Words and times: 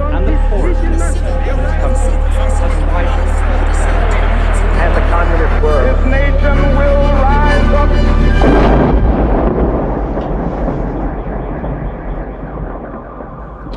and 0.00 0.26
the 0.26 0.32
10% 0.32 0.54
of 0.54 1.58
this 1.58 1.74
country 1.82 2.14
has 2.38 2.74
widened. 2.92 3.30
And 4.82 4.92
the 4.96 5.02
communist 5.10 5.62
word. 5.62 5.84
This 5.86 6.04
nation 6.06 6.56
will 6.78 7.00
rise 7.22 7.70
up. 7.74 7.90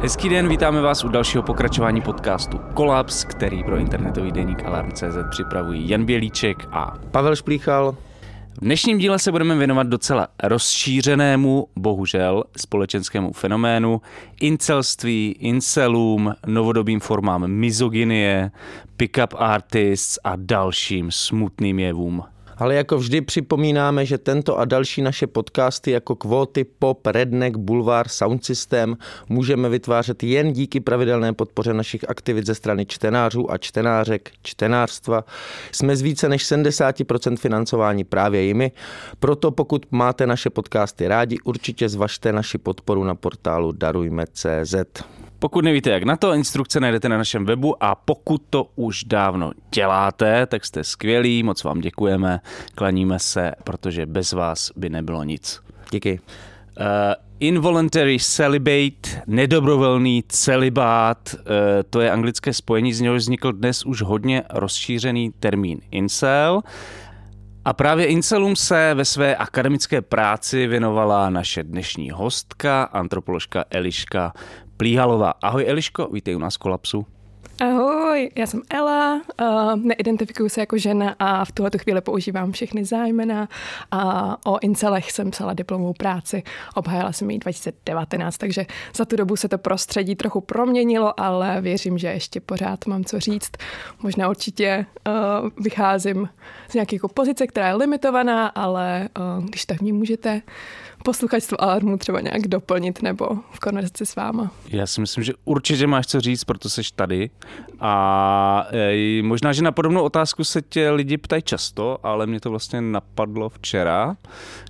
Hezký 0.02 0.30
den, 0.30 0.48
vítáme 0.48 0.81
vás 0.81 1.04
u 1.04 1.08
dalšího 1.08 1.44
pokračování 1.44 2.02
podcastu 2.02 2.58
Kolaps, 2.73 3.23
který 3.23 3.64
pro 3.64 3.78
internetový 3.78 4.31
deník 4.31 4.66
Alarm.cz 4.66 5.17
připravují 5.30 5.90
Jan 5.90 6.06
Bělíček 6.06 6.67
a 6.72 6.94
Pavel 7.12 7.36
Šplíchal. 7.36 7.95
V 8.58 8.64
dnešním 8.66 8.98
díle 8.98 9.20
se 9.20 9.32
budeme 9.32 9.55
věnovat 9.55 9.88
docela 9.88 10.28
rozšířenému, 10.44 11.68
bohužel, 11.76 12.44
společenskému 12.58 13.34
fenoménu, 13.34 14.02
incelství, 14.42 15.36
incelům, 15.40 16.34
novodobým 16.48 17.00
formám 17.00 17.48
mizogynie, 17.48 18.52
pick-up 18.98 19.36
artists 19.38 20.20
a 20.23 20.34
dalším 20.36 21.12
smutným 21.12 21.80
jevům. 21.80 22.23
Ale 22.62 22.76
jako 22.76 22.98
vždy 22.98 23.22
připomínáme, 23.22 24.06
že 24.06 24.17
tento 24.17 24.59
a 24.59 24.66
další 24.66 25.02
naše 25.02 25.28
podcasty 25.28 25.92
jako 25.92 26.16
kvóty, 26.16 26.64
pop, 26.64 27.08
redneck, 27.08 27.58
bulvár, 27.58 28.08
sound 28.08 28.45
system 28.45 28.98
můžeme 29.30 29.70
vytvářet 29.70 30.23
jen 30.23 30.53
díky 30.53 30.80
pravidelné 30.80 31.34
podpoře 31.34 31.73
našich 31.73 32.09
aktivit 32.09 32.45
ze 32.45 32.56
strany 32.56 32.86
čtenářů 32.86 33.52
a 33.52 33.58
čtenářek, 33.58 34.31
čtenářstva. 34.44 35.26
Jsme 35.72 35.95
z 35.95 36.02
více 36.02 36.30
než 36.30 36.52
70% 36.52 37.38
financování 37.38 38.03
právě 38.03 38.42
jimi, 38.42 38.72
proto 39.20 39.52
pokud 39.52 39.86
máte 39.92 40.28
naše 40.28 40.50
podcasty 40.50 41.08
rádi, 41.08 41.38
určitě 41.44 41.90
zvažte 41.90 42.34
naši 42.34 42.58
podporu 42.58 43.03
na 43.03 43.16
portálu 43.16 43.72
darujme.cz. 43.72 44.75
Pokud 45.42 45.66
nevíte, 45.66 45.89
jak 45.89 46.03
na 46.03 46.17
to, 46.17 46.34
instrukce 46.34 46.80
najdete 46.80 47.09
na 47.09 47.17
našem 47.17 47.45
webu 47.45 47.84
a 47.84 47.95
pokud 47.95 48.42
to 48.50 48.67
už 48.75 49.03
dávno 49.03 49.52
děláte, 49.73 50.45
tak 50.45 50.66
jste 50.66 50.84
skvělí, 50.84 51.44
moc 51.44 51.64
vám 51.64 51.81
děkujeme, 51.81 52.39
klaníme 52.75 53.20
se, 53.20 53.52
protože 53.64 54.06
bez 54.06 54.34
vás 54.34 54.72
by 54.75 54.89
nebylo 54.89 55.23
nic. 55.23 55.62
Díky. 55.92 56.19
Uh, 56.19 56.86
involuntary 57.39 58.17
celibate, 58.19 59.09
nedobrovolný 59.28 60.23
celibát, 60.28 61.36
uh, 61.36 61.42
to 61.89 62.02
je 62.02 62.12
anglické 62.12 62.53
spojení, 62.53 62.94
z 62.94 63.02
něhož 63.02 63.22
vznikl 63.22 63.52
dnes 63.52 63.86
už 63.86 64.02
hodně 64.02 64.44
rozšířený 64.50 65.31
termín 65.39 65.80
incel. 65.92 66.62
A 67.66 67.73
právě 67.73 68.06
incelům 68.06 68.56
se 68.56 68.94
ve 68.94 69.06
své 69.06 69.36
akademické 69.36 70.02
práci 70.02 70.67
věnovala 70.67 71.30
naše 71.30 71.64
dnešní 71.64 72.12
hostka, 72.12 72.84
antropoložka 72.84 73.66
Eliška 73.69 74.34
Plíhalová. 74.82 75.34
Ahoj 75.42 75.66
Eliško, 75.68 76.10
vítej 76.12 76.36
u 76.36 76.40
nás 76.40 76.58
Kolapsu. 76.58 77.06
Ahoj, 77.60 78.30
já 78.36 78.48
jsem 78.48 78.62
Ela, 78.70 79.22
uh, 79.42 79.76
neidentifikuji 79.76 80.50
se 80.50 80.60
jako 80.60 80.78
žena 80.78 81.16
a 81.20 81.46
v 81.46 81.52
tuhle 81.52 81.72
chvíli 81.78 82.02
používám 82.02 82.52
všechny 82.52 82.86
zájmena 82.86 83.50
a 83.92 84.38
o 84.46 84.59
incelech 84.62 85.12
jsem 85.12 85.32
psala 85.32 85.53
diplomovou 85.53 85.94
práci, 85.94 86.44
obhájila 86.75 87.12
jsem 87.12 87.31
ji 87.31 87.40
2019, 87.40 88.38
takže 88.38 88.66
za 88.96 89.06
tu 89.06 89.16
dobu 89.16 89.36
se 89.36 89.50
to 89.50 89.58
prostředí 89.58 90.16
trochu 90.16 90.41
proměnilo, 90.41 91.20
ale 91.20 91.62
věřím, 91.62 91.97
že 91.97 92.08
ještě 92.08 92.40
pořád 92.40 92.86
mám 92.86 93.03
co 93.03 93.20
říct. 93.20 93.52
Možná 94.03 94.30
určitě 94.30 94.86
uh, 95.08 95.14
vycházím 95.64 96.30
z 96.70 96.74
nějaké 96.74 96.96
jako 96.96 97.08
pozice, 97.08 97.47
která 97.47 97.68
je 97.68 97.75
limitovaná, 97.75 98.47
ale 98.47 99.09
uh, 99.38 99.46
když 99.46 99.66
tak 99.66 99.81
mě 99.81 99.94
můžete 99.94 100.41
posluchačstvo 101.03 101.63
Alarmu 101.63 101.97
třeba 101.97 102.22
nějak 102.22 102.47
doplnit 102.47 103.01
nebo 103.01 103.25
v 103.51 103.59
konverzaci 103.59 104.06
s 104.06 104.16
váma. 104.16 104.51
Já 104.69 104.88
si 104.88 105.01
myslím, 105.01 105.23
že 105.23 105.34
určitě 105.45 105.88
máš 105.88 106.07
co 106.07 106.22
říct, 106.22 106.44
proto 106.44 106.69
jsi 106.69 106.81
tady. 106.95 107.29
A 107.79 108.67
e, 108.72 109.23
možná, 109.23 109.53
že 109.53 109.63
na 109.63 109.72
podobnou 109.72 110.03
otázku 110.03 110.44
se 110.44 110.61
tě 110.61 110.90
lidi 110.90 111.17
ptají 111.17 111.41
často, 111.41 111.97
ale 112.03 112.28
mě 112.28 112.40
to 112.40 112.50
vlastně 112.50 112.81
napadlo 112.81 113.50
včera, 113.50 114.17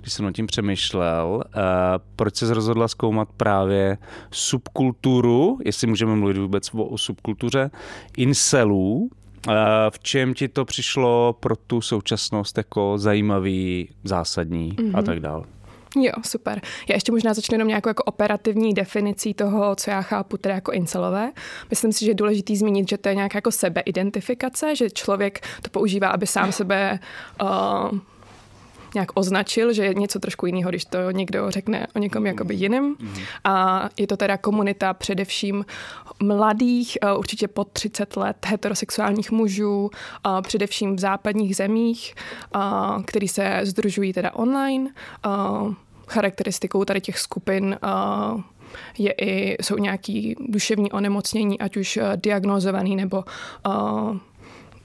když 0.00 0.12
jsem 0.12 0.24
nad 0.24 0.32
tím 0.32 0.46
přemýšlel. 0.46 1.44
E, 1.46 1.60
proč 2.16 2.36
jsi 2.36 2.54
rozhodla 2.54 2.88
zkoumat 2.88 3.28
právě 3.36 3.98
subkulturu, 4.30 5.58
jestli 5.64 5.86
můžeme 5.86 6.16
mluvit 6.16 6.38
vůbec 6.38 6.74
o, 6.74 6.84
o 6.84 6.98
subkultuře, 6.98 7.70
incelů, 8.16 9.10
e, 9.48 9.52
v 9.90 9.98
čem 9.98 10.34
ti 10.34 10.48
to 10.48 10.64
přišlo 10.64 11.36
pro 11.40 11.56
tu 11.56 11.80
současnost 11.80 12.56
jako 12.56 12.98
zajímavý, 12.98 13.88
zásadní 14.04 14.72
mm-hmm. 14.72 14.98
a 14.98 15.02
tak 15.02 15.20
dále? 15.20 15.44
Jo, 15.96 16.12
super. 16.26 16.60
Já 16.88 16.94
ještě 16.94 17.12
možná 17.12 17.34
začnu 17.34 17.54
jenom 17.54 17.68
nějakou 17.68 17.88
jako 17.88 18.02
operativní 18.02 18.74
definicí 18.74 19.34
toho, 19.34 19.76
co 19.76 19.90
já 19.90 20.02
chápu 20.02 20.36
teda 20.36 20.54
jako 20.54 20.72
incelové. 20.72 21.32
Myslím 21.70 21.92
si, 21.92 22.04
že 22.04 22.10
je 22.10 22.14
důležitý 22.14 22.56
zmínit, 22.56 22.88
že 22.88 22.98
to 22.98 23.08
je 23.08 23.14
nějaká 23.14 23.38
jako 23.38 23.50
sebeidentifikace, 23.50 24.76
že 24.76 24.90
člověk 24.90 25.40
to 25.62 25.70
používá, 25.70 26.08
aby 26.08 26.26
sám 26.26 26.52
sebe 26.52 26.98
uh, 27.42 27.98
nějak 28.94 29.08
označil, 29.14 29.72
že 29.72 29.84
je 29.84 29.94
něco 29.94 30.18
trošku 30.18 30.46
jiného, 30.46 30.70
když 30.70 30.84
to 30.84 31.10
někdo 31.10 31.50
řekne 31.50 31.86
o 31.94 31.98
někom 31.98 32.26
jakoby 32.26 32.54
jiným. 32.54 32.96
A 33.44 33.88
je 33.96 34.06
to 34.06 34.16
teda 34.16 34.36
komunita 34.36 34.94
především 34.94 35.64
mladých, 36.22 36.98
uh, 37.02 37.18
určitě 37.18 37.48
pod 37.48 37.68
30 37.72 38.16
let, 38.16 38.46
heterosexuálních 38.46 39.30
mužů, 39.30 39.90
uh, 40.26 40.40
především 40.42 40.96
v 40.96 41.00
západních 41.00 41.56
zemích, 41.56 42.14
uh, 42.54 43.02
který 43.02 43.28
se 43.28 43.60
združují 43.62 44.12
teda 44.12 44.34
online. 44.34 44.90
Charakteristikou 46.08 46.84
tady 46.84 47.00
těch 47.00 47.18
skupin 47.18 47.78
je 48.98 49.12
i, 49.12 49.56
jsou 49.62 49.76
nějaký 49.76 50.36
duševní 50.48 50.92
onemocnění, 50.92 51.60
ať 51.60 51.76
už 51.76 51.98
diagnozovaný 52.16 52.96
nebo 52.96 53.24
uh, 53.66 54.16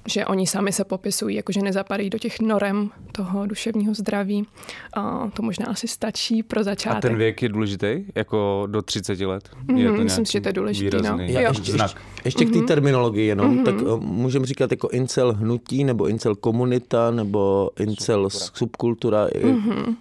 že 0.07 0.25
oni 0.25 0.47
sami 0.47 0.71
se 0.71 0.83
popisují, 0.83 1.35
jakože 1.35 1.61
nezapadají 1.61 2.09
do 2.09 2.17
těch 2.17 2.39
norem 2.39 2.89
toho 3.11 3.45
duševního 3.45 3.93
zdraví. 3.93 4.47
A 4.93 5.29
to 5.33 5.41
možná 5.43 5.65
asi 5.65 5.87
stačí 5.87 6.43
pro 6.43 6.63
začátek. 6.63 6.97
A 6.97 7.01
ten 7.01 7.17
věk 7.17 7.41
je 7.41 7.49
důležitý? 7.49 8.05
Jako 8.15 8.67
do 8.71 8.81
30 8.81 9.19
let? 9.19 9.49
Mm-hmm, 9.67 9.77
je 9.77 9.91
to 9.91 10.03
myslím 10.03 10.25
si, 10.25 10.31
že 10.31 10.41
to 10.41 10.49
je 10.49 10.53
důležitý. 10.53 10.97
No. 10.97 11.17
Já 11.19 11.41
Jo. 11.41 11.49
ještě, 11.49 11.71
ještě, 11.71 11.97
ještě 12.25 12.45
k 12.45 12.53
té 12.53 12.61
terminologii 12.61 13.27
jenom, 13.27 13.57
mm-hmm. 13.57 13.65
tak 13.65 13.75
uh, 13.81 14.03
můžeme 14.03 14.45
říkat 14.45 14.71
jako 14.71 14.89
incel 14.89 15.33
hnutí, 15.33 15.83
nebo 15.83 16.07
incel 16.07 16.35
komunita, 16.35 17.11
nebo 17.11 17.69
incel 17.79 18.29
subkultura. 18.29 19.27
Mm-hmm. 19.27 19.95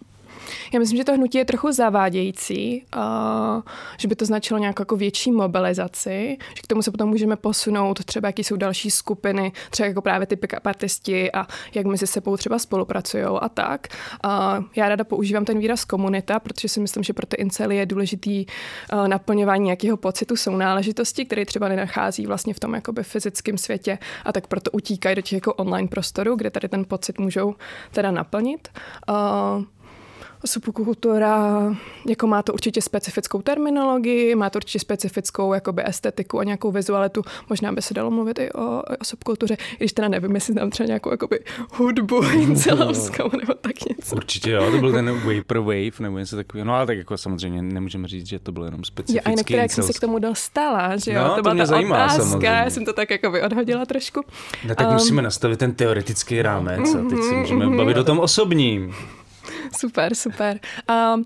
Já 0.73 0.79
myslím, 0.79 0.99
že 0.99 1.05
to 1.05 1.15
hnutí 1.15 1.39
je 1.39 1.45
trochu 1.45 1.73
zavádějící, 1.73 2.85
uh, 2.97 3.63
že 3.99 4.09
by 4.09 4.17
to 4.17 4.25
značilo 4.25 4.59
nějakou 4.59 4.83
jako 4.83 4.97
větší 4.97 5.33
mobilizaci, 5.33 6.39
že 6.57 6.63
k 6.63 6.67
tomu 6.67 6.83
se 6.83 6.91
potom 6.91 7.09
můžeme 7.09 7.37
posunout 7.37 8.05
třeba, 8.05 8.29
jaký 8.29 8.45
jsou 8.45 8.57
další 8.57 8.91
skupiny, 8.91 9.53
třeba 9.71 9.87
jako 9.87 10.03
právě 10.03 10.27
ty 10.27 10.37
pick 10.37 10.55
artisti 10.67 11.33
a 11.33 11.47
jak 11.75 11.87
mezi 11.87 12.07
sebou 12.07 12.37
třeba 12.37 12.59
spolupracují 12.59 13.25
a 13.25 13.49
tak. 13.49 13.87
Uh, 14.25 14.65
já 14.77 14.89
ráda 14.89 15.05
používám 15.05 15.45
ten 15.45 15.59
výraz 15.59 15.85
komunita, 15.85 16.41
protože 16.41 16.69
si 16.69 16.81
myslím, 16.81 17.03
že 17.03 17.13
pro 17.13 17.27
ty 17.27 17.37
incely 17.37 17.77
je 17.77 17.87
důležitý 17.87 18.47
uh, 18.47 19.09
naplňování 19.09 19.65
nějakého 19.65 19.97
pocitu 19.97 20.37
sounáležitosti, 20.37 21.25
který 21.25 21.45
třeba 21.45 21.69
nenachází 21.69 22.27
vlastně 22.27 22.55
v 22.55 22.61
tom 22.61 22.75
jakoby 22.75 23.03
fyzickém 23.03 23.59
světě 23.59 23.99
a 24.25 24.33
tak 24.33 24.47
proto 24.47 24.71
utíkají 24.71 25.17
do 25.17 25.23
těch 25.23 25.33
jako 25.33 25.55
online 25.55 25.89
prostoru, 25.89 26.37
kde 26.37 26.51
tady 26.51 26.69
ten 26.69 26.85
pocit 26.85 27.19
můžou 27.19 27.55
teda 27.93 28.11
naplnit. 28.11 28.69
Uh, 29.09 29.65
subkultura, 30.47 31.63
jako 32.09 32.27
má 32.27 32.43
to 32.43 32.53
určitě 32.53 32.83
specifickou 32.83 33.43
terminologii, 33.43 34.35
má 34.35 34.51
to 34.51 34.59
určitě 34.59 34.79
specifickou 34.79 35.53
jakoby 35.55 35.83
estetiku 35.87 36.39
a 36.39 36.45
nějakou 36.45 36.71
vizualitu. 36.73 37.23
Možná 37.51 37.73
by 37.73 37.83
se 37.83 37.95
dalo 37.95 38.11
mluvit 38.11 38.39
i 38.39 38.53
o, 38.53 38.83
o 39.01 39.05
subkultuře, 39.05 39.55
i 39.55 39.77
když 39.79 39.93
teda 39.93 40.09
nevím, 40.09 40.35
jestli 40.35 40.55
tam 40.55 40.71
třeba 40.71 40.87
nějakou 40.87 41.11
jakoby 41.11 41.41
hudbu 41.73 42.23
incelovskou 42.33 43.31
nebo 43.41 43.55
tak 43.55 43.73
něco. 43.89 44.17
Určitě 44.17 44.51
jo, 44.51 44.71
to 44.71 44.79
byl 44.79 44.93
ten 44.93 45.21
Vaporwave 45.37 46.01
nebo 46.01 46.19
něco 46.19 46.37
takového. 46.37 46.67
No 46.67 46.75
ale 46.75 46.87
tak 46.87 46.99
jako 46.99 47.17
samozřejmě 47.19 47.63
nemůžeme 47.63 48.09
říct, 48.09 48.27
že 48.27 48.39
to 48.39 48.53
bylo 48.53 48.65
jenom 48.65 48.81
Jo, 48.81 48.85
specifický 48.85 49.33
a 49.41 49.45
teda, 49.45 49.63
jak 49.63 49.71
jsem 49.73 49.85
se 49.85 49.93
k 49.93 50.01
tomu 50.01 50.19
dostala, 50.19 50.97
že 50.97 51.13
jo, 51.13 51.23
No, 51.23 51.29
to 51.29 51.37
to 51.37 51.43
byla 51.43 51.55
mě 51.55 51.63
ta 51.63 51.67
zajímá 51.67 51.97
otázka, 51.97 52.23
samozřejmě. 52.23 52.47
já 52.47 52.71
jsem 52.71 52.85
to 52.85 52.93
tak 52.93 53.11
jakoby 53.11 53.43
odhodila 53.43 53.85
trošku. 53.87 54.21
No, 54.69 54.75
tak 54.75 54.87
Um, 54.87 54.93
musíme 54.93 55.23
nastavit 55.23 55.59
ten 55.59 55.75
teoretický 55.75 56.43
rámec 56.43 56.95
a 56.95 57.09
teď 57.11 57.19
se 57.29 57.35
můžeme 57.35 57.77
bavit 57.77 57.97
o 57.97 58.05
tom 58.05 58.19
osobním. 58.21 58.95
Super, 59.79 60.15
super. 60.15 60.61
Um, 61.15 61.25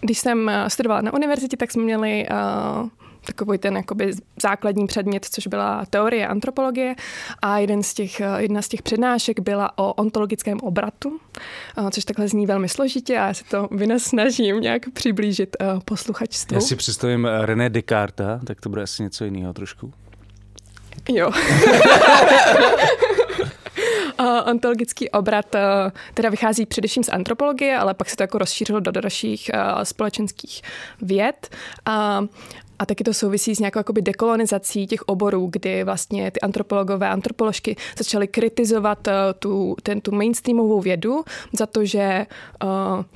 když 0.00 0.18
jsem 0.18 0.48
eh, 0.48 0.70
studovala 0.70 1.00
na 1.00 1.14
univerzitě, 1.14 1.56
tak 1.56 1.70
jsme 1.72 1.82
měli 1.82 2.26
uh, 2.30 2.88
takový 3.26 3.58
ten 3.58 3.76
jakoby 3.76 4.12
základní 4.42 4.86
předmět, 4.86 5.24
což 5.24 5.46
byla 5.46 5.84
teorie 5.90 6.26
antropologie 6.26 6.94
a 7.42 7.58
jeden 7.58 7.82
z 7.82 7.94
těch, 7.94 8.22
jedna 8.36 8.62
z 8.62 8.68
těch 8.68 8.82
přednášek 8.82 9.40
byla 9.40 9.78
o 9.78 9.92
ontologickém 9.92 10.60
obratu, 10.60 11.20
což 11.90 12.04
takhle 12.04 12.28
zní 12.28 12.46
velmi 12.46 12.68
složitě 12.68 13.18
a 13.18 13.26
já 13.26 13.34
si 13.34 13.44
to 13.44 13.68
vynasnažím 13.70 14.60
nějak 14.60 14.82
přiblížit 14.92 15.56
posluchačstvu. 15.84 16.54
Já 16.54 16.60
si 16.60 16.76
představím 16.76 17.24
René 17.40 17.70
Descartes, 17.70 18.40
tak 18.46 18.60
to 18.60 18.68
bude 18.68 18.82
asi 18.82 19.02
něco 19.02 19.24
jiného 19.24 19.52
trošku. 19.52 19.92
Jo. 21.08 21.30
ontologický 24.46 25.10
obrat 25.10 25.46
teda 26.14 26.28
vychází 26.28 26.66
především 26.66 27.02
z 27.04 27.08
antropologie, 27.08 27.78
ale 27.78 27.94
pak 27.94 28.10
se 28.10 28.16
to 28.16 28.22
jako 28.22 28.38
rozšířilo 28.38 28.80
do 28.80 28.90
dalších 28.90 29.50
společenských 29.82 30.62
věd. 31.02 31.56
A 32.80 32.86
taky 32.86 33.04
to 33.04 33.14
souvisí 33.14 33.54
s 33.54 33.58
nějakou 33.58 33.78
jakoby 33.78 34.02
dekolonizací 34.02 34.86
těch 34.86 35.02
oborů, 35.02 35.48
kdy 35.52 35.84
vlastně 35.84 36.30
ty 36.30 36.40
antropologové, 36.40 37.08
antropoložky 37.08 37.76
začaly 37.98 38.28
kritizovat 38.28 39.08
tu, 39.38 39.76
ten, 39.82 40.00
tu 40.00 40.12
mainstreamovou 40.12 40.80
vědu 40.80 41.24
za 41.52 41.66
to, 41.66 41.84
že 41.84 42.26
uh, 42.64 42.70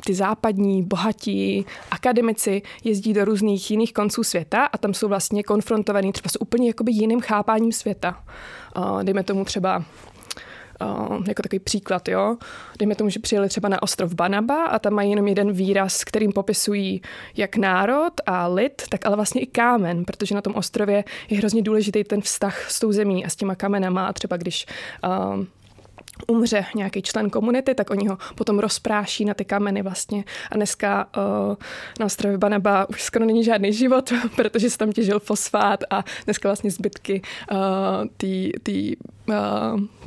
ty 0.06 0.14
západní, 0.14 0.82
bohatí 0.82 1.66
akademici 1.90 2.62
jezdí 2.84 3.12
do 3.12 3.25
různých 3.25 3.70
jiných 3.70 3.93
konců 3.93 4.25
světa 4.25 4.64
a 4.64 4.78
tam 4.78 4.94
jsou 4.94 5.08
vlastně 5.08 5.43
konfrontovaní 5.43 6.12
třeba 6.12 6.28
s 6.28 6.40
úplně 6.40 6.69
jakoby 6.69 6.93
jiným 6.93 7.20
chápáním 7.20 7.72
světa. 7.72 8.25
Uh, 8.76 9.02
dejme 9.02 9.22
tomu 9.22 9.44
třeba 9.44 9.84
jako 11.26 11.43
takový 11.43 11.61
příklad, 11.61 12.08
jo. 12.08 12.37
Dejme 12.79 12.94
tomu, 12.94 13.11
že 13.11 13.20
přijeli 13.20 13.49
třeba 13.49 13.69
na 13.69 13.82
ostrov 13.82 14.14
Banaba 14.14 14.64
a 14.64 14.79
tam 14.79 14.93
mají 14.93 15.11
jenom 15.11 15.29
jeden 15.29 15.52
výraz, 15.52 16.05
kterým 16.05 16.32
popisují 16.32 17.02
jak 17.37 17.56
národ 17.56 18.12
a 18.26 18.46
lid, 18.46 18.82
tak 18.88 19.06
ale 19.06 19.17
vlastně 19.17 19.40
i 19.40 19.46
kámen, 19.46 20.05
protože 20.05 20.34
na 20.34 20.40
tom 20.40 20.55
ostrově 20.55 21.05
je 21.31 21.38
hrozně 21.38 21.62
důležitý 21.62 22.05
ten 22.05 22.20
vztah 22.20 22.70
s 22.70 22.81
tou 22.81 22.93
zemí 22.93 23.25
a 23.25 23.29
s 23.29 23.37
těma 23.37 23.55
kamenama 23.55 24.06
a 24.06 24.12
třeba 24.12 24.37
když 24.37 24.67
umře 26.26 26.64
nějaký 26.75 27.02
člen 27.02 27.31
komunity, 27.31 27.75
tak 27.75 27.90
oni 27.90 28.08
ho 28.08 28.19
potom 28.35 28.58
rozpráší 28.58 29.25
na 29.25 29.35
ty 29.35 29.44
kameny 29.44 29.82
vlastně. 29.82 30.25
A 30.50 30.56
dneska 30.56 31.08
uh, 31.17 31.56
na 32.00 32.06
ostrově 32.06 32.38
Banaba 32.38 32.88
už 32.88 33.02
skoro 33.02 33.25
není 33.25 33.44
žádný 33.44 33.73
život, 33.73 34.12
protože 34.37 34.70
se 34.70 34.78
tam 34.78 34.93
těžil 34.93 35.20
fosfát 35.20 35.85
a 35.90 36.05
dneska 36.25 36.49
vlastně 36.49 36.70
zbytky 36.70 37.23
uh, 37.52 37.58
uh, 37.58 38.94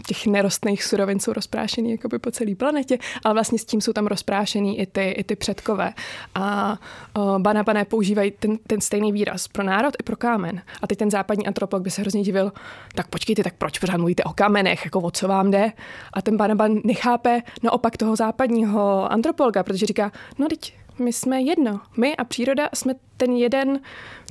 těch 0.08 0.28
nerostných 0.28 0.84
surovin 0.84 1.20
jsou 1.20 1.34
rozprášený 1.34 1.92
jakoby 1.92 2.20
po 2.20 2.32
celé 2.32 2.56
planetě, 2.56 2.98
ale 3.24 3.34
vlastně 3.34 3.60
s 3.60 3.66
tím 3.66 3.82
jsou 3.82 3.94
tam 3.94 4.08
rozprášený 4.08 4.80
i 4.80 4.86
ty, 4.86 5.10
i 5.10 5.24
ty 5.24 5.36
předkové. 5.36 5.94
A 6.36 6.78
uh, 7.18 7.40
Banabané 7.40 7.86
používají 7.86 8.32
ten, 8.32 8.58
ten 8.68 8.82
stejný 8.82 9.12
výraz 9.12 9.48
pro 9.48 9.64
národ 9.64 9.94
i 10.00 10.04
pro 10.04 10.16
kámen. 10.16 10.62
A 10.82 10.88
teď 10.88 10.98
ten 10.98 11.12
západní 11.12 11.48
antropolog 11.48 11.84
by 11.84 11.92
se 11.92 12.02
hrozně 12.02 12.24
divil, 12.24 12.52
tak 12.96 13.08
počkejte, 13.08 13.44
tak 13.44 13.54
proč 13.54 13.80
pořád 13.80 13.98
mluvíte 13.98 14.24
o 14.24 14.34
kamenech, 14.34 14.86
jako 14.86 15.00
o 15.00 15.12
co 15.12 15.28
vám 15.28 15.52
jde? 15.52 15.72
A 16.14 16.22
ten 16.22 16.38
Banaban 16.38 16.76
nechápe 16.84 17.42
naopak 17.64 17.98
toho 17.98 18.16
západního 18.16 19.12
antropologa, 19.12 19.64
protože 19.64 19.86
říká, 19.86 20.12
no 20.40 20.48
teď 20.48 20.74
my 21.00 21.14
jsme 21.14 21.42
jedno. 21.42 21.80
My 21.98 22.16
a 22.16 22.24
příroda 22.24 22.70
jsme 22.74 22.94
ten 23.18 23.32
jeden, 23.32 23.80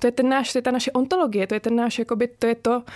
to 0.00 0.06
je 0.06 0.12
ten 0.12 0.28
náš, 0.28 0.52
to 0.52 0.58
je 0.58 0.62
ta 0.62 0.70
naše 0.70 0.92
ontologie, 0.92 1.46
to 1.46 1.54
je 1.54 1.60
ten 1.60 1.76
náš, 1.76 1.98
jakoby, 1.98 2.28
to 2.28 2.46
je 2.46 2.54
to, 2.54 2.82
eh, 2.86 2.92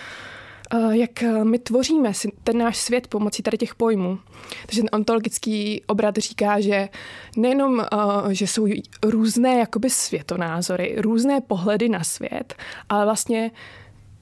jak 0.90 1.10
my 1.42 1.58
tvoříme 1.58 2.14
si 2.14 2.32
ten 2.44 2.58
náš 2.58 2.76
svět 2.76 3.06
pomocí 3.06 3.42
tady 3.42 3.58
těch 3.58 3.74
pojmů. 3.74 4.18
Takže 4.66 4.80
ten 4.80 4.88
ontologický 4.92 5.82
obrat 5.86 6.16
říká, 6.16 6.60
že 6.60 6.88
nejenom, 7.36 7.80
eh, 7.80 8.34
že 8.34 8.46
jsou 8.46 8.66
různé 9.04 9.58
jakoby 9.58 9.90
světonázory, 9.90 10.94
různé 10.98 11.40
pohledy 11.40 11.88
na 11.88 12.04
svět, 12.04 12.54
ale 12.88 13.04
vlastně 13.04 13.50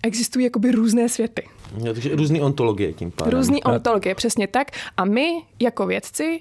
existují 0.03 0.45
jakoby 0.45 0.71
různé 0.71 1.09
světy. 1.09 1.49
Jo, 1.85 1.93
takže 1.93 2.17
různý 2.17 2.41
ontologie 2.41 2.93
tím 2.93 3.11
pádem. 3.11 3.35
Různý 3.35 3.65
ontologie, 3.65 4.15
přesně 4.15 4.47
tak. 4.47 4.71
A 4.97 5.05
my 5.05 5.43
jako 5.61 5.87
vědci 5.87 6.41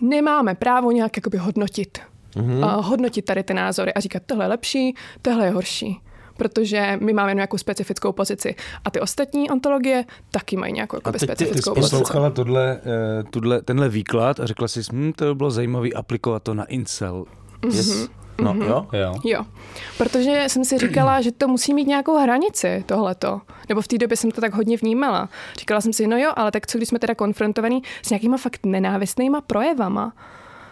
nemáme 0.00 0.54
právo 0.54 0.90
nějak 0.90 1.16
jakoby 1.16 1.38
hodnotit. 1.38 1.98
Mm-hmm. 2.36 2.64
A 2.64 2.74
hodnotit 2.74 3.24
tady 3.24 3.42
ty 3.42 3.54
názory 3.54 3.94
a 3.94 4.00
říkat, 4.00 4.22
tohle 4.26 4.44
je 4.44 4.48
lepší, 4.48 4.94
tohle 5.22 5.44
je 5.46 5.50
horší 5.50 6.00
protože 6.36 6.98
my 7.00 7.12
máme 7.12 7.34
nějakou 7.34 7.58
specifickou 7.58 8.12
pozici. 8.12 8.54
A 8.84 8.90
ty 8.90 9.00
ostatní 9.00 9.50
ontologie 9.50 10.04
taky 10.30 10.56
mají 10.56 10.72
nějakou 10.72 10.98
a 11.04 11.12
specifickou 11.18 11.74
ty, 11.74 11.80
poslouchala 11.80 12.30
tohle, 12.30 12.80
uh, 12.84 13.30
tuhle, 13.30 13.62
tenhle 13.62 13.88
výklad 13.88 14.40
a 14.40 14.46
řekla 14.46 14.68
si, 14.68 14.80
hm, 14.92 15.12
to 15.12 15.24
by 15.24 15.34
bylo 15.34 15.50
zajímavé 15.50 15.88
aplikovat 15.90 16.42
to 16.42 16.54
na 16.54 16.64
incel. 16.64 17.24
Mm-hmm. 17.62 17.76
Yes. 17.76 18.08
No, 18.42 18.54
mm-hmm. 18.54 18.66
jo? 18.66 18.86
jo? 18.92 19.14
Jo. 19.24 19.44
Protože 19.98 20.44
jsem 20.46 20.64
si 20.64 20.78
říkala, 20.78 21.20
že 21.20 21.32
to 21.32 21.48
musí 21.48 21.74
mít 21.74 21.86
nějakou 21.86 22.18
hranici, 22.18 22.84
tohleto. 22.86 23.40
Nebo 23.68 23.80
v 23.80 23.88
té 23.88 23.98
době 23.98 24.16
jsem 24.16 24.30
to 24.30 24.40
tak 24.40 24.54
hodně 24.54 24.76
vnímala. 24.76 25.28
Říkala 25.58 25.80
jsem 25.80 25.92
si, 25.92 26.06
no 26.06 26.18
jo, 26.18 26.32
ale 26.36 26.50
tak 26.50 26.66
co 26.66 26.78
když 26.78 26.88
jsme 26.88 26.98
teda 26.98 27.14
konfrontovaní 27.14 27.82
s 28.02 28.10
nějakýma 28.10 28.36
fakt 28.36 28.66
nenávistnýma 28.66 29.40
projevama? 29.40 30.12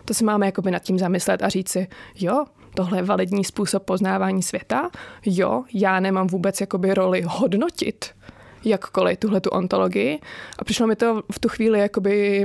To 0.05 0.15
si 0.15 0.25
máme 0.25 0.47
jakoby 0.47 0.71
nad 0.71 0.79
tím 0.79 0.99
zamyslet 0.99 1.43
a 1.43 1.49
říct 1.49 1.69
si, 1.69 1.87
jo, 2.15 2.45
tohle 2.75 2.99
je 2.99 3.03
validní 3.03 3.45
způsob 3.45 3.83
poznávání 3.83 4.43
světa. 4.43 4.91
Jo, 5.27 5.65
já 5.75 6.01
nemám 6.01 6.27
vůbec 6.27 6.61
jakoby 6.61 6.95
roli 6.95 7.23
hodnotit 7.27 8.07
jakkoliv 8.65 9.19
tuhle 9.19 9.41
tu 9.41 9.51
ontologii. 9.51 10.19
A 10.59 10.65
přišlo 10.65 10.87
mi 10.87 10.97
to 10.97 11.23
v 11.33 11.39
tu 11.39 11.49
chvíli 11.49 11.79
jakoby 11.79 12.45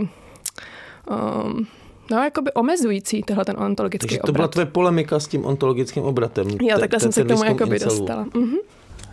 um, 1.10 1.68
no, 2.12 2.24
jakoby 2.24 2.54
omezující 2.54 3.24
tohle 3.24 3.46
ten 3.46 3.56
ontologický 3.60 4.08
Takže 4.08 4.20
to 4.26 4.32
byla 4.32 4.48
tvoje 4.48 4.66
polemika 4.66 5.20
s 5.20 5.28
tím 5.28 5.46
ontologickým 5.46 6.04
obratem. 6.04 6.48
Jo, 6.62 6.80
takhle 6.80 7.00
jsem 7.00 7.12
se 7.12 7.24
k 7.24 7.28
tomu 7.28 7.44
jakoby 7.44 7.80
dostala. 7.80 8.26
Mhm. 8.36 8.58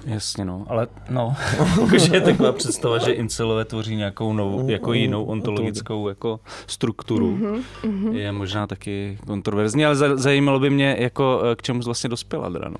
Jasně, 0.06 0.44
no, 0.44 0.64
ale 0.68 0.86
no, 1.10 1.34
jakože 1.80 2.14
je 2.14 2.20
taková 2.20 2.52
představa, 2.52 2.98
že 2.98 3.12
incelové 3.12 3.64
tvoří 3.64 3.96
nějakou 3.96 4.32
novou, 4.32 4.68
jako 4.68 4.92
jinou 4.92 5.24
ontologickou 5.24 6.08
jako 6.08 6.40
strukturu, 6.66 7.36
mm-hmm, 7.36 8.12
je 8.12 8.32
možná 8.32 8.66
taky 8.66 9.18
kontroverzní, 9.26 9.86
ale 9.86 9.96
zajímalo 10.18 10.60
by 10.60 10.70
mě, 10.70 10.96
jako 10.98 11.42
k 11.56 11.62
čemu 11.62 11.82
jsi 11.82 11.86
vlastně 11.86 12.10
dospěla, 12.10 12.48
Drano 12.48 12.76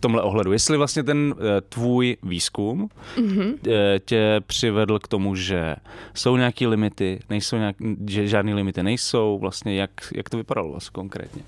tomhle 0.00 0.22
ohledu. 0.22 0.52
Jestli 0.52 0.76
vlastně 0.76 1.02
ten 1.02 1.34
eh, 1.38 1.60
tvůj 1.60 2.16
výzkum 2.22 2.88
mm-hmm. 3.16 3.54
tě 4.04 4.40
přivedl 4.46 4.98
k 4.98 5.08
tomu, 5.08 5.34
že 5.34 5.76
jsou 6.14 6.36
nějaké 6.36 6.66
limity, 6.66 7.20
nejsou 7.30 7.56
nějak, 7.56 7.76
že 8.08 8.26
žádné 8.26 8.54
limity 8.54 8.82
nejsou, 8.82 9.38
vlastně 9.38 9.76
jak, 9.76 9.90
jak 10.14 10.30
to 10.30 10.36
vypadalo 10.36 10.70
vlastně 10.70 10.92
konkrétně? 10.92 11.42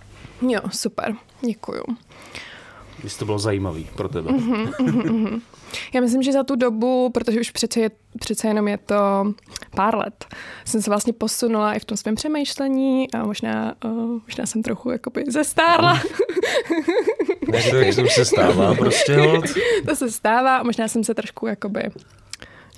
Jo, 0.49 0.61
super, 0.71 1.15
děkuju. 1.47 1.83
Jestli 3.05 3.19
to 3.19 3.25
bylo 3.25 3.39
zajímavé 3.39 3.81
pro 3.97 4.09
tebe. 4.09 4.31
Mm-hmm, 4.31 4.73
mm-hmm. 4.73 5.41
Já 5.95 6.01
myslím, 6.01 6.23
že 6.23 6.33
za 6.33 6.45
tu 6.45 6.57
dobu, 6.57 7.11
protože 7.11 7.41
už 7.41 7.51
přece, 7.51 7.81
je, 7.81 7.91
přece 8.19 8.49
jenom 8.49 8.69
je 8.69 8.79
to 8.79 8.95
pár 9.77 9.97
let, 9.97 10.25
jsem 10.65 10.83
se 10.83 10.91
vlastně 10.91 11.13
posunula 11.13 11.75
i 11.75 11.79
v 11.79 11.85
tom 11.85 11.97
svém 11.97 12.15
přemýšlení 12.15 13.13
a 13.13 13.25
možná, 13.25 13.75
uh, 13.85 14.21
možná 14.27 14.47
jsem 14.47 14.63
trochu 14.63 14.91
jakoby 14.91 15.25
zestárla. 15.29 16.01
Ne, 17.49 17.95
to 17.95 18.07
se 18.09 18.25
stává 18.25 18.75
prostě. 18.75 19.17
Hod. 19.17 19.45
to 19.89 19.97
se 19.97 20.11
stává 20.11 20.57
a 20.57 20.63
možná 20.63 20.89
jsem 20.89 21.05
se 21.05 21.15
trošku 21.15 21.47
jakoby 21.47 21.83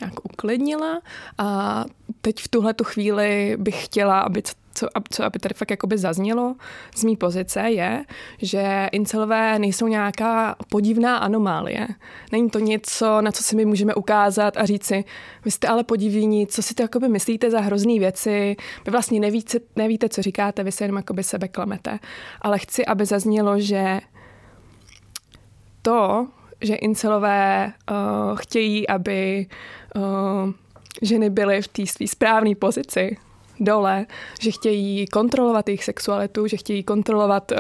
nějak 0.01 0.25
uklidnila 0.25 1.01
a 1.39 1.85
teď 2.21 2.43
v 2.43 2.49
tuhle 2.49 2.75
tu 2.75 2.85
chvíli 2.85 3.57
bych 3.59 3.85
chtěla, 3.85 4.21
aby 4.21 4.43
co, 4.75 4.89
co 5.11 5.25
aby 5.25 5.39
tady 5.39 5.55
fakt 5.55 5.71
jakoby 5.71 5.99
zaznělo 5.99 6.55
z 6.97 7.05
mý 7.05 7.17
pozice, 7.17 7.61
je, 7.61 8.05
že 8.39 8.89
incelové 8.93 9.59
nejsou 9.59 9.87
nějaká 9.87 10.57
podivná 10.71 11.17
anomálie. 11.17 11.89
Není 12.33 12.51
to 12.51 12.59
něco, 12.59 13.21
na 13.21 13.33
co 13.33 13.43
si 13.43 13.57
my 13.57 13.65
můžeme 13.65 13.95
ukázat 13.95 14.57
a 14.57 14.67
říct 14.67 14.85
si, 14.85 15.05
vy 15.45 15.51
jste 15.51 15.69
ale 15.69 15.85
podivní, 15.85 16.47
co 16.47 16.63
si 16.63 16.75
to 16.75 16.83
jakoby 16.83 17.09
myslíte 17.09 17.51
za 17.51 17.61
hrozný 17.61 17.99
věci, 17.99 18.57
vy 18.85 18.91
vlastně 18.91 19.21
nevíte, 19.21 19.59
nevíte, 19.77 20.09
co 20.09 20.23
říkáte, 20.23 20.65
vy 20.65 20.73
se 20.73 20.85
jenom 20.85 20.97
jakoby 20.97 21.23
sebe 21.23 21.49
klamete. 21.49 21.99
Ale 22.43 22.59
chci, 22.59 22.87
aby 22.87 23.07
zaznělo, 23.07 23.61
že 23.61 24.01
to, 25.83 26.29
že 26.61 26.75
incelové 26.75 27.73
uh, 27.91 28.37
chtějí, 28.37 28.89
aby 28.89 29.47
uh, 29.97 30.03
ženy 31.03 31.31
byly 31.31 31.63
v 31.63 31.69
té 31.69 31.87
své 31.87 32.07
správné 32.07 32.55
pozici, 32.55 33.17
dole, 33.61 34.07
že 34.41 34.51
chtějí 34.51 35.07
kontrolovat 35.07 35.69
jejich 35.69 35.85
sexualitu, 35.85 36.47
že 36.47 36.57
chtějí 36.57 36.83
kontrolovat 36.83 37.53
uh, 37.53 37.59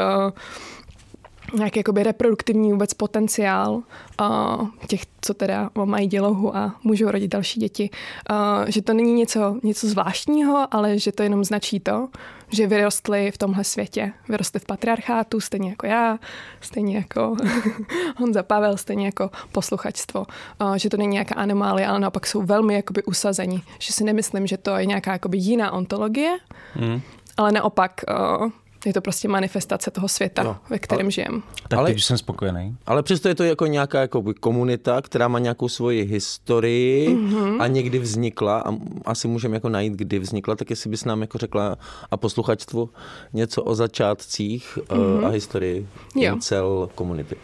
nějaký 1.54 1.78
jakoby 1.78 2.02
reproduktivní 2.02 2.72
vůbec 2.72 2.94
potenciál 2.94 3.82
uh, 4.20 4.68
těch, 4.86 5.00
co 5.20 5.34
teda 5.34 5.70
mají 5.84 6.06
dělohu 6.06 6.56
a 6.56 6.74
můžou 6.82 7.10
rodit 7.10 7.28
další 7.28 7.60
děti. 7.60 7.90
Uh, 8.30 8.36
že 8.68 8.82
to 8.82 8.94
není 8.94 9.12
něco, 9.12 9.56
něco 9.62 9.88
zvláštního, 9.88 10.68
ale 10.70 10.98
že 10.98 11.12
to 11.12 11.22
jenom 11.22 11.44
značí 11.44 11.80
to, 11.80 12.08
že 12.48 12.66
vyrostli 12.66 13.30
v 13.30 13.38
tomhle 13.38 13.64
světě. 13.64 14.12
Vyrostli 14.28 14.60
v 14.60 14.64
patriarchátu, 14.64 15.40
stejně 15.40 15.70
jako 15.70 15.86
já, 15.86 16.18
stejně 16.60 16.96
jako 16.96 17.36
Honza 18.16 18.42
Pavel, 18.42 18.76
stejně 18.76 19.06
jako 19.06 19.30
posluchačstvo. 19.52 20.26
Uh, 20.60 20.74
že 20.74 20.90
to 20.90 20.96
není 20.96 21.12
nějaká 21.12 21.34
anomálie, 21.34 21.86
ale 21.86 22.00
naopak 22.00 22.26
jsou 22.26 22.42
velmi 22.42 22.74
jakoby 22.74 23.02
usazení. 23.02 23.62
Že 23.78 23.92
si 23.92 24.04
nemyslím, 24.04 24.46
že 24.46 24.56
to 24.56 24.76
je 24.76 24.86
nějaká 24.86 25.12
jakoby 25.12 25.38
jiná 25.38 25.72
ontologie, 25.72 26.36
mm. 26.80 27.00
ale 27.36 27.52
naopak 27.52 28.00
uh, 28.42 28.50
je 28.86 28.92
to 28.92 29.00
prostě 29.00 29.28
manifestace 29.28 29.90
toho 29.90 30.08
světa, 30.08 30.42
jo. 30.42 30.56
ve 30.70 30.78
kterém 30.78 31.10
žijem. 31.10 31.42
Tak 31.68 31.78
Ale- 31.78 31.90
teď 31.90 31.96
už 31.96 32.04
jsem 32.04 32.18
spokojený. 32.18 32.76
Ale 32.86 33.02
přesto 33.02 33.28
je 33.28 33.34
to 33.34 33.44
jako 33.44 33.66
nějaká 33.66 34.00
jako 34.00 34.24
komunita, 34.40 35.02
která 35.02 35.28
má 35.28 35.38
nějakou 35.38 35.68
svoji 35.68 36.04
historii 36.04 37.08
mm-hmm. 37.08 37.62
a 37.62 37.66
někdy 37.66 37.98
vznikla 37.98 38.58
a 38.60 38.74
asi 39.04 39.28
můžeme 39.28 39.56
jako 39.56 39.68
najít, 39.68 39.92
kdy 39.92 40.18
vznikla, 40.18 40.56
tak 40.56 40.70
jestli 40.70 40.90
bys 40.90 41.04
nám 41.04 41.20
jako 41.20 41.38
řekla 41.38 41.76
a 42.10 42.16
posluchačstvu 42.16 42.90
něco 43.32 43.62
o 43.62 43.74
začátcích 43.74 44.78
mm-hmm. 44.78 45.26
a 45.26 45.28
historii 45.28 45.88
Jo. 46.14 46.34
incel 46.34 46.88
komunity. 46.94 47.36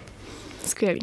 Skvělý. 0.66 1.00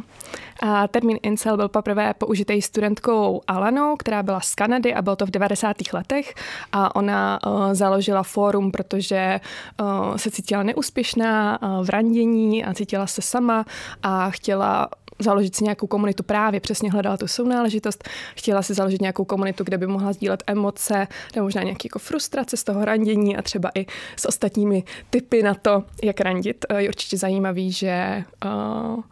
A 0.62 0.88
termín 0.88 1.18
incel 1.24 1.58
byl 1.58 1.70
poprvé 1.70 2.14
použitý 2.14 2.62
studentkou 2.62 3.42
Alanou, 3.48 3.96
která 3.96 4.24
byla 4.24 4.40
z 4.40 4.56
Kanady 4.56 4.94
a 4.94 5.02
bylo 5.02 5.16
to 5.16 5.26
v 5.26 5.32
90. 5.32 5.78
letech 5.94 6.34
a 6.72 6.96
ona 6.96 7.40
uh, 7.46 7.74
založila 7.74 8.24
fórum, 8.24 8.72
protože 8.72 9.40
uh, 9.82 10.16
se 10.16 10.32
cítila 10.32 10.64
neúspěšná 10.64 11.62
uh, 11.62 11.86
v 11.86 11.90
randění 11.90 12.66
a 12.66 12.74
cítila 12.74 13.08
se 13.08 13.22
sama 13.22 13.66
a 14.04 14.30
chtěla 14.30 14.90
založit 15.20 15.56
si 15.56 15.64
nějakou 15.64 15.88
komunitu 15.88 16.24
právě, 16.24 16.60
přesně 16.60 16.92
hledala 16.92 17.18
tu 17.18 17.28
sounáležitost, 17.28 18.10
chtěla 18.36 18.62
si 18.62 18.74
založit 18.74 19.02
nějakou 19.02 19.26
komunitu, 19.26 19.64
kde 19.64 19.78
by 19.78 19.88
mohla 19.88 20.14
sdílet 20.14 20.44
emoce 20.48 21.08
nebo 21.36 21.46
možná 21.46 21.64
nějaké 21.64 21.86
jako 21.86 22.00
frustrace 22.00 22.58
z 22.58 22.64
toho 22.64 22.86
randění 22.86 23.38
a 23.38 23.42
třeba 23.42 23.72
i 23.76 23.86
s 24.16 24.26
ostatními 24.26 24.84
typy 25.10 25.44
na 25.44 25.54
to, 25.54 25.84
jak 26.04 26.22
randit. 26.22 26.66
Je 26.78 26.90
určitě 26.90 27.18
zajímavý, 27.18 27.72
že 27.72 28.24
uh, 28.46 29.04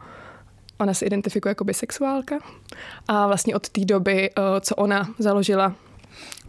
ona 0.78 0.94
se 0.94 1.06
identifikuje 1.06 1.50
jako 1.50 1.64
bisexuálka 1.64 2.38
a 3.08 3.26
vlastně 3.26 3.56
od 3.56 3.68
té 3.68 3.84
doby, 3.84 4.30
eh, 4.30 4.60
co 4.60 4.74
ona 4.74 5.08
založila 5.18 5.74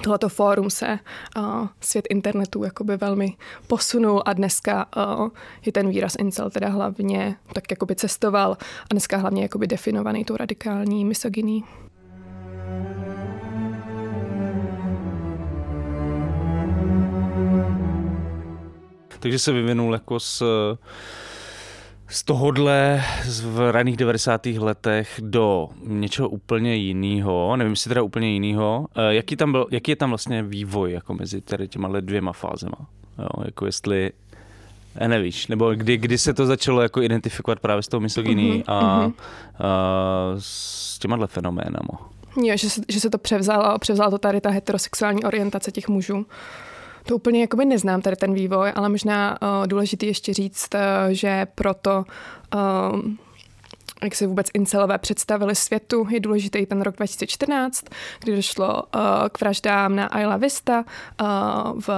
tohleto 0.03 0.29
fórum 0.29 0.69
se 0.69 0.87
eh, 0.87 1.41
svět 1.81 2.07
internetu 2.09 2.63
jakoby 2.63 2.97
velmi 2.97 3.37
posunul 3.67 4.23
a 4.25 4.33
dneska 4.33 4.85
eh, 4.97 5.29
je 5.65 5.71
ten 5.71 5.89
výraz 5.89 6.15
incel 6.19 6.49
teda 6.49 6.69
hlavně 6.69 7.35
tak 7.53 7.71
jakoby 7.71 7.95
cestoval 7.95 8.57
a 8.83 8.87
dneska 8.91 9.17
hlavně 9.17 9.41
jakoby 9.41 9.67
definovaný 9.67 10.25
tou 10.25 10.37
radikální 10.37 11.05
misogyní. 11.05 11.63
Takže 19.19 19.39
se 19.39 19.51
vyvinul 19.51 19.93
jako 19.93 20.19
z, 20.19 20.43
z 22.09 22.23
tohohle 22.23 23.03
z 23.25 23.41
v 23.41 23.71
raných 23.71 23.97
90. 23.97 24.45
letech 24.45 25.19
do 25.23 25.69
něčeho 25.83 26.29
úplně 26.29 26.75
jiného, 26.75 27.55
nevím, 27.55 27.71
jestli 27.73 27.89
teda 27.89 28.01
úplně 28.01 28.29
jiného. 28.29 28.87
Eh, 28.95 29.13
Jaký, 29.15 29.35
tam 29.35 29.51
byl, 29.51 29.67
jaký 29.71 29.91
je 29.91 29.95
tam 29.95 30.09
vlastně 30.09 30.43
vývoj 30.43 30.91
jako 30.91 31.13
mezi 31.13 31.41
tady 31.41 31.67
těma 31.67 31.99
dvěma 31.99 32.33
fázema? 32.33 32.77
Jo, 33.19 33.43
jako 33.45 33.65
jestli 33.65 34.11
eh, 34.95 35.07
nevíš, 35.07 35.47
nebo 35.47 35.75
kdy, 35.75 35.97
kdy 35.97 36.17
se 36.17 36.33
to 36.33 36.45
začalo 36.45 36.81
jako 36.81 37.01
identifikovat 37.01 37.59
právě 37.59 37.83
s 37.83 37.87
tou 37.87 37.99
misogyní 37.99 38.63
a, 38.67 38.73
a 38.73 39.11
s 40.37 40.99
těma 40.99 41.27
fenoménama. 41.27 42.09
Jo, 42.43 42.57
že 42.57 42.69
se, 42.69 42.81
že 42.89 42.99
se 42.99 43.09
to 43.09 43.17
převzalo, 43.17 43.79
převzala 43.79 44.09
to 44.09 44.17
tady 44.17 44.41
ta 44.41 44.49
heterosexuální 44.49 45.23
orientace 45.23 45.71
těch 45.71 45.87
mužů. 45.87 46.25
To 47.07 47.15
úplně 47.15 47.41
jakoby 47.41 47.65
neznám 47.65 48.01
tady 48.01 48.15
ten 48.15 48.33
vývoj, 48.33 48.71
ale 48.75 48.89
možná 48.89 49.41
uh, 49.41 49.67
důležitý 49.67 50.07
ještě 50.07 50.33
říct, 50.33 50.69
uh, 50.73 50.79
že 51.11 51.47
proto 51.55 52.05
uh, 52.55 52.99
jak 54.03 54.15
se 54.15 54.27
vůbec 54.27 54.47
incelové 54.53 54.97
představili 54.97 55.55
světu, 55.55 56.07
je 56.09 56.19
důležitý 56.19 56.65
ten 56.65 56.81
rok 56.81 56.95
2014, 56.95 57.85
kdy 58.19 58.35
došlo 58.35 58.83
uh, 58.83 59.01
k 59.31 59.39
vraždám 59.41 59.95
na 59.95 60.19
Isla 60.19 60.37
Vista 60.37 60.85
uh, 61.21 61.27
v 61.79 61.89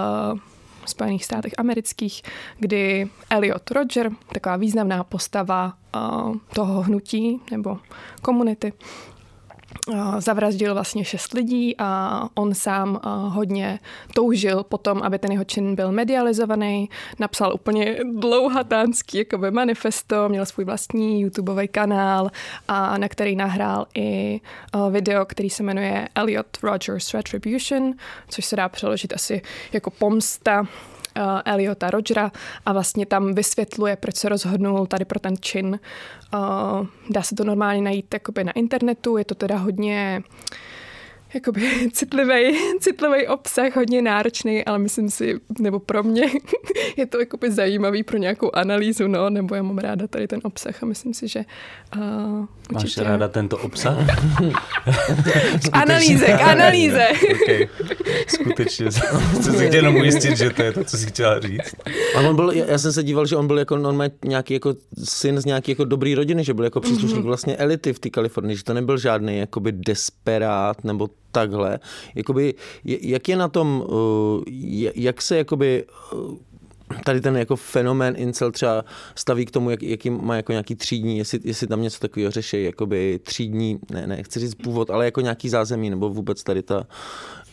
Spojených 0.85 1.25
státech 1.25 1.53
amerických, 1.57 2.21
kdy 2.59 3.09
Elliot 3.29 3.71
Roger, 3.71 4.11
taková 4.33 4.55
významná 4.55 5.03
postava 5.03 5.73
uh, 5.95 6.35
toho 6.53 6.81
hnutí 6.81 7.41
nebo 7.51 7.77
komunity, 8.21 8.73
zavraždil 10.17 10.74
vlastně 10.74 11.05
šest 11.05 11.33
lidí 11.33 11.75
a 11.77 12.21
on 12.33 12.53
sám 12.53 13.00
hodně 13.27 13.79
toužil 14.13 14.63
potom, 14.63 15.01
aby 15.01 15.19
ten 15.19 15.31
jeho 15.31 15.43
čin 15.43 15.75
byl 15.75 15.91
medializovaný. 15.91 16.89
Napsal 17.19 17.53
úplně 17.53 17.98
dlouhatánský 18.13 19.17
jakoby 19.17 19.51
manifesto, 19.51 20.29
měl 20.29 20.45
svůj 20.45 20.65
vlastní 20.65 21.21
YouTubeový 21.21 21.67
kanál, 21.67 22.31
a 22.67 22.98
na 22.98 23.07
který 23.07 23.36
nahrál 23.36 23.86
i 23.95 24.41
video, 24.91 25.25
který 25.25 25.50
se 25.50 25.63
jmenuje 25.63 26.07
Elliot 26.15 26.57
Rogers 26.63 27.13
Retribution, 27.13 27.93
což 28.29 28.45
se 28.45 28.55
dá 28.55 28.69
přeložit 28.69 29.13
asi 29.13 29.41
jako 29.74 29.89
pomsta 29.89 30.67
Eliota 31.45 31.89
Rogera 31.89 32.31
a 32.65 32.73
vlastně 32.73 33.05
tam 33.05 33.33
vysvětluje, 33.33 33.95
proč 33.95 34.15
se 34.15 34.29
rozhodnul 34.29 34.85
tady 34.85 35.05
pro 35.05 35.19
ten 35.19 35.38
čin. 35.38 35.79
Uh, 36.33 36.88
dá 37.09 37.23
se 37.23 37.35
to 37.35 37.43
normálně 37.43 37.81
najít 37.81 38.13
jakoby 38.13 38.43
na 38.43 38.51
internetu, 38.51 39.17
je 39.17 39.25
to 39.25 39.35
teda 39.35 39.57
hodně 39.57 40.23
jakoby 41.33 41.89
citlivý, 41.93 42.57
citlivý 42.79 43.27
obsah, 43.27 43.75
hodně 43.75 44.01
náročný, 44.01 44.65
ale 44.65 44.79
myslím 44.79 45.09
si, 45.09 45.36
nebo 45.59 45.79
pro 45.79 46.03
mě 46.03 46.24
je 46.98 47.05
to 47.05 47.19
jakoby 47.19 47.51
zajímavý 47.51 48.03
pro 48.03 48.17
nějakou 48.17 48.55
analýzu, 48.55 49.07
no, 49.07 49.29
nebo 49.29 49.55
já 49.55 49.63
mám 49.63 49.77
ráda 49.77 50.07
tady 50.07 50.27
ten 50.27 50.39
obsah 50.43 50.83
a 50.83 50.86
myslím 50.86 51.13
si, 51.13 51.27
že 51.27 51.45
uh, 51.98 52.01
Máš 52.74 52.83
určitě- 52.83 53.03
ráda 53.03 53.27
tento 53.27 53.57
obsah? 53.57 53.98
K 55.63 55.69
analýze, 55.71 56.25
k 56.25 56.41
analýze. 56.41 57.07
okay. 57.43 57.67
Skutečně. 58.27 58.86
Chci 59.39 59.51
si 59.51 59.63
jenom 59.63 59.95
ujistit, 59.95 60.38
že 60.38 60.50
to 60.50 60.62
je 60.63 60.71
to, 60.71 60.83
co 60.83 60.98
jsi 60.98 61.05
chtěla 61.07 61.39
říct. 61.39 61.75
A 62.15 62.19
on 62.19 62.36
byl, 62.36 62.51
já 62.51 62.77
jsem 62.77 62.93
se 62.93 63.03
díval, 63.03 63.25
že 63.25 63.36
on 63.36 63.48
byl 63.48 63.59
jako 63.59 63.77
normálně 63.77 64.12
nějaký 64.25 64.53
jako 64.53 64.75
syn 65.03 65.41
z 65.41 65.45
nějaké 65.45 65.71
jako 65.71 65.86
dobrý 65.86 66.15
rodiny, 66.15 66.43
že 66.43 66.53
byl 66.53 66.63
jako 66.63 66.79
příslušník 66.81 67.24
vlastně 67.25 67.55
elity 67.57 67.93
v 67.93 68.00
té 68.00 68.09
Kalifornii, 68.09 68.57
že 68.57 68.63
to 68.63 68.74
nebyl 68.74 68.98
žádný 68.98 69.38
jakoby 69.38 69.71
desperát 69.71 70.83
nebo 70.83 71.09
takhle. 71.31 71.79
Jakoby, 72.15 72.53
jak 72.83 73.29
je 73.29 73.36
na 73.36 73.48
tom, 73.48 73.83
uh, 73.89 74.43
jak 74.95 75.21
se 75.21 75.38
jakoby 75.38 75.86
uh, 76.13 76.38
tady 77.05 77.21
ten 77.21 77.38
jako 77.38 77.55
fenomén 77.55 78.13
incel 78.17 78.51
třeba 78.51 78.86
staví 79.15 79.45
k 79.45 79.51
tomu, 79.51 79.69
jak, 79.69 79.83
jaký 79.83 80.09
má 80.09 80.36
jako 80.36 80.51
nějaký 80.51 80.75
třídní, 80.75 81.17
jestli, 81.17 81.39
jestli 81.43 81.67
tam 81.67 81.81
něco 81.81 82.00
takového 82.00 82.31
řeší, 82.31 82.63
jakoby 82.63 83.19
třídní, 83.24 83.79
ne, 83.91 84.07
ne, 84.07 84.24
chci 84.24 84.39
říct 84.39 84.55
původ, 84.55 84.89
ale 84.89 85.05
jako 85.05 85.21
nějaký 85.21 85.50
zázemí, 85.50 85.89
nebo 85.89 86.09
vůbec 86.09 86.43
tady 86.43 86.63
ta, 86.63 86.88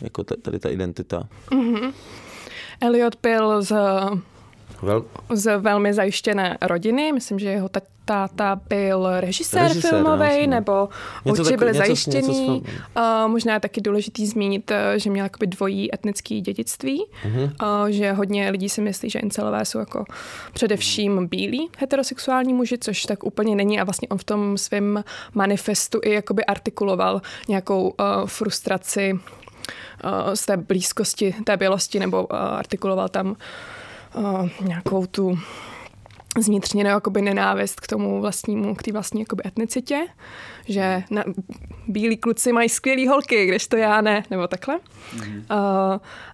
jako 0.01 0.25
ta, 0.25 0.35
tady 0.43 0.59
ta 0.59 0.69
identita. 0.69 1.29
Elliot 2.81 3.17
byl 3.23 3.63
z 3.63 3.73
Vel, 4.83 5.05
z 5.31 5.59
velmi 5.59 5.95
zajištěné 5.95 6.59
rodiny. 6.63 7.13
Myslím, 7.13 7.39
že 7.39 7.49
jeho 7.51 7.69
ta- 7.69 7.81
táta 8.05 8.61
byl 8.69 9.09
režisér, 9.21 9.63
Režisér, 9.63 9.91
filmový, 9.91 10.25
jasně. 10.25 10.47
nebo 10.47 10.89
určitě 11.25 11.57
byli 11.57 11.75
zajištění. 11.75 12.29
něco 12.29 12.53
Uh, 12.97 13.29
možná 13.31 13.55
je 13.55 13.61
taky 13.61 13.81
důležitý 13.81 14.27
zmínit, 14.27 14.71
eh, 14.71 14.95
že 14.99 15.11
měl 15.11 15.25
jakoby 15.25 15.47
dvojí 15.47 15.95
etnický 15.95 16.41
dědictví, 16.41 17.05
Mhm. 17.25 17.43
uh, 17.43 17.49
že 17.89 18.13
hodně 18.13 18.51
lidí 18.51 18.69
si 18.69 18.81
myslí, 18.81 19.11
že 19.11 19.19
incelové 19.19 19.65
jsou 19.65 19.79
jako 19.79 20.05
především 20.53 21.27
bílí 21.29 21.71
heterosexuální 21.79 22.55
muži, 22.55 22.79
což 22.79 23.03
tak 23.03 23.25
úplně 23.25 23.55
není 23.57 23.81
a 23.81 23.85
vlastně 23.85 24.09
on 24.09 24.19
v 24.19 24.25
tom 24.25 24.59
svém 24.59 25.05
manifestu 25.35 26.01
i 26.05 26.13
jakoby 26.13 26.45
artikuloval 26.45 27.23
nějakou 27.49 27.83
uh, 27.89 27.95
frustraci 28.27 29.13
uh, 29.13 30.35
z 30.35 30.47
té 30.47 30.57
blízkosti, 30.57 31.35
té 31.45 31.57
bělosti, 31.57 31.99
nebo 31.99 32.27
uh, 32.27 32.37
artikuloval 32.39 33.09
tam 33.09 33.37
uh, 34.17 34.49
nějakou 34.61 35.07
tu 35.07 35.39
zvnitřněnou 36.39 36.91
jakoby 36.91 37.23
nenávist 37.23 37.81
k 37.81 37.87
tomu 37.87 38.21
vlastnímu, 38.21 38.75
k 38.75 38.83
té 38.83 38.93
vlastní 38.93 39.21
jakoby 39.21 39.43
etnicitě, 39.47 40.07
že 40.69 41.03
na, 41.11 41.25
bílí 41.89 42.17
kluci 42.17 42.53
mají 42.53 42.69
skvělý 42.69 43.09
holky, 43.09 43.47
kdežto 43.47 43.77
já 43.77 44.01
ne, 44.01 44.23
nebo 44.31 44.47
takhle. 44.47 44.79
Mm. 45.15 45.37
Uh, 45.37 45.45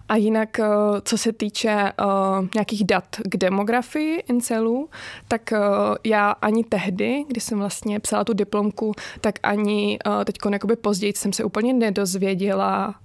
a 0.09 0.15
jinak, 0.15 0.59
uh, 0.59 0.65
co 1.03 1.17
se 1.17 1.33
týče 1.33 1.91
uh, 1.99 2.47
nějakých 2.55 2.85
dat 2.85 3.15
k 3.25 3.37
demografii 3.37 4.23
incelů, 4.29 4.89
tak 5.27 5.41
uh, 5.51 5.59
já 6.03 6.31
ani 6.31 6.63
tehdy, 6.63 7.23
kdy 7.27 7.41
jsem 7.41 7.59
vlastně 7.59 7.99
psala 7.99 8.23
tu 8.23 8.33
diplomku, 8.33 8.91
tak 9.21 9.39
ani 9.43 9.99
uh, 10.07 10.23
teď 10.23 10.37
později 10.81 11.13
jsem 11.15 11.33
se 11.33 11.43
úplně 11.43 11.73
nedozvěděla 11.73 12.95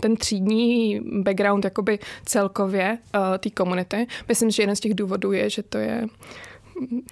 ten 0.00 0.16
třídní 0.16 1.00
background 1.22 1.64
jakoby 1.64 1.98
celkově 2.24 2.98
uh, 3.14 3.20
té 3.38 3.50
komunity. 3.50 4.06
Myslím, 4.28 4.50
že 4.50 4.62
jeden 4.62 4.76
z 4.76 4.80
těch 4.80 4.94
důvodů 4.94 5.32
je, 5.32 5.50
že 5.50 5.62
to 5.62 5.78
je 5.78 6.06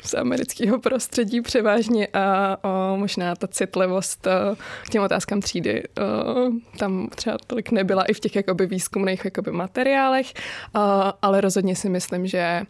z 0.04 0.14
amerického 0.14 0.80
prostředí 0.80 1.40
převážně 1.40 2.08
a 2.12 2.56
o, 2.62 2.96
možná 2.96 3.34
ta 3.36 3.46
citlivost 3.46 4.26
o, 4.26 4.56
k 4.86 4.90
těm 4.90 5.02
otázkám 5.02 5.40
třídy 5.40 5.82
o, 5.82 5.98
tam 6.78 7.08
třeba 7.14 7.36
tolik 7.46 7.70
nebyla 7.70 8.04
i 8.04 8.12
v 8.12 8.20
těch 8.20 8.36
jakoby 8.36 8.66
výzkumných 8.66 9.24
jakoby 9.24 9.50
materiálech, 9.50 10.32
o, 10.74 10.80
ale 11.22 11.40
rozhodně 11.40 11.76
si 11.76 11.88
myslím, 11.88 12.26
že 12.26 12.62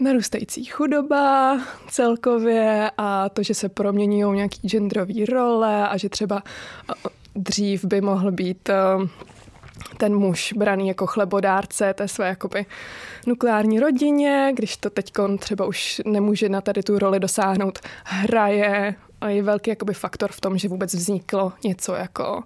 narůstající 0.00 0.64
chudoba 0.64 1.60
celkově 1.88 2.90
a 2.98 3.28
to, 3.28 3.42
že 3.42 3.54
se 3.54 3.68
proměňují 3.68 4.36
nějaký 4.36 4.68
genderové 4.68 5.26
role 5.28 5.88
a 5.88 5.96
že 5.96 6.08
třeba 6.08 6.42
dřív 7.36 7.84
by 7.84 8.00
mohl 8.00 8.32
být 8.32 8.68
o, 8.68 8.72
ten 9.96 10.16
muž 10.16 10.52
braný 10.56 10.88
jako 10.88 11.06
chlebodárce 11.06 11.94
té 11.94 12.08
své 12.08 12.28
jakoby 12.28 12.66
nukleární 13.26 13.80
rodině, 13.80 14.52
když 14.54 14.76
to 14.76 14.90
teď 14.90 15.12
třeba 15.38 15.66
už 15.66 16.02
nemůže 16.04 16.48
na 16.48 16.60
tady 16.60 16.82
tu 16.82 16.98
roli 16.98 17.20
dosáhnout, 17.20 17.78
hraje 18.04 18.94
a 19.20 19.28
je 19.28 19.42
velký 19.42 19.70
jakoby 19.70 19.94
faktor 19.94 20.32
v 20.32 20.40
tom, 20.40 20.58
že 20.58 20.68
vůbec 20.68 20.94
vzniklo 20.94 21.52
něco 21.64 21.94
jako 21.94 22.42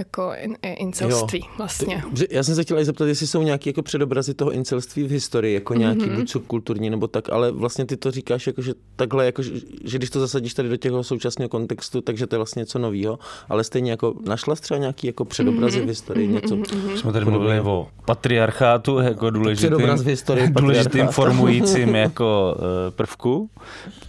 jako 0.00 0.32
in, 0.36 0.56
incelství 0.62 1.38
jo. 1.38 1.54
vlastně. 1.58 2.02
Já 2.30 2.42
jsem 2.42 2.54
se 2.54 2.62
chtěla 2.62 2.84
zeptat, 2.84 3.06
jestli 3.06 3.26
jsou 3.26 3.42
nějaké 3.42 3.70
jako 3.70 3.82
předobrazy 3.82 4.34
toho 4.34 4.50
incelství 4.50 5.02
v 5.02 5.10
historii, 5.10 5.54
jako 5.54 5.74
nějaký 5.74 6.00
mm-hmm. 6.00 6.16
buď 6.16 6.30
subkulturní 6.30 6.90
nebo 6.90 7.08
tak, 7.08 7.30
ale 7.30 7.52
vlastně 7.52 7.86
ty 7.86 7.96
to 7.96 8.10
říkáš, 8.10 8.46
jako, 8.46 8.62
že 8.62 8.74
takhle, 8.96 9.26
jako, 9.26 9.42
že, 9.42 9.50
že 9.84 9.98
když 9.98 10.10
to 10.10 10.20
zasadíš 10.20 10.54
tady 10.54 10.68
do 10.68 10.76
těho 10.76 11.04
současného 11.04 11.48
kontextu, 11.48 12.00
takže 12.00 12.26
to 12.26 12.34
je 12.34 12.38
vlastně 12.38 12.60
něco 12.60 12.78
nového, 12.78 13.18
ale 13.48 13.64
stejně 13.64 13.90
jako 13.90 14.14
našla 14.26 14.54
třeba 14.54 14.78
nějaký 14.78 15.06
jako 15.06 15.24
předobrazy 15.24 15.80
mm-hmm. 15.80 15.84
v 15.84 15.88
historii, 15.88 16.26
mhm, 16.26 16.34
něco. 16.34 16.56
Mm-hmm. 16.56 16.94
Jsme 16.94 17.12
tady 17.12 17.24
mluvili 17.24 17.60
o 17.60 17.88
patriarchátu 18.04 18.98
jako 18.98 19.30
důležitým, 19.30 19.96
v 19.96 20.06
historii 20.06 20.48
důležitým 20.60 21.06
formujícím 21.06 21.94
jako 21.94 22.56
uh, 22.58 22.64
prvku, 22.90 23.50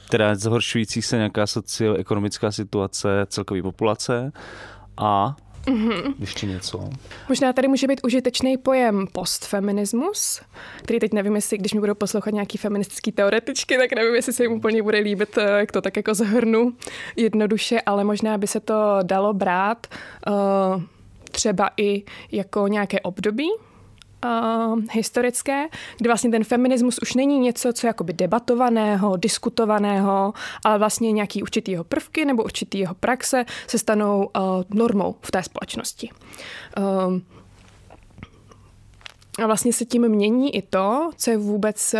teda 0.10 0.36
zhoršující 0.36 1.02
se 1.02 1.16
nějaká 1.16 1.48
socioekonomická 1.48 2.52
situace 2.52 3.26
celkové 3.30 3.62
populace 3.62 4.32
a 4.98 5.36
Mm-hmm. 5.66 6.14
Ještě 6.20 6.48
něco. 6.48 6.90
Možná 7.30 7.54
tady 7.54 7.68
může 7.68 7.88
být 7.88 8.02
užitečný 8.04 8.58
pojem 8.58 9.08
postfeminismus, 9.12 10.42
který 10.78 11.00
teď 11.00 11.14
nevím, 11.14 11.36
jestli, 11.36 11.58
když 11.58 11.74
mi 11.74 11.80
budou 11.80 11.94
poslouchat 11.94 12.34
nějaký 12.34 12.58
feministický 12.58 13.12
teoretičky, 13.12 13.78
tak 13.78 13.94
nevím, 13.94 14.16
jestli 14.16 14.34
se 14.34 14.44
jim 14.44 14.52
úplně 14.52 14.84
bude 14.84 14.98
líbit, 14.98 15.38
eh, 15.38 15.60
jak 15.60 15.72
to 15.72 15.82
tak 15.82 15.98
jako 15.98 16.14
zhrnu 16.14 16.74
jednoduše, 17.16 17.82
ale 17.82 18.04
možná 18.04 18.38
by 18.38 18.48
se 18.48 18.60
to 18.60 19.00
dalo 19.04 19.34
brát 19.34 19.88
uh, 20.28 20.84
třeba 21.32 21.70
i 21.78 22.04
jako 22.32 22.68
nějaké 22.68 23.00
období, 23.00 23.50
uh, 24.26 24.80
historické, 24.92 25.68
kdy 25.98 26.10
vlastně 26.10 26.32
ten 26.32 26.44
feminismus 26.44 27.00
už 27.02 27.14
není 27.14 27.40
něco, 27.40 27.74
co 27.74 27.88
je 27.88 27.90
jakoby 27.90 28.14
debatovaného, 28.14 29.18
diskutovaného, 29.18 30.34
ale 30.66 30.78
vlastně 30.80 31.12
nějaký 31.12 31.42
určitý 31.42 31.72
jeho 31.72 31.84
prvky 31.84 32.26
nebo 32.26 32.44
určitý 32.44 32.80
jeho 32.80 32.96
praxe 32.96 33.46
se 33.68 33.78
stanou 33.78 34.30
uh, 34.38 34.42
normou 34.70 35.16
v 35.22 35.32
té 35.32 35.44
společnosti. 35.44 36.10
Uh, 36.78 37.20
a 39.40 39.46
vlastně 39.46 39.74
se 39.74 39.86
tím 39.86 40.10
mění 40.10 40.56
i 40.56 40.62
to, 40.62 41.10
co 41.18 41.32
je 41.32 41.38
vůbec 41.38 41.94
uh, 41.94 42.00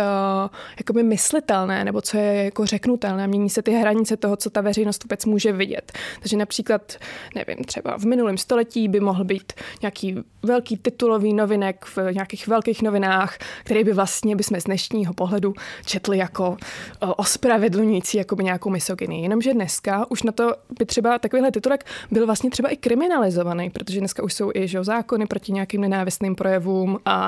jakoby 0.78 1.02
myslitelné, 1.02 1.84
nebo 1.84 2.00
co 2.00 2.16
je 2.16 2.44
jako 2.44 2.66
řeknutelné. 2.66 3.26
Mění 3.26 3.50
se 3.50 3.62
ty 3.62 3.72
hranice 3.72 4.16
toho, 4.16 4.36
co 4.36 4.50
ta 4.50 4.60
veřejnost 4.60 5.04
vůbec 5.04 5.24
může 5.24 5.52
vidět. 5.52 5.92
Takže 6.20 6.36
například, 6.36 6.96
nevím, 7.34 7.64
třeba 7.64 7.98
v 7.98 8.04
minulém 8.04 8.38
století 8.38 8.88
by 8.88 9.00
mohl 9.00 9.24
být 9.24 9.52
nějaký 9.82 10.16
velký 10.42 10.76
titulový 10.76 11.34
novinek 11.34 11.84
v 11.84 12.12
nějakých 12.12 12.46
velkých 12.46 12.82
novinách, 12.82 13.38
který 13.64 13.84
by 13.84 13.92
vlastně 13.92 14.36
bychom 14.36 14.60
z 14.60 14.64
dnešního 14.64 15.14
pohledu 15.14 15.54
četli 15.84 16.18
jako 16.18 16.50
uh, 16.50 17.12
ospravedlňující 17.16 18.18
jakoby 18.18 18.44
nějakou 18.44 18.70
misogyny. 18.70 19.22
Jenomže 19.22 19.54
dneska 19.54 20.10
už 20.10 20.22
na 20.22 20.32
to 20.32 20.54
by 20.78 20.86
třeba 20.86 21.18
takovýhle 21.18 21.50
titulek 21.50 21.84
byl 22.10 22.26
vlastně 22.26 22.50
třeba 22.50 22.68
i 22.68 22.76
kriminalizovaný, 22.76 23.70
protože 23.70 23.98
dneska 23.98 24.22
už 24.22 24.34
jsou 24.34 24.50
i 24.54 24.68
že, 24.68 24.84
zákony 24.84 25.26
proti 25.26 25.52
nějakým 25.52 25.80
nenávistným 25.80 26.34
projevům 26.34 26.98
a 27.04 27.21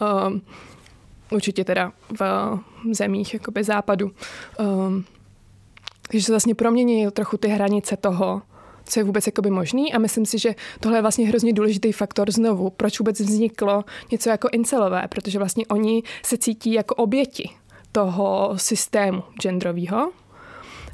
uh, 0.00 0.38
určitě 1.30 1.64
teda 1.64 1.92
v 2.20 2.22
zemích 2.92 3.34
jakoby 3.34 3.64
západu. 3.64 4.10
Um, 4.58 5.04
takže 6.10 6.24
se 6.24 6.32
vlastně 6.32 6.54
promění 6.54 7.10
trochu 7.10 7.36
ty 7.36 7.48
hranice 7.48 7.96
toho, 7.96 8.42
co 8.84 9.00
je 9.00 9.04
vůbec 9.04 9.26
jakoby 9.26 9.50
možný 9.50 9.92
a 9.92 9.98
myslím 9.98 10.26
si, 10.26 10.38
že 10.38 10.54
tohle 10.80 10.98
je 10.98 11.02
vlastně 11.02 11.28
hrozně 11.28 11.52
důležitý 11.52 11.92
faktor 11.92 12.30
znovu, 12.30 12.70
proč 12.70 12.98
vůbec 12.98 13.20
vzniklo 13.20 13.84
něco 14.10 14.30
jako 14.30 14.48
incelové, 14.52 15.08
protože 15.08 15.38
vlastně 15.38 15.66
oni 15.66 16.02
se 16.24 16.38
cítí 16.38 16.72
jako 16.72 16.94
oběti 16.94 17.50
toho 17.92 18.52
systému 18.56 19.22
genderového 19.42 20.12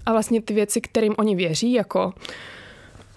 a 0.07 0.13
vlastně 0.13 0.43
ty 0.43 0.55
věci, 0.55 0.81
kterým 0.81 1.15
oni 1.19 1.37
věří, 1.37 1.73
jako 1.73 2.13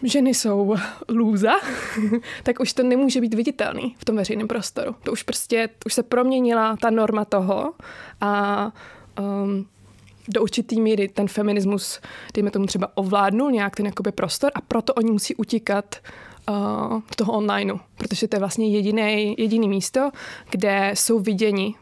ženy 0.04 0.34
jsou 0.34 0.76
lůza, 1.10 1.52
tak 2.44 2.60
už 2.60 2.74
to 2.74 2.84
nemůže 2.84 3.22
být 3.22 3.34
viditelný 3.34 3.96
v 3.98 4.06
tom 4.06 4.16
veřejném 4.16 4.48
prostoru. 4.48 4.96
To 5.04 5.12
už 5.12 5.24
prostě, 5.24 5.70
už 5.86 5.94
se 5.94 6.04
proměnila 6.04 6.78
ta 6.82 6.90
norma 6.90 7.26
toho 7.26 7.74
a 8.22 8.72
um, 9.20 9.68
do 10.28 10.42
určitý 10.42 10.82
míry 10.82 11.08
ten 11.08 11.28
feminismus, 11.28 12.00
dejme 12.34 12.52
tomu 12.52 12.66
třeba 12.66 12.88
ovládnul 12.96 13.52
nějak 13.52 13.76
ten 13.76 13.86
jakoby 13.86 14.12
prostor 14.12 14.52
a 14.56 14.62
proto 14.62 14.94
oni 14.94 15.12
musí 15.12 15.36
utíkat 15.36 15.96
uh, 16.50 16.56
toho 17.16 17.34
onlineu, 17.34 17.78
protože 17.98 18.28
to 18.28 18.36
je 18.36 18.40
vlastně 18.40 18.70
jediný, 18.70 19.36
jediný 19.38 19.70
místo, 19.70 20.12
kde 20.50 20.92
jsou 20.94 21.20
viděni 21.20 21.76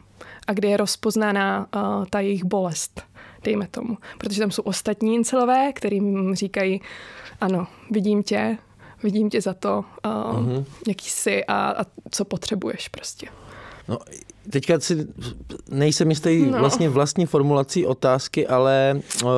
a 0.46 0.52
kde 0.52 0.68
je 0.68 0.76
rozpoznaná 0.76 1.66
uh, 1.76 2.04
ta 2.10 2.20
jejich 2.20 2.44
bolest, 2.44 3.02
dejme 3.44 3.68
tomu. 3.68 3.98
Protože 4.18 4.40
tam 4.40 4.50
jsou 4.50 4.62
ostatní 4.62 5.14
incelové, 5.14 5.72
kterým 5.72 6.34
říkají, 6.34 6.80
ano, 7.40 7.66
vidím 7.90 8.22
tě, 8.22 8.58
vidím 9.02 9.30
tě 9.30 9.40
za 9.40 9.54
to, 9.54 9.84
uh, 10.06 10.12
uh-huh. 10.12 10.64
jaký 10.88 11.10
jsi 11.10 11.44
a, 11.44 11.70
a 11.70 11.84
co 12.10 12.24
potřebuješ 12.24 12.88
prostě. 12.88 13.26
No, 13.88 13.98
teďka 14.50 14.80
si 14.80 15.06
nejsem 15.70 16.10
jistý 16.10 16.42
no. 16.42 16.58
vlastně 16.58 16.88
vlastní 16.88 17.26
formulací 17.26 17.86
otázky, 17.86 18.46
ale 18.46 19.00
uh, 19.24 19.30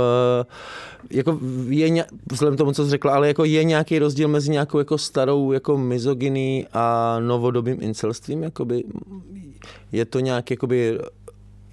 jako 1.11 1.39
je 1.69 2.07
vzhledem 2.33 2.57
tomu, 2.57 2.73
co 2.73 2.85
jsi 2.85 2.91
řekla, 2.91 3.15
ale 3.15 3.29
jako 3.29 3.45
je 3.45 3.65
nějaký 3.65 3.99
rozdíl 3.99 4.29
mezi 4.29 4.51
nějakou 4.51 4.79
jako 4.79 4.99
starou 4.99 5.53
jako 5.53 5.79
mizogyní 5.79 6.67
a 6.73 7.17
novodobým 7.21 7.79
incelstvím, 7.81 8.43
jakoby 8.43 8.85
je 9.93 10.05
to 10.05 10.21
nějak 10.21 10.51
jakoby 10.51 10.99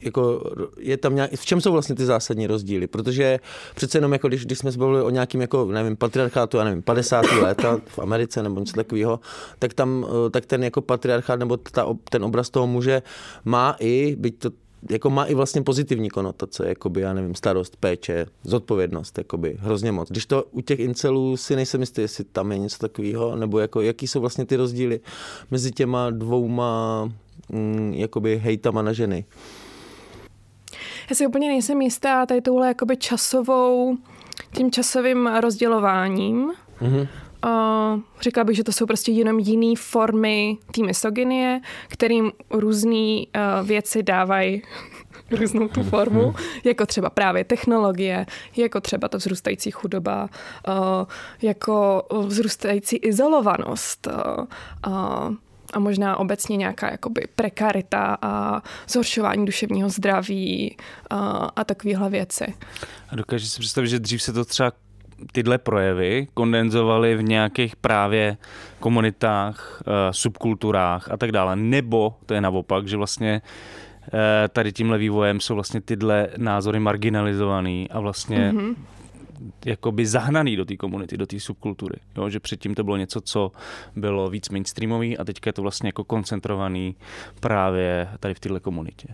jako 0.01 0.51
je 0.79 0.97
tam 0.97 1.15
nějak, 1.15 1.31
v 1.35 1.45
čem 1.45 1.61
jsou 1.61 1.71
vlastně 1.71 1.95
ty 1.95 2.05
zásadní 2.05 2.47
rozdíly? 2.47 2.87
Protože 2.87 3.39
přece 3.75 3.97
jenom, 3.97 4.13
jako 4.13 4.27
když, 4.27 4.45
když 4.45 4.59
jsme 4.59 4.71
se 4.71 4.77
bavili 4.77 5.01
o 5.01 5.09
nějakým, 5.09 5.41
jako, 5.41 5.65
nevím, 5.65 5.95
patriarchátu, 5.95 6.57
já 6.57 6.63
nevím, 6.63 6.81
50. 6.81 7.25
léta 7.41 7.79
v 7.85 7.99
Americe 7.99 8.43
nebo 8.43 8.59
něco 8.59 8.73
takového, 8.73 9.19
tak 9.59 9.73
tam, 9.73 10.05
eh, 10.09 10.29
tak 10.29 10.45
ten 10.45 10.63
jako 10.63 10.81
patriarchát 10.81 11.39
nebo 11.39 11.57
ta, 11.57 11.95
ten 12.09 12.23
obraz 12.23 12.49
toho 12.49 12.67
muže 12.67 13.01
má 13.45 13.75
i, 13.79 14.15
byť 14.19 14.39
to 14.39 14.49
jako 14.89 15.09
má 15.09 15.25
i 15.25 15.33
vlastně 15.33 15.61
pozitivní 15.61 16.09
konotace, 16.09 16.69
jakoby, 16.69 17.01
já 17.01 17.13
nevím, 17.13 17.35
starost, 17.35 17.75
péče, 17.75 18.25
zodpovědnost, 18.43 19.17
jakoby, 19.17 19.57
hrozně 19.59 19.91
moc. 19.91 20.09
Když 20.09 20.25
to 20.25 20.43
u 20.51 20.61
těch 20.61 20.79
incelů 20.79 21.37
si 21.37 21.55
nejsem 21.55 21.81
jistý, 21.81 22.01
jestli 22.01 22.23
tam 22.23 22.51
je 22.51 22.57
něco 22.57 22.77
takového, 22.77 23.35
nebo 23.35 23.59
jako, 23.59 23.81
jaký 23.81 24.07
jsou 24.07 24.19
vlastně 24.21 24.45
ty 24.45 24.55
rozdíly 24.55 24.99
mezi 25.51 25.71
těma 25.71 26.09
dvouma 26.09 27.11
mm, 27.49 27.93
jakoby 27.93 28.37
hejtama 28.37 28.81
na 28.81 28.93
ženy. 28.93 29.25
Já 31.09 31.15
si 31.15 31.27
úplně 31.27 31.47
nejsem 31.47 31.81
jistá 31.81 32.25
tady 32.25 32.41
touhle 32.41 32.67
jakoby 32.67 32.97
časovou, 32.97 33.97
tím 34.55 34.71
časovým 34.71 35.27
rozdělováním. 35.27 36.51
Mm-hmm. 36.81 37.07
Uh, 37.45 37.99
říkala 38.21 38.43
bych, 38.43 38.55
že 38.55 38.63
to 38.63 38.71
jsou 38.71 38.85
prostě 38.85 39.11
jenom 39.11 39.39
jiné 39.39 39.75
formy 39.77 40.57
té 40.71 40.83
misogynie, 40.83 41.61
kterým 41.87 42.31
různé 42.49 43.17
uh, 43.17 43.67
věci 43.67 44.03
dávají 44.03 44.61
různou 45.31 45.67
tu 45.67 45.83
formu, 45.83 46.27
mm. 46.27 46.33
jako 46.63 46.85
třeba 46.85 47.09
právě 47.09 47.43
technologie, 47.43 48.25
jako 48.57 48.81
třeba 48.81 49.07
ta 49.07 49.17
vzrůstající 49.17 49.71
chudoba, 49.71 50.29
uh, 50.67 50.73
jako 51.41 52.03
vzrůstající 52.27 52.95
izolovanost, 52.95 54.07
uh, 54.07 54.45
uh, 54.93 55.35
a 55.73 55.79
možná 55.79 56.17
obecně 56.17 56.57
nějaká 56.57 56.91
jakoby 56.91 57.21
prekarita 57.35 58.17
a 58.21 58.61
zhoršování 58.87 59.45
duševního 59.45 59.89
zdraví 59.89 60.77
a, 61.09 61.17
a 61.55 61.63
takovéhle 61.63 62.09
věci. 62.09 62.53
A 63.09 63.15
dokážeš 63.15 63.49
si 63.49 63.59
představit, 63.59 63.87
že 63.87 63.99
dřív 63.99 64.21
se 64.21 64.33
to 64.33 64.45
třeba 64.45 64.71
tyhle 65.31 65.57
projevy 65.57 66.27
kondenzovaly 66.33 67.15
v 67.15 67.23
nějakých 67.23 67.75
právě 67.75 68.37
komunitách, 68.79 69.81
eh, 69.81 70.13
subkulturách 70.13 71.11
a 71.11 71.17
tak 71.17 71.31
dále, 71.31 71.55
nebo 71.55 72.15
to 72.25 72.33
je 72.33 72.41
naopak, 72.41 72.87
že 72.87 72.97
vlastně 72.97 73.41
eh, 74.13 74.47
tady 74.47 74.73
tímhle 74.73 74.97
vývojem 74.97 75.39
jsou 75.39 75.53
vlastně 75.53 75.81
tyhle 75.81 76.27
názory 76.37 76.79
marginalizovaný 76.79 77.89
a 77.89 77.99
vlastně 77.99 78.51
mm-hmm 78.51 78.75
jakoby 79.65 80.05
zahnaný 80.05 80.55
do 80.55 80.65
té 80.65 80.77
komunity, 80.77 81.17
do 81.17 81.25
té 81.25 81.39
subkultury. 81.39 81.99
Jo? 82.17 82.29
Že 82.29 82.39
předtím 82.39 82.75
to 82.75 82.83
bylo 82.83 82.97
něco, 82.97 83.21
co 83.21 83.51
bylo 83.95 84.29
víc 84.29 84.49
mainstreamový 84.49 85.17
a 85.17 85.23
teďka 85.23 85.47
je 85.47 85.53
to 85.53 85.61
vlastně 85.61 85.87
jako 85.87 86.03
koncentrovaný 86.03 86.95
právě 87.39 88.09
tady 88.19 88.33
v 88.33 88.39
této 88.39 88.59
komunitě. 88.59 89.07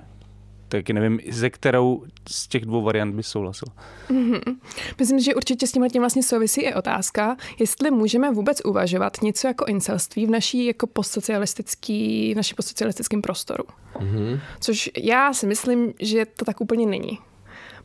Tak 0.73 0.89
nevím, 0.89 1.19
ze 1.29 1.49
kterou 1.49 2.03
z 2.29 2.47
těch 2.47 2.65
dvou 2.65 2.81
variant 2.81 3.15
by 3.15 3.23
souhlasil. 3.23 3.67
Mm-hmm. 4.09 4.55
Myslím, 4.99 5.19
že 5.19 5.35
určitě 5.35 5.67
s 5.67 5.71
tím 5.71 5.85
vlastně 5.99 6.23
souvisí 6.23 6.61
i 6.61 6.73
otázka, 6.73 7.37
jestli 7.59 7.91
můžeme 7.91 8.31
vůbec 8.31 8.61
uvažovat 8.65 9.21
něco 9.21 9.47
jako 9.47 9.65
incelství 9.65 10.25
v 10.25 10.29
naší 10.29 10.65
jako 10.65 10.87
postsocialistický, 10.87 12.33
v 12.33 12.37
naší 12.37 12.55
postsocialistickém 12.55 13.21
prostoru. 13.21 13.63
Mm-hmm. 13.93 14.39
Což 14.59 14.91
já 14.97 15.33
si 15.33 15.47
myslím, 15.47 15.93
že 15.99 16.25
to 16.25 16.45
tak 16.45 16.61
úplně 16.61 16.85
není. 16.85 17.19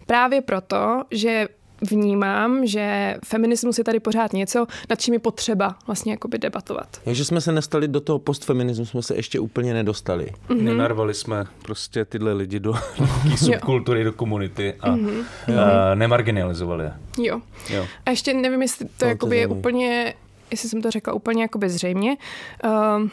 Právě 0.07 0.43
proto, 0.43 1.03
že 1.11 1.49
vnímám, 1.91 2.67
že 2.67 3.15
feminismus 3.25 3.79
je 3.79 3.85
tady 3.85 4.01
pořád 4.01 4.33
něco, 4.33 4.67
nad 4.91 5.01
čím 5.01 5.15
je 5.15 5.21
potřeba 5.21 5.77
vlastně 5.87 6.13
jakoby 6.13 6.39
debatovat. 6.39 6.89
Takže 7.05 7.25
jsme 7.25 7.41
se 7.41 7.53
nestali 7.53 7.89
do 7.89 8.01
toho 8.01 8.19
postfeminismu, 8.19 8.87
jsme 8.87 9.03
se 9.03 9.17
ještě 9.17 9.41
úplně 9.41 9.75
nedostali. 9.75 10.33
Mm-hmm. 10.49 10.63
Nenarvali 10.63 11.15
jsme 11.15 11.45
prostě 11.63 12.05
tyhle 12.05 12.33
lidi 12.33 12.61
do 12.61 12.75
subkultury, 13.37 14.05
do 14.05 14.13
komunity 14.13 14.75
a 14.81 14.91
mm-hmm. 14.91 15.25
uh, 15.49 15.55
nemarginalizovali 15.95 16.85
je. 16.85 16.93
Jo. 17.19 17.41
jo. 17.71 17.87
A 18.07 18.11
ještě 18.11 18.35
nevím, 18.35 18.63
jestli 18.63 18.87
to, 18.87 18.93
to 18.97 19.05
jakoby 19.05 19.37
je 19.37 19.47
úplně, 19.47 20.15
jestli 20.51 20.69
jsem 20.69 20.83
to 20.83 20.91
řekla 20.91 21.13
úplně 21.13 21.43
jakoby 21.43 21.71
zřejmě, 21.71 22.17
uh, 22.65 23.09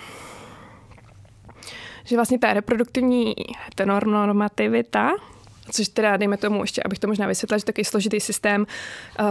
že 2.04 2.16
vlastně 2.16 2.40
ta 2.40 2.54
reproduktivní 2.54 3.34
heteronormativita, 3.66 5.12
což 5.72 5.88
teda, 5.88 6.18
dejme 6.18 6.38
tomu 6.38 6.62
ještě, 6.62 6.84
abych 6.86 7.00
to 7.00 7.08
možná 7.08 7.28
vysvětlila, 7.28 7.58
že 7.58 7.66
taky 7.66 7.86
složitý 7.86 8.20
systém 8.20 8.66
uh, 9.20 9.26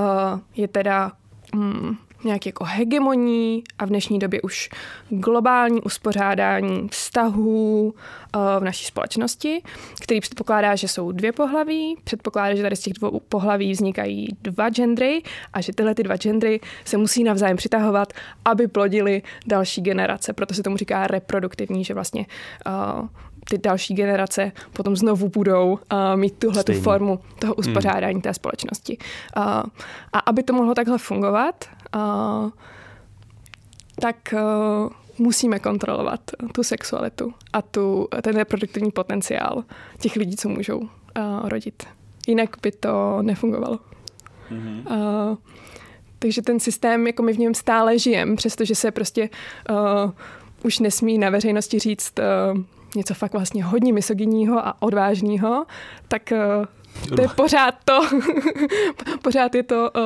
je 0.57 0.69
teda 0.69 1.13
um, 1.55 1.99
nějaký 2.25 2.49
jako 2.49 2.65
hegemoní 2.65 3.63
a 3.79 3.85
v 3.85 3.89
dnešní 3.89 4.19
době 4.19 4.43
už 4.43 4.71
globální 5.09 5.83
uspořádání 5.83 6.89
vztahů 6.89 7.85
uh, 7.85 8.43
v 8.61 8.65
naší 8.65 8.85
společnosti, 8.85 9.63
který 10.03 10.21
předpokládá, 10.21 10.77
že 10.77 10.89
jsou 10.89 11.13
dvě 11.13 11.33
pohlaví, 11.33 11.97
předpokládá, 12.05 12.55
že 12.55 12.63
tady 12.63 12.77
z 12.77 12.81
těch 12.81 12.93
dvou 12.93 13.21
pohlaví 13.21 13.73
vznikají 13.73 14.29
dva 14.43 14.69
gendry 14.69 15.23
a 15.53 15.61
že 15.61 15.73
tyhle 15.73 15.95
ty 15.95 16.03
dva 16.03 16.17
gendry 16.17 16.61
se 16.85 16.97
musí 16.97 17.25
navzájem 17.25 17.57
přitahovat, 17.57 18.13
aby 18.45 18.69
plodili 18.69 19.23
další 19.47 19.81
generace. 19.81 20.33
Proto 20.33 20.55
se 20.55 20.63
tomu 20.63 20.77
říká 20.77 21.07
reproduktivní, 21.07 21.85
že 21.85 21.95
vlastně 21.95 22.27
uh, 22.67 23.09
ty 23.45 23.59
další 23.59 23.95
generace 23.95 24.53
potom 24.73 24.97
znovu 24.97 25.29
budou 25.29 25.73
uh, 25.73 25.79
mít 26.17 26.39
tuhle 26.39 26.65
tu 26.65 26.73
formu 26.73 27.21
toho 27.39 27.55
uspořádání 27.55 28.15
hmm. 28.15 28.23
té 28.23 28.35
společnosti. 28.35 28.99
Uh, 29.37 29.43
a 30.13 30.19
aby 30.27 30.43
to 30.43 30.53
mohlo 30.53 30.75
takhle 30.75 30.99
fungovat, 30.99 31.65
uh, 31.95 32.51
tak 34.01 34.35
uh, 34.35 34.91
musíme 35.19 35.59
kontrolovat 35.59 36.21
tu 36.53 36.63
sexualitu 36.63 37.35
a 37.53 37.63
tu, 37.63 38.09
ten 38.23 38.37
reproduktivní 38.37 38.91
potenciál 38.91 39.65
těch 40.01 40.17
lidí, 40.17 40.37
co 40.37 40.49
můžou 40.49 40.79
uh, 40.79 40.89
rodit. 41.49 41.83
Jinak 42.27 42.57
by 42.63 42.73
to 42.73 43.19
nefungovalo. 43.23 43.79
Mm-hmm. 44.51 45.31
Uh, 45.31 45.37
takže 46.19 46.43
ten 46.43 46.61
systém, 46.61 47.07
jako 47.07 47.23
my 47.23 47.33
v 47.33 47.39
něm 47.39 47.55
stále 47.55 47.99
žijeme, 47.99 48.37
přestože 48.37 48.75
se 48.75 48.91
prostě 48.91 49.31
uh, 49.71 50.11
už 50.65 50.79
nesmí 50.79 51.19
na 51.19 51.31
veřejnosti 51.31 51.79
říct 51.79 52.13
uh, 52.19 52.61
něco 52.97 53.15
fakt 53.15 53.33
vlastně 53.33 53.65
hodně 53.65 53.93
misogyního 53.93 54.67
a 54.67 54.83
odvážného, 54.83 55.67
tak 56.09 56.33
uh, 56.33 57.17
to 57.17 57.23
je 57.23 57.29
pořád 57.29 57.75
to, 57.85 58.01
pořád 59.23 59.55
je 59.55 59.63
to, 59.63 59.91
uh, 59.97 60.03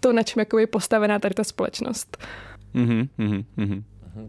to, 0.00 0.12
na 0.12 0.22
čem 0.22 0.44
je 0.58 0.66
postavená 0.66 1.18
tady 1.18 1.34
ta 1.34 1.44
společnost. 1.44 2.18
Mm-hmm, 2.74 3.08
mm-hmm. 3.18 3.82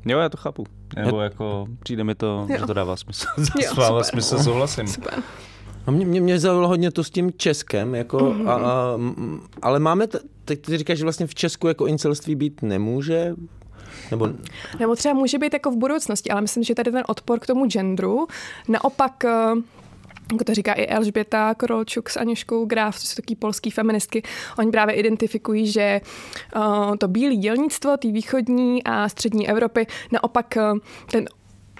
Jo, 0.05 0.19
já 0.19 0.29
to 0.29 0.37
chápu. 0.37 0.63
Nebo 0.95 1.21
jako 1.21 1.67
přijde 1.83 2.03
mi 2.03 2.15
to, 2.15 2.47
jo. 2.49 2.57
že 2.59 2.65
to 2.65 2.73
dává 2.73 2.95
smysl. 2.95 3.27
S 3.37 3.75
váma 3.75 4.03
smysl 4.03 4.43
souhlasím. 4.43 4.87
Super. 4.87 5.23
No 5.87 5.93
mě, 5.93 6.05
mě, 6.05 6.21
mě 6.21 6.39
zaujalo 6.39 6.67
hodně 6.67 6.91
to 6.91 7.03
s 7.03 7.09
tím 7.09 7.31
Českem, 7.37 7.95
jako, 7.95 8.17
mm-hmm. 8.17 8.49
a, 8.49 8.53
a, 8.53 8.97
ale 9.61 9.79
máme, 9.79 10.07
t- 10.07 10.19
teď 10.45 10.61
ty 10.61 10.77
říkáš, 10.77 10.97
že 10.97 11.03
vlastně 11.03 11.27
v 11.27 11.35
Česku 11.35 11.67
jako 11.67 11.87
incelství 11.87 12.35
být 12.35 12.61
nemůže, 12.61 13.35
nebo... 14.11 14.29
Nebo 14.79 14.95
třeba 14.95 15.13
může 15.13 15.39
být 15.39 15.53
jako 15.53 15.71
v 15.71 15.77
budoucnosti, 15.77 16.29
ale 16.29 16.41
myslím, 16.41 16.63
že 16.63 16.75
tady 16.75 16.91
ten 16.91 17.03
odpor 17.07 17.39
k 17.39 17.47
tomu 17.47 17.65
genderu 17.65 18.27
naopak 18.67 19.25
eh, 19.25 19.55
jako 20.31 20.43
to 20.43 20.53
říká 20.53 20.73
i 20.73 20.85
Elžběta 20.85 21.53
Korolčuk 21.55 22.09
s 22.09 22.17
Aněškou 22.17 22.65
Graf, 22.65 22.99
to 22.99 23.07
jsou 23.07 23.15
taky 23.15 23.35
polský 23.35 23.71
feministky, 23.71 24.23
oni 24.59 24.71
právě 24.71 24.95
identifikují, 24.95 25.71
že 25.71 26.01
uh, 26.55 26.95
to 26.95 27.07
bílé 27.07 27.35
dělnictvo, 27.35 27.97
ty 27.97 28.11
východní 28.11 28.83
a 28.83 29.09
střední 29.09 29.49
Evropy, 29.49 29.87
naopak 30.11 30.57
uh, 30.57 30.79
ten 31.11 31.25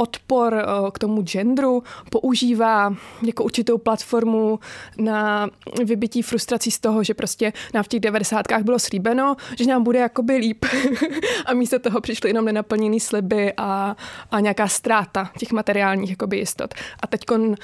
odpor 0.02 0.54
eh, 0.54 0.92
k 0.92 1.00
tomu 1.00 1.22
genderu 1.22 1.84
používá 2.10 2.96
jako 3.22 3.44
určitou 3.44 3.78
platformu 3.78 4.60
na 4.98 5.50
vybití 5.86 6.22
frustrací 6.22 6.72
z 6.72 6.80
toho, 6.80 7.04
že 7.04 7.14
prostě 7.14 7.54
nám 7.74 7.84
v 7.84 7.88
těch 7.88 8.00
devadesátkách 8.00 8.64
bylo 8.64 8.80
slíbeno, 8.80 9.36
že 9.58 9.66
nám 9.66 9.84
bude 9.84 10.00
jakoby 10.00 10.36
líp 10.36 10.66
a 11.46 11.54
místo 11.54 11.80
toho 11.80 12.02
přišly 12.02 12.30
jenom 12.30 12.46
nenaplněný 12.46 13.00
sliby 13.00 13.54
a, 13.58 13.96
a 14.32 14.40
nějaká 14.40 14.68
ztráta 14.68 15.32
těch 15.38 15.52
materiálních 15.52 16.10
jakoby 16.10 16.38
jistot. 16.38 16.74
A 17.00 17.08
teď 17.08 17.22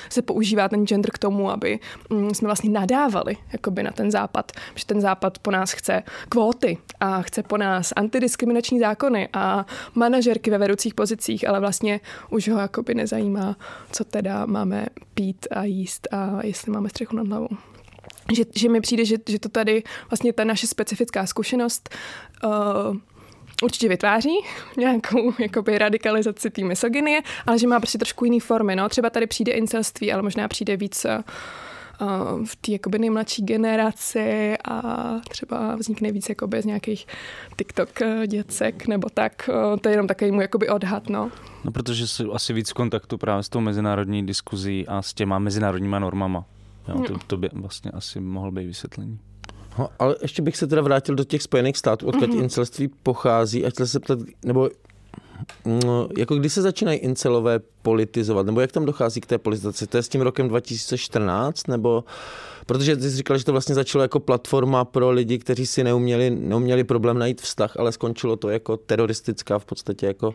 se 0.10 0.21
používá 0.21 0.69
ten 0.69 0.88
gender 0.88 1.12
k 1.12 1.17
tomu, 1.17 1.52
aby 1.52 1.80
mm, 2.10 2.34
jsme 2.34 2.45
vlastně 2.45 2.69
nadávali 2.69 3.38
jakoby 3.52 3.84
na 3.84 3.91
ten 3.91 4.12
západ, 4.12 4.52
že 4.76 4.86
ten 4.86 5.02
západ 5.02 5.39
po 5.39 5.52
nás 5.52 5.71
chce 5.71 6.04
kvóty 6.30 6.78
a 7.00 7.21
chce 7.21 7.43
po 7.43 7.58
nás 7.58 7.93
antidiskriminační 7.95 8.80
zákony 8.80 9.30
a 9.34 9.65
manažerky 9.95 10.52
ve 10.52 10.58
vedoucích 10.58 10.93
pozicích, 10.93 11.47
ale 11.47 11.60
vlastně 11.60 12.00
už 12.30 12.50
ho 12.50 12.60
jakoby 12.60 12.96
nezajímá, 12.96 13.56
co 13.92 14.04
teda 14.04 14.46
máme 14.46 14.86
pít 15.13 15.48
a 15.52 15.63
jíst 15.63 16.08
a 16.12 16.40
jestli 16.44 16.72
máme 16.72 16.90
střechu 16.90 17.16
nad 17.16 17.28
hlavou. 17.28 17.50
Že, 18.36 18.44
že 18.56 18.70
mi 18.70 18.82
přijde, 18.82 19.06
že, 19.06 19.16
že 19.30 19.40
to 19.40 19.50
tady 19.50 19.84
vlastně 20.10 20.34
ta 20.34 20.44
naše 20.44 20.68
specifická 20.68 21.26
zkušenost 21.26 21.90
uh, 22.44 22.98
určitě 23.63 23.90
vytváří 23.90 24.36
nějakou 24.78 25.34
jakoby, 25.40 25.78
radikalizaci 25.78 26.50
té 26.50 26.63
misogynie, 26.63 27.22
ale 27.46 27.60
že 27.60 27.68
má 27.68 27.80
prostě 27.80 27.98
trošku 27.98 28.26
jiný 28.26 28.40
formy. 28.40 28.76
No. 28.76 28.90
Třeba 28.90 29.10
tady 29.10 29.28
přijde 29.28 29.52
incelství, 29.52 30.13
ale 30.13 30.22
možná 30.22 30.48
přijde 30.48 30.78
víc 30.78 31.06
uh, 31.06 31.12
v 32.46 32.56
té 32.56 32.72
jakoby 32.72 33.00
nejmladší 33.00 33.46
generaci 33.46 34.58
a 34.66 35.06
třeba 35.30 35.76
vznikne 35.76 36.12
víc 36.12 36.30
jakoby 36.30 36.62
z 36.62 36.66
nějakých 36.66 37.08
TikTok 37.58 38.02
eh, 38.02 38.28
děcek 38.28 38.88
nebo 38.88 39.10
tak. 39.10 39.50
Eh, 39.50 39.80
to 39.80 39.90
je 39.90 39.94
jenom 39.94 40.08
takový 40.08 40.32
můj 40.32 40.44
jakoby 40.44 40.70
odhad, 40.70 41.10
no. 41.10 41.32
No, 41.68 41.72
protože 41.74 42.08
jsi 42.08 42.24
asi 42.34 42.54
víc 42.54 42.70
v 42.70 42.74
kontaktu 42.74 43.18
právě 43.18 43.44
s 43.44 43.50
tou 43.50 43.60
mezinárodní 43.60 44.26
diskuzí 44.26 44.88
a 44.88 45.02
s 45.02 45.14
těma 45.14 45.40
mezinárodníma 45.40 46.00
normama. 46.00 46.46
Jo, 46.88 47.04
to, 47.08 47.18
to 47.28 47.38
by 47.38 47.50
vlastně 47.54 47.92
asi 47.92 48.20
mohl 48.20 48.52
být 48.52 48.68
vysvětlení. 48.68 49.20
No, 49.80 49.90
ale 50.00 50.16
ještě 50.22 50.42
bych 50.42 50.58
se 50.58 50.68
teda 50.68 50.82
vrátil 50.82 51.16
do 51.16 51.24
těch 51.24 51.42
Spojených 51.42 51.78
států, 51.78 52.08
odkud 52.08 52.30
mm-hmm. 52.30 52.44
incelství 52.44 52.88
pochází 53.04 53.66
a 53.66 53.70
chtěl 53.70 53.88
se 53.88 54.00
ptat, 54.00 54.20
nebo 54.46 54.70
No, 55.66 56.10
jako 56.18 56.36
kdy 56.36 56.50
se 56.50 56.62
začínají 56.62 57.00
incelové 57.00 57.60
politizovat, 57.88 58.45
nebo 58.45 58.62
jak 58.62 58.71
tam 58.71 58.86
dochází 58.86 59.21
k 59.21 59.26
té 59.26 59.38
politizaci? 59.38 59.88
To 59.88 59.97
je 59.97 60.04
s 60.04 60.10
tím 60.10 60.21
rokem 60.21 60.47
2014, 60.47 61.67
nebo 61.67 62.04
Protože 62.67 62.95
ty 62.95 63.02
jsi 63.02 63.17
říkal, 63.17 63.38
že 63.38 63.45
to 63.45 63.52
vlastně 63.52 63.76
začalo 63.76 64.02
jako 64.02 64.19
platforma 64.19 64.86
pro 64.86 65.12
lidi, 65.12 65.38
kteří 65.38 65.65
si 65.65 65.84
neuměli, 65.84 66.30
neuměli 66.30 66.84
problém 66.84 67.19
najít 67.19 67.41
vztah, 67.41 67.78
ale 67.78 67.91
skončilo 67.91 68.36
to 68.36 68.50
jako 68.50 68.78
teroristická 68.78 69.60
v 69.60 69.65
podstatě 69.65 70.06
jako 70.06 70.34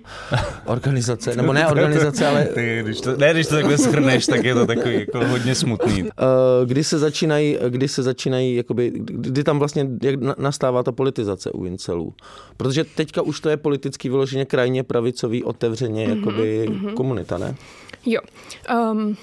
organizace. 0.67 1.37
Nebo 1.37 1.53
ne 1.53 1.67
organizace, 1.67 2.27
ale... 2.27 2.45
Ty, 2.45 2.81
když 2.83 3.01
to, 3.01 3.17
ne, 3.17 3.33
když 3.33 3.47
to 3.47 3.55
takhle 3.55 3.79
schrneš, 3.79 4.27
tak 4.27 4.45
je 4.45 4.55
to 4.55 4.67
takový 4.67 4.95
jako 4.95 5.27
hodně 5.27 5.55
smutný. 5.55 6.05
Eh, 6.05 6.67
kdy 6.67 6.85
se 6.85 6.99
začínají, 6.99 7.59
kdy 7.69 7.89
se 7.89 8.03
začínají, 8.03 8.57
jakoby, 8.57 8.93
kdy 8.95 9.45
tam 9.45 9.59
vlastně 9.59 9.89
jak 10.03 10.21
nastává 10.39 10.83
ta 10.83 10.93
politizace 10.93 11.51
u 11.51 11.65
incelů? 11.65 12.15
Protože 12.57 12.85
teďka 12.85 13.23
už 13.23 13.41
to 13.41 13.49
je 13.49 13.57
politicky 13.57 14.09
vyloženě 14.09 14.45
krajně 14.45 14.83
pravicový, 14.83 15.45
otevřeně 15.45 16.07
mm-hmm, 16.07 16.19
jakoby 16.19 16.67
mm-hmm. 16.69 16.95
komunita, 16.95 17.39
ne? 17.43 17.55
Jo. 18.07 18.21
Um, 18.69 19.17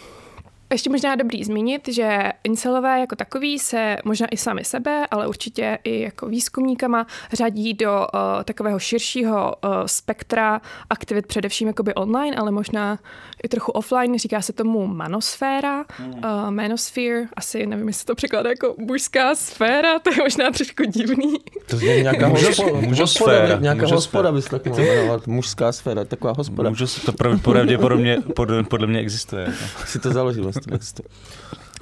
ještě 0.71 0.89
možná 0.89 1.15
dobrý 1.15 1.43
zmínit, 1.43 1.87
že 1.87 2.31
incelové 2.43 2.99
jako 2.99 3.15
takový 3.15 3.59
se 3.59 3.97
možná 4.05 4.27
i 4.27 4.37
sami 4.37 4.63
sebe, 4.63 5.07
ale 5.11 5.27
určitě 5.27 5.79
i 5.83 6.01
jako 6.01 6.27
výzkumníkama 6.27 7.07
řadí 7.33 7.73
do 7.73 7.91
uh, 7.91 8.43
takového 8.43 8.79
širšího 8.79 9.55
uh, 9.63 9.71
spektra 9.85 10.61
aktivit, 10.89 11.27
především 11.27 11.67
jakoby 11.67 11.93
online, 11.93 12.37
ale 12.37 12.51
možná 12.51 12.99
i 13.43 13.47
trochu 13.47 13.71
offline. 13.71 14.19
Říká 14.19 14.41
se 14.41 14.53
tomu 14.53 14.87
manosféra, 14.87 15.85
mm. 15.99 16.13
uh, 16.13 16.49
manosphere, 16.49 17.27
asi 17.33 17.65
nevím, 17.65 17.87
jestli 17.87 18.05
to 18.05 18.15
překládá 18.15 18.49
jako 18.49 18.75
mužská 18.77 19.35
sféra, 19.35 19.99
to 19.99 20.09
je 20.09 20.17
možná 20.23 20.51
trošku 20.51 20.83
divný. 20.83 21.35
To 21.69 21.75
je 21.79 22.01
nějaká 22.01 22.27
hospoda, 22.27 23.59
nějaká 23.59 23.87
hospoda 23.87 24.31
bys 24.31 24.45
tak 24.45 24.65
jmenovat, 24.65 25.27
mužská 25.27 25.71
sféra, 25.71 26.03
taková 26.05 26.33
hospoda. 26.37 26.69
Můžu 26.69 26.85
to 27.05 27.13
pravděpodobně 27.41 28.17
podle, 28.35 28.63
podle 28.63 28.87
mě 28.87 28.99
existuje. 28.99 29.43
Jako. 29.43 29.85
Si 29.85 29.99
to 29.99 30.11
založil 30.11 30.51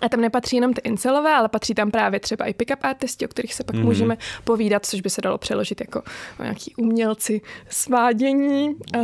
A 0.01 0.09
tam 0.09 0.21
nepatří 0.21 0.55
jenom 0.55 0.73
ty 0.73 0.81
incelové, 0.83 1.33
ale 1.33 1.49
patří 1.49 1.73
tam 1.73 1.91
právě 1.91 2.19
třeba 2.19 2.45
i 2.45 2.53
pick-up 2.53 2.77
artisti, 2.81 3.25
o 3.25 3.27
kterých 3.27 3.53
se 3.53 3.63
pak 3.63 3.75
mm-hmm. 3.75 3.83
můžeme 3.83 4.17
povídat, 4.43 4.85
což 4.85 5.01
by 5.01 5.09
se 5.09 5.21
dalo 5.21 5.37
přeložit 5.37 5.81
jako 5.81 6.01
nějaký 6.39 6.75
umělci 6.75 7.41
svádění. 7.69 8.75
Uh, 8.95 9.03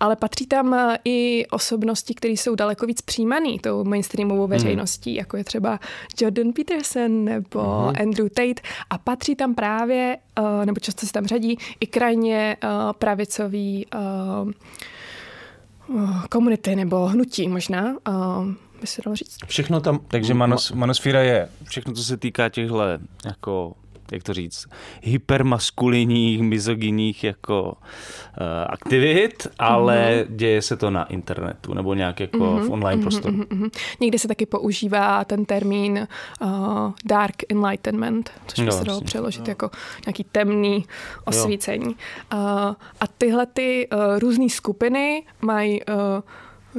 ale 0.00 0.16
patří 0.16 0.46
tam 0.46 0.74
eh, 0.74 0.98
i 1.04 1.46
osobnosti, 1.50 2.14
které 2.14 2.32
jsou 2.32 2.54
daleko 2.54 2.86
víc 2.86 3.02
přijímaný 3.02 3.58
tou 3.58 3.84
mainstreamovou 3.84 4.42
mhm. 4.42 4.50
veřejností, 4.50 5.10
mm. 5.10 5.16
jako 5.16 5.36
je 5.36 5.44
třeba 5.44 5.80
Jordan 6.20 6.52
Peterson 6.52 7.24
nebo 7.24 7.60
mm-hmm. 7.60 8.02
Andrew 8.02 8.28
Tate. 8.28 8.68
A 8.90 8.98
patří 8.98 9.34
tam 9.36 9.54
právě, 9.54 10.18
uh, 10.38 10.66
nebo 10.66 10.80
často 10.80 11.06
se 11.06 11.12
tam 11.12 11.26
řadí, 11.26 11.58
i 11.80 11.86
krajně 11.86 12.56
uh, 12.64 12.70
pravicový 12.92 13.86
uh, 13.94 14.50
komunity 16.30 16.76
nebo 16.76 17.06
hnutí 17.06 17.48
možná. 17.48 17.96
Uh, 18.08 18.52
by 18.86 18.90
se 18.90 19.02
dalo 19.04 19.16
říct. 19.16 19.36
Všechno 19.46 19.80
tam, 19.80 20.00
takže 20.08 20.34
manos, 20.34 20.72
manosféra 20.72 21.20
je 21.20 21.48
všechno, 21.64 21.92
co 21.92 22.04
se 22.04 22.16
týká 22.16 22.48
těchto 22.48 22.80
jako 23.24 23.74
jak 24.12 24.22
to 24.22 24.34
říct, 24.34 24.66
hypermaskulinních, 25.02 26.42
mizogyních 26.42 27.24
jako 27.24 27.62
uh, 27.62 28.46
aktivit, 28.66 29.46
ale 29.58 29.96
mm-hmm. 29.96 30.36
děje 30.36 30.62
se 30.62 30.76
to 30.76 30.90
na 30.90 31.04
internetu 31.04 31.74
nebo 31.74 31.94
nějak 31.94 32.20
jako 32.20 32.38
mm-hmm, 32.38 32.66
v 32.66 32.70
online 32.70 33.00
mm-hmm, 33.00 33.04
prostoru. 33.04 33.36
Mm-hmm. 33.36 33.70
Někdy 34.00 34.18
se 34.18 34.28
taky 34.28 34.46
používá 34.46 35.24
ten 35.24 35.44
termín 35.44 36.08
uh, 36.40 36.48
dark 37.04 37.36
enlightenment, 37.48 38.30
což 38.46 38.64
by 38.64 38.72
se 38.72 38.84
dalo 38.84 39.00
přeložit 39.00 39.46
no. 39.46 39.50
jako 39.50 39.70
nějaký 40.06 40.24
temný 40.24 40.84
osvícení. 41.24 41.86
Uh, 41.86 42.40
a 43.00 43.06
tyhle 43.18 43.46
ty 43.46 43.88
uh, 43.92 44.18
různé 44.18 44.48
skupiny 44.48 45.22
mají 45.40 45.80
uh, 45.82 45.94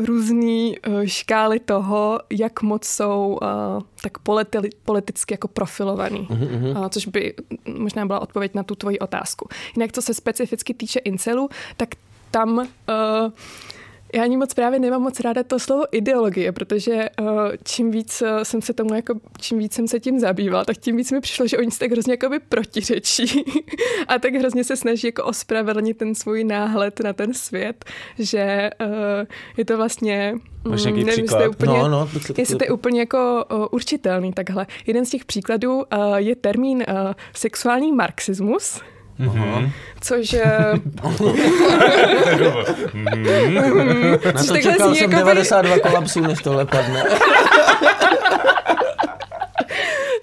různé 0.06 0.72
uh, 0.88 1.04
škály 1.06 1.60
toho, 1.60 2.20
jak 2.30 2.62
moc 2.62 2.86
jsou 2.86 3.40
uh, 3.42 3.84
tak 4.02 4.18
politi- 4.20 4.70
politicky 4.86 5.34
jako 5.34 5.48
profilovaný, 5.48 6.28
uh-huh. 6.32 6.80
uh, 6.80 6.88
což 6.88 7.08
by 7.08 7.34
možná 7.78 8.06
byla 8.06 8.20
odpověď 8.20 8.56
na 8.56 8.64
tu 8.64 8.76
tvoji 8.76 9.00
otázku. 9.00 9.50
Jinak, 9.76 9.92
co 9.92 10.02
se 10.02 10.14
specificky 10.14 10.74
týče 10.74 11.00
incelů, 11.00 11.50
tak 11.78 11.90
tam 12.32 12.58
uh, 12.58 12.66
já 14.14 14.24
ani 14.24 14.38
moc 14.38 14.54
právě 14.54 14.80
nemám 14.80 15.02
moc 15.02 15.20
ráda 15.20 15.44
to 15.44 15.60
slovo 15.60 15.84
ideologie, 15.92 16.52
protože 16.52 17.10
uh, 17.22 17.28
čím 17.64 17.92
víc 17.92 18.22
uh, 18.22 18.44
jsem 18.44 18.62
se 18.62 18.74
tomu, 18.74 18.94
jako, 18.94 19.14
čím 19.40 19.58
víc 19.58 19.74
jsem 19.74 19.88
se 19.88 20.00
tím 20.00 20.20
zabývala, 20.20 20.66
tak 20.66 20.78
tím 20.78 20.98
víc 20.98 21.12
mi 21.12 21.22
přišlo, 21.22 21.48
že 21.48 21.58
oni 21.58 21.72
se 21.72 21.80
tak 21.80 21.92
hrozně 21.92 22.14
jakoby 22.14 22.40
protiřečí 22.40 23.44
a 24.08 24.20
tak 24.20 24.34
hrozně 24.34 24.64
se 24.64 24.76
snaží 24.76 25.08
jako 25.08 25.24
ospravedlnit 25.24 25.98
ten 25.98 26.16
svůj 26.16 26.44
náhled 26.44 27.00
na 27.00 27.14
ten 27.14 27.34
svět, 27.34 27.86
že 28.20 28.70
uh, 28.82 28.90
je 29.58 29.66
to 29.66 29.78
vlastně 29.78 30.36
Máš 30.70 30.84
nějaký 30.84 31.04
nevím, 31.04 31.26
příklad? 31.26 31.42
Jestli 31.42 31.50
úplně, 31.50 31.80
no, 31.80 31.90
no, 31.90 32.10
jestli 32.38 32.56
to 32.56 32.64
je 32.66 32.72
úplně 32.72 33.00
jako 33.00 33.46
uh, 33.52 33.66
určitelný 33.72 34.34
takhle. 34.34 34.68
Jeden 34.88 35.06
z 35.06 35.10
těch 35.10 35.26
příkladů 35.26 35.76
uh, 35.76 35.84
je 36.16 36.36
termín 36.36 36.78
uh, 36.78 37.14
sexuální 37.34 37.92
marxismus, 37.92 38.82
Mm-hmm. 39.20 39.72
Což... 40.02 40.36
Na 44.34 44.44
to 44.48 44.58
čekal 44.58 44.96
jsem 44.96 45.10
92 45.10 45.80
kolapsů, 45.80 46.22
než 46.22 46.40
tohle 46.40 46.66
padne. 46.66 47.04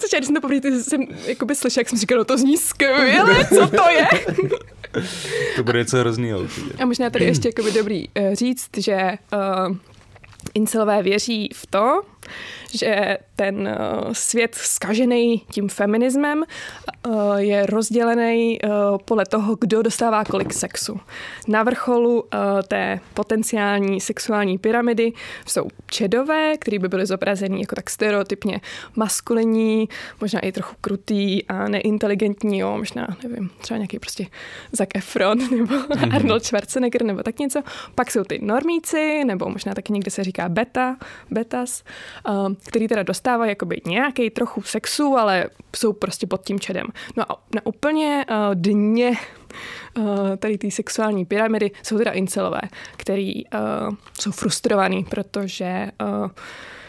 Což 0.00 0.12
já, 0.12 0.18
když 0.18 0.26
jsem 0.26 0.34
to 0.34 0.40
poprvé 0.40 0.82
jsem 0.82 1.00
jakoby 1.26 1.54
slyšel, 1.54 1.80
jak 1.80 1.88
jsem 1.88 1.98
říkal, 1.98 2.18
no 2.18 2.24
to 2.24 2.38
zní 2.38 2.56
skvěle, 2.56 3.44
co 3.44 3.68
to 3.68 3.90
je? 3.90 4.06
to 5.56 5.64
bude 5.64 5.78
něco 5.78 5.96
hroznýho. 5.98 6.40
A 6.82 6.86
možná 6.86 7.10
tady 7.10 7.24
ještě 7.24 7.48
jakoby 7.56 7.72
dobrý 7.72 8.08
uh, 8.08 8.34
říct, 8.34 8.68
že 8.76 9.12
uh, 9.32 9.76
incelové 10.54 11.02
věří 11.02 11.50
v 11.54 11.66
to, 11.66 12.02
že 12.74 13.18
ten 13.36 13.68
eh, 13.68 13.76
svět 14.12 14.54
skažený 14.54 15.38
tím 15.50 15.68
feminismem 15.68 16.44
eh, 16.44 17.10
je 17.36 17.66
rozdělený 17.66 18.58
eh, 18.62 18.68
podle 19.04 19.26
toho, 19.26 19.56
kdo 19.60 19.82
dostává 19.82 20.24
kolik 20.24 20.52
sexu. 20.52 21.00
Na 21.48 21.62
vrcholu 21.62 22.24
té 22.68 23.00
potenciální 23.14 24.00
sexuální 24.00 24.58
pyramidy 24.58 25.12
jsou 25.46 25.68
čedové, 25.86 26.56
které 26.56 26.78
by 26.78 26.88
byly 26.88 27.06
zobrazený 27.06 27.60
jako 27.60 27.76
tak 27.76 27.90
stereotypně 27.90 28.60
maskulinní, 28.96 29.88
možná 30.20 30.40
i 30.40 30.52
trochu 30.52 30.74
krutý 30.80 31.44
a 31.44 31.68
neinteligentní, 31.68 32.58
jo, 32.58 32.76
možná, 32.78 33.06
nevím, 33.22 33.50
třeba 33.58 33.78
nějaký 33.78 33.98
prostě 33.98 34.26
Zac 34.72 34.88
Efron 34.94 35.38
nebo 35.56 35.74
mm-hmm. 35.74 36.14
Arnold 36.14 36.44
Schwarzenegger 36.44 37.02
nebo 37.02 37.22
tak 37.22 37.38
něco. 37.38 37.62
Pak 37.94 38.10
jsou 38.10 38.24
ty 38.24 38.38
normíci, 38.42 39.24
nebo 39.24 39.48
možná 39.48 39.74
taky 39.74 39.92
někde 39.92 40.10
se 40.10 40.24
říká 40.24 40.48
beta, 40.48 40.96
betas, 41.30 41.82
který 42.66 42.88
teda 42.88 43.02
dostávají 43.02 43.48
jakoby 43.48 43.80
nějaký 43.86 44.30
trochu 44.30 44.62
sexu, 44.62 45.16
ale 45.16 45.46
jsou 45.76 45.92
prostě 45.92 46.26
pod 46.26 46.44
tím 46.44 46.60
čedem. 46.60 46.86
No 47.16 47.32
a 47.32 47.42
na 47.54 47.66
úplně 47.66 48.24
uh, 48.30 48.36
dně 48.54 49.12
uh, 49.96 50.36
tady 50.38 50.58
té 50.58 50.70
sexuální 50.70 51.24
pyramidy 51.24 51.70
jsou 51.82 51.98
teda 51.98 52.10
incelové, 52.10 52.60
který 52.96 53.44
uh, 53.46 53.60
jsou 54.20 54.30
frustrovaný, 54.30 55.04
protože 55.04 55.90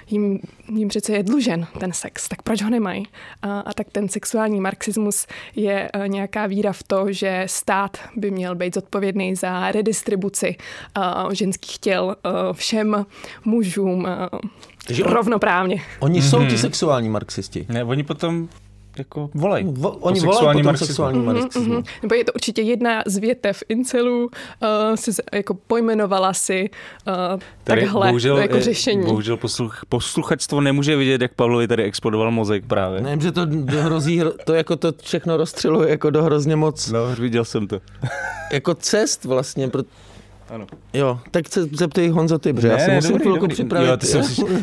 jim, 0.10 0.40
jim 0.74 0.88
přece 0.88 1.14
je 1.14 1.24
dlužen 1.24 1.68
ten 1.80 1.94
sex, 1.94 2.30
tak 2.30 2.42
proč 2.42 2.62
ho 2.62 2.70
nemají? 2.70 3.08
A, 3.42 3.60
a 3.60 3.74
tak 3.74 3.88
ten 3.92 4.10
sexuální 4.10 4.62
marxismus 4.62 5.28
je 5.56 5.90
nějaká 6.08 6.48
víra 6.48 6.74
v 6.74 6.84
to, 6.84 7.12
že 7.12 7.44
stát 7.46 7.98
by 8.16 8.32
měl 8.32 8.56
být 8.56 8.74
zodpovědný 8.74 9.36
za 9.36 9.72
redistribuci 9.72 10.56
a, 10.96 11.28
ženských 11.34 11.78
těl 11.78 12.16
a, 12.24 12.54
všem 12.54 13.06
mužům 13.46 14.06
a, 14.06 14.30
Takže 14.88 15.04
rovnoprávně. 15.04 15.82
Oni 16.00 16.22
jsou 16.22 16.40
mm-hmm. 16.40 16.50
ti 16.50 16.58
sexuální 16.58 17.10
marxisti. 17.10 17.66
Ne, 17.70 17.84
oni 17.84 18.04
potom 18.04 18.50
jako 18.98 19.30
volej. 19.34 19.66
Vo, 19.68 19.92
oni 19.92 20.22
po 20.22 20.26
volají 20.26 20.64
po 20.64 20.78
sexuální 20.78 21.20
mm-hmm, 21.20 21.24
marxismu. 21.24 21.74
Mm-hmm. 21.74 21.86
Nebo 22.02 22.16
je 22.16 22.24
to 22.24 22.34
určitě 22.34 22.62
jedna 22.62 23.04
z 23.06 23.18
větev 23.18 23.64
incelů, 23.70 24.24
uh, 24.26 24.30
si 24.96 25.12
jako 25.34 25.54
pojmenovala 25.54 26.34
si 26.34 26.70
uh, 27.08 27.40
takhle 27.64 28.08
bohužel, 28.08 28.38
jako 28.38 28.60
řešení. 28.60 29.06
Bohužel 29.06 29.38
posluch, 29.38 29.82
posluchačstvo 29.90 30.62
nemůže 30.62 30.96
vidět, 30.96 31.22
jak 31.22 31.34
Pavlovi 31.34 31.68
tady 31.68 31.84
explodoval 31.84 32.32
mozek 32.32 32.66
právě. 32.66 33.02
Ne, 33.02 33.18
že 33.22 33.32
to 33.32 33.42
hrozí, 33.68 34.22
to 34.46 34.54
jako 34.54 34.76
to 34.76 34.94
všechno 35.02 35.38
rozstřeluje 35.38 35.90
jako 35.90 36.10
do 36.10 36.24
hrozně 36.24 36.56
moc. 36.56 36.92
No, 36.92 37.16
viděl 37.20 37.46
jsem 37.46 37.68
to. 37.68 37.82
jako 38.52 38.74
cest 38.74 39.26
vlastně, 39.26 39.68
pro, 39.68 39.84
ano. 40.50 40.68
Jo, 40.94 41.20
tak 41.32 41.48
se 41.48 41.64
zeptej 41.64 42.10
Honzo 42.10 42.40
ty, 42.40 42.54
protože 42.54 42.68
já 42.68 42.80
se 42.80 42.96
musím 42.96 43.20
chvilku 43.20 43.48
připravit. 43.48 43.88
Jo, 43.88 43.98
ty 43.98 44.08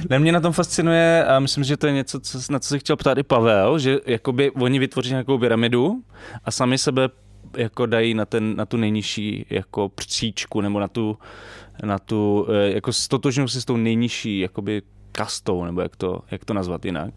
ne, 0.10 0.18
mě 0.18 0.32
na 0.32 0.40
tom 0.40 0.52
fascinuje 0.52 1.24
a 1.24 1.38
myslím, 1.38 1.64
že 1.64 1.76
to 1.76 1.86
je 1.86 1.92
něco, 1.92 2.20
co, 2.20 2.38
na 2.50 2.58
co 2.58 2.68
se 2.68 2.78
chtěl 2.78 2.96
ptát 2.96 3.18
i 3.18 3.22
Pavel, 3.22 3.78
že 3.78 3.98
jakoby 4.06 4.50
oni 4.50 4.78
vytvoří 4.78 5.10
nějakou 5.10 5.38
pyramidu 5.38 6.02
a 6.44 6.50
sami 6.50 6.78
sebe 6.78 7.08
jako 7.56 7.86
dají 7.86 8.14
na, 8.14 8.24
ten, 8.24 8.56
na 8.56 8.66
tu 8.66 8.76
nejnižší 8.76 9.46
jako 9.50 9.88
příčku 9.88 10.60
nebo 10.60 10.80
na 10.80 10.88
tu, 10.88 11.18
na 11.84 11.98
tu 11.98 12.46
eh, 12.50 12.70
jako 12.70 12.92
stotožnou 12.92 13.48
si 13.48 13.60
s 13.60 13.64
tou 13.64 13.76
nejnižší 13.76 14.40
jakoby 14.40 14.82
kastou, 15.12 15.64
nebo 15.64 15.80
jak 15.80 15.96
to, 15.96 16.20
jak 16.30 16.44
to 16.44 16.54
nazvat 16.54 16.84
jinak. 16.84 17.14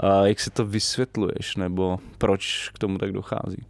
A 0.00 0.26
jak 0.26 0.40
si 0.40 0.50
to 0.50 0.66
vysvětluješ, 0.66 1.56
nebo 1.56 1.98
proč 2.18 2.70
k 2.74 2.78
tomu 2.78 2.98
tak 2.98 3.12
dochází? 3.12 3.66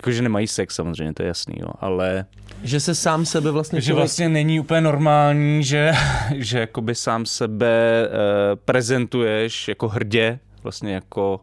Jakože 0.00 0.22
nemají 0.22 0.46
sex 0.46 0.74
samozřejmě, 0.74 1.12
to 1.12 1.22
je 1.22 1.26
jasný, 1.26 1.54
jo, 1.58 1.68
ale... 1.80 2.24
Že 2.62 2.80
se 2.80 2.94
sám 2.94 3.26
sebe 3.26 3.50
vlastně... 3.50 3.80
Že 3.80 3.94
vlastně 3.94 4.28
není 4.28 4.60
úplně 4.60 4.80
normální, 4.80 5.64
že, 5.64 5.92
že 6.34 6.58
jakoby 6.58 6.94
sám 6.94 7.26
sebe 7.26 8.08
uh, 8.08 8.14
prezentuješ 8.64 9.68
jako 9.68 9.88
hrdě, 9.88 10.38
vlastně 10.62 10.94
jako, 10.94 11.40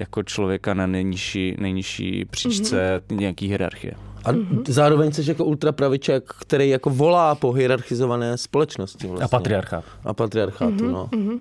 jako 0.00 0.22
člověka 0.22 0.74
na 0.74 0.86
nejnižší, 0.86 1.56
nejnižší 1.58 2.24
příčce 2.24 3.02
mm-hmm. 3.08 3.16
nějaký 3.16 3.48
hierarchie. 3.48 3.94
A 4.24 4.32
mm-hmm. 4.32 4.62
zároveň 4.68 5.12
jsi 5.12 5.30
jako 5.30 5.44
ultrapraviček, 5.44 6.32
který 6.40 6.68
jako 6.68 6.90
volá 6.90 7.34
po 7.34 7.52
hierarchizované 7.52 8.38
společnosti. 8.38 9.06
Vlastně. 9.06 9.24
A 9.24 9.28
patriarchát. 9.28 9.84
A 10.04 10.14
patriarchátu, 10.14 10.72
mm-hmm. 10.72 10.92
no. 10.92 11.08
Mm-hmm. 11.12 11.40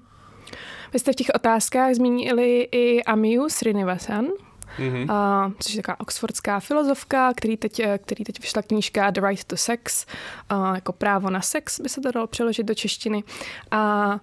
Vy 0.93 0.99
jste 0.99 1.11
v 1.11 1.15
těch 1.15 1.27
otázkách 1.35 1.93
zmínili 1.93 2.67
i 2.71 3.03
Amiu 3.03 3.49
Srinivasan, 3.49 4.25
mm-hmm. 4.79 5.11
a, 5.11 5.51
což 5.59 5.73
je 5.73 5.81
taková 5.81 5.99
oxfordská 5.99 6.59
filozofka, 6.59 7.33
který 7.33 7.57
teď, 7.57 7.79
eh, 7.79 7.97
který 7.97 8.23
teď 8.23 8.41
vyšla 8.41 8.61
knížka 8.61 9.11
The 9.11 9.27
Right 9.27 9.43
to 9.43 9.57
Sex, 9.57 10.05
a, 10.49 10.75
jako 10.75 10.93
právo 10.93 11.29
na 11.29 11.41
sex 11.41 11.79
by 11.79 11.89
se 11.89 12.01
to 12.01 12.11
dalo 12.11 12.27
přeložit 12.27 12.65
do 12.65 12.73
češtiny. 12.73 13.23
A, 13.71 13.77
a 13.81 14.19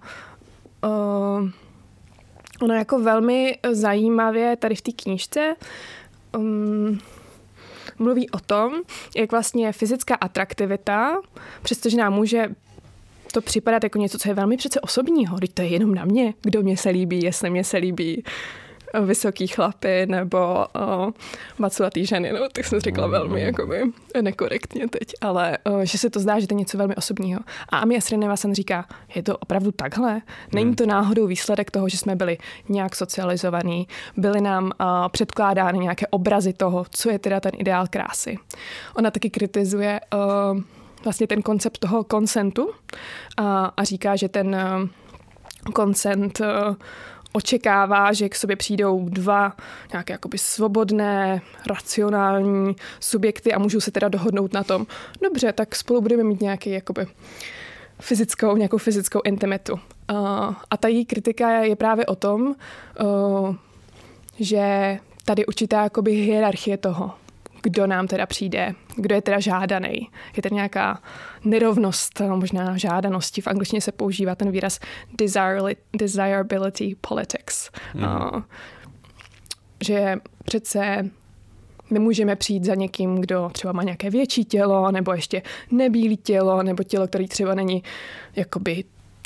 ono 2.61 2.73
jako 2.73 2.99
velmi 2.99 3.57
zajímavě 3.71 4.55
tady 4.55 4.75
v 4.75 4.81
té 4.81 4.91
knížce 4.91 5.55
um, 6.37 6.99
mluví 7.99 8.29
o 8.29 8.39
tom, 8.39 8.73
jak 9.15 9.31
vlastně 9.31 9.71
fyzická 9.71 10.15
atraktivita, 10.15 11.21
přestože 11.61 11.97
nám 11.97 12.13
může 12.13 12.49
to 13.31 13.41
připadat 13.41 13.83
jako 13.83 13.97
něco, 13.97 14.17
co 14.17 14.29
je 14.29 14.33
velmi 14.33 14.57
přece 14.57 14.81
osobního. 14.81 15.39
Teď 15.39 15.53
to 15.53 15.61
je 15.61 15.67
jenom 15.67 15.95
na 15.95 16.05
mě, 16.05 16.33
kdo 16.41 16.61
mě 16.61 16.77
se 16.77 16.89
líbí, 16.89 17.23
jestli 17.23 17.49
mě 17.49 17.63
se 17.63 17.77
líbí 17.77 18.23
vysoký 19.01 19.47
chlapy 19.47 20.05
nebo 20.05 20.65
uh, 20.75 21.11
maculatý 21.57 22.05
ženy, 22.05 22.33
no, 22.33 22.39
tak 22.51 22.65
jsem 22.65 22.79
řekla 22.79 23.07
velmi 23.07 23.41
jakoby 23.41 23.83
nekorektně 24.21 24.87
teď, 24.87 25.13
ale 25.21 25.57
uh, 25.69 25.81
že 25.81 25.97
se 25.97 26.09
to 26.09 26.19
zdá, 26.19 26.39
že 26.39 26.47
to 26.47 26.53
je 26.53 26.59
něco 26.59 26.77
velmi 26.77 26.95
osobního. 26.95 27.39
A 27.69 27.77
Amia 27.77 28.01
Srinivasan 28.01 28.53
říká, 28.53 28.85
je 29.15 29.23
to 29.23 29.37
opravdu 29.37 29.71
takhle? 29.71 30.21
Není 30.53 30.65
hmm. 30.65 30.75
to 30.75 30.85
náhodou 30.85 31.27
výsledek 31.27 31.71
toho, 31.71 31.89
že 31.89 31.97
jsme 31.97 32.15
byli 32.15 32.37
nějak 32.69 32.95
socializovaní, 32.95 33.87
byly 34.17 34.41
nám 34.41 34.65
uh, 34.65 34.87
předkládány 35.09 35.79
nějaké 35.79 36.07
obrazy 36.07 36.53
toho, 36.53 36.85
co 36.89 37.09
je 37.09 37.19
teda 37.19 37.39
ten 37.39 37.51
ideál 37.57 37.87
krásy. 37.89 38.37
Ona 38.95 39.11
taky 39.11 39.29
kritizuje 39.29 39.99
uh, 40.13 40.59
vlastně 41.03 41.27
ten 41.27 41.41
koncept 41.41 41.77
toho 41.77 42.03
konsentu 42.03 42.71
a, 43.37 43.71
a 43.77 43.83
říká, 43.83 44.15
že 44.15 44.29
ten 44.29 44.55
uh, 44.55 45.71
konsent 45.73 46.39
uh, 46.39 46.75
očekává, 47.33 48.13
že 48.13 48.29
k 48.29 48.35
sobě 48.35 48.55
přijdou 48.55 49.09
dva 49.09 49.53
nějaké 49.91 50.13
jakoby 50.13 50.37
svobodné, 50.37 51.41
racionální 51.67 52.75
subjekty 52.99 53.53
a 53.53 53.59
můžou 53.59 53.79
se 53.79 53.91
teda 53.91 54.07
dohodnout 54.09 54.53
na 54.53 54.63
tom, 54.63 54.85
dobře, 55.23 55.53
tak 55.53 55.75
spolu 55.75 56.01
budeme 56.01 56.23
mít 56.23 56.41
nějaký 56.41 56.69
jakoby 56.69 57.07
fyzickou, 57.99 58.57
nějakou 58.57 58.77
fyzickou 58.77 59.21
intimitu. 59.23 59.79
A 60.69 60.77
ta 60.79 60.87
její 60.87 61.05
kritika 61.05 61.49
je 61.49 61.75
právě 61.75 62.05
o 62.05 62.15
tom, 62.15 62.55
že 64.39 64.97
tady 65.25 65.45
určitá 65.45 65.83
jakoby 65.83 66.11
hierarchie 66.11 66.77
toho, 66.77 67.11
kdo 67.63 67.87
nám 67.87 68.07
teda 68.07 68.25
přijde, 68.25 68.73
kdo 68.95 69.15
je 69.15 69.21
teda 69.21 69.39
žádaný. 69.39 70.09
Je 70.35 70.43
tady 70.43 70.55
nějaká 70.55 71.01
nerovnost, 71.45 72.21
možná 72.35 72.77
žádanosti. 72.77 73.41
V 73.41 73.47
angličtině 73.47 73.81
se 73.81 73.91
používá 73.91 74.35
ten 74.35 74.51
výraz 74.51 74.79
desirability 75.93 76.95
politics. 77.01 77.69
Mm. 77.93 78.03
Uh, 78.03 78.41
že 79.83 80.17
přece 80.43 81.09
my 81.89 81.99
můžeme 81.99 82.35
přijít 82.35 82.63
za 82.63 82.75
někým, 82.75 83.15
kdo 83.15 83.49
třeba 83.53 83.73
má 83.73 83.83
nějaké 83.83 84.09
větší 84.09 84.45
tělo, 84.45 84.91
nebo 84.91 85.13
ještě 85.13 85.41
nebílé 85.71 86.15
tělo, 86.15 86.63
nebo 86.63 86.83
tělo, 86.83 87.07
který 87.07 87.27
třeba 87.27 87.55
není 87.55 87.83
jakoby 88.35 88.83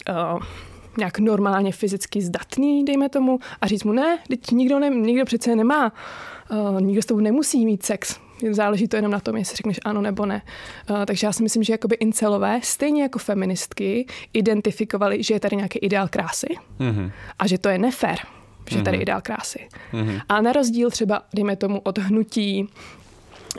uh, 0.09 0.39
nějak 0.97 1.19
normálně 1.19 1.71
fyzicky 1.71 2.21
zdatný, 2.21 2.85
dejme 2.85 3.09
tomu, 3.09 3.39
a 3.61 3.67
říct 3.67 3.83
mu, 3.83 3.93
ne, 3.93 4.19
teď 4.27 4.51
nikdo, 4.51 4.79
ne, 4.79 4.89
nikdo 4.89 5.25
přece 5.25 5.55
nemá, 5.55 5.93
uh, 6.51 6.81
nikdo 6.81 7.01
s 7.01 7.05
tobou 7.05 7.19
nemusí 7.19 7.65
mít 7.65 7.85
sex. 7.85 8.26
Záleží 8.51 8.87
to 8.87 8.95
jenom 8.95 9.11
na 9.11 9.19
tom, 9.19 9.37
jestli 9.37 9.55
řekneš 9.55 9.79
ano 9.85 10.01
nebo 10.01 10.25
ne. 10.25 10.41
Uh, 10.89 11.05
takže 11.05 11.27
já 11.27 11.33
si 11.33 11.43
myslím, 11.43 11.63
že 11.63 11.73
jakoby 11.73 11.95
incelové, 11.95 12.59
stejně 12.63 13.01
jako 13.01 13.19
feministky, 13.19 14.05
identifikovali, 14.33 15.23
že 15.23 15.33
je 15.33 15.39
tady 15.39 15.55
nějaký 15.55 15.79
ideál 15.79 16.07
krásy 16.07 16.47
mm-hmm. 16.79 17.11
a 17.39 17.47
že 17.47 17.57
to 17.57 17.69
je 17.69 17.77
nefér 17.77 18.17
že 18.69 18.81
tady 18.81 18.95
je 18.95 18.99
mhm. 18.99 19.01
ideál 19.01 19.21
krásy. 19.21 19.67
Mm-hmm. 19.93 20.21
A 20.29 20.41
na 20.41 20.53
rozdíl 20.53 20.89
třeba, 20.91 21.21
dejme 21.33 21.55
tomu, 21.55 21.79
od 21.79 21.97
hnutí 21.97 22.69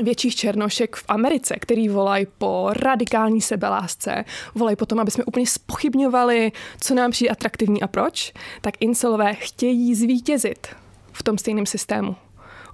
větších 0.03 0.37
černošek 0.37 0.97
v 0.97 1.05
Americe, 1.09 1.57
který 1.57 1.89
volají 1.89 2.27
po 2.39 2.71
radikální 2.73 3.41
sebelásce, 3.41 4.25
volají 4.55 4.77
po 4.77 4.87
tom, 4.87 5.01
aby 5.01 5.11
jsme 5.11 5.25
úplně 5.25 5.47
spochybňovali, 5.47 6.53
co 6.81 6.95
nám 6.95 7.11
přijde 7.11 7.31
atraktivní 7.31 7.83
a 7.83 7.87
proč, 7.87 8.33
tak 8.61 8.75
incelové 8.81 9.35
chtějí 9.35 9.95
zvítězit 9.95 10.67
v 11.13 11.23
tom 11.23 11.39
stejném 11.39 11.67
systému. 11.67 12.17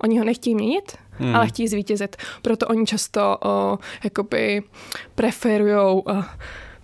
Oni 0.05 0.19
ho 0.19 0.25
nechtějí 0.25 0.55
měnit, 0.55 0.97
hmm. 1.11 1.37
ale 1.37 1.47
chtějí 1.47 1.69
zvítězit. 1.69 2.17
Proto 2.43 2.67
oni 2.67 2.87
často 2.87 3.39
o, 3.45 3.79
jakoby 4.05 4.63
preferují 5.15 6.03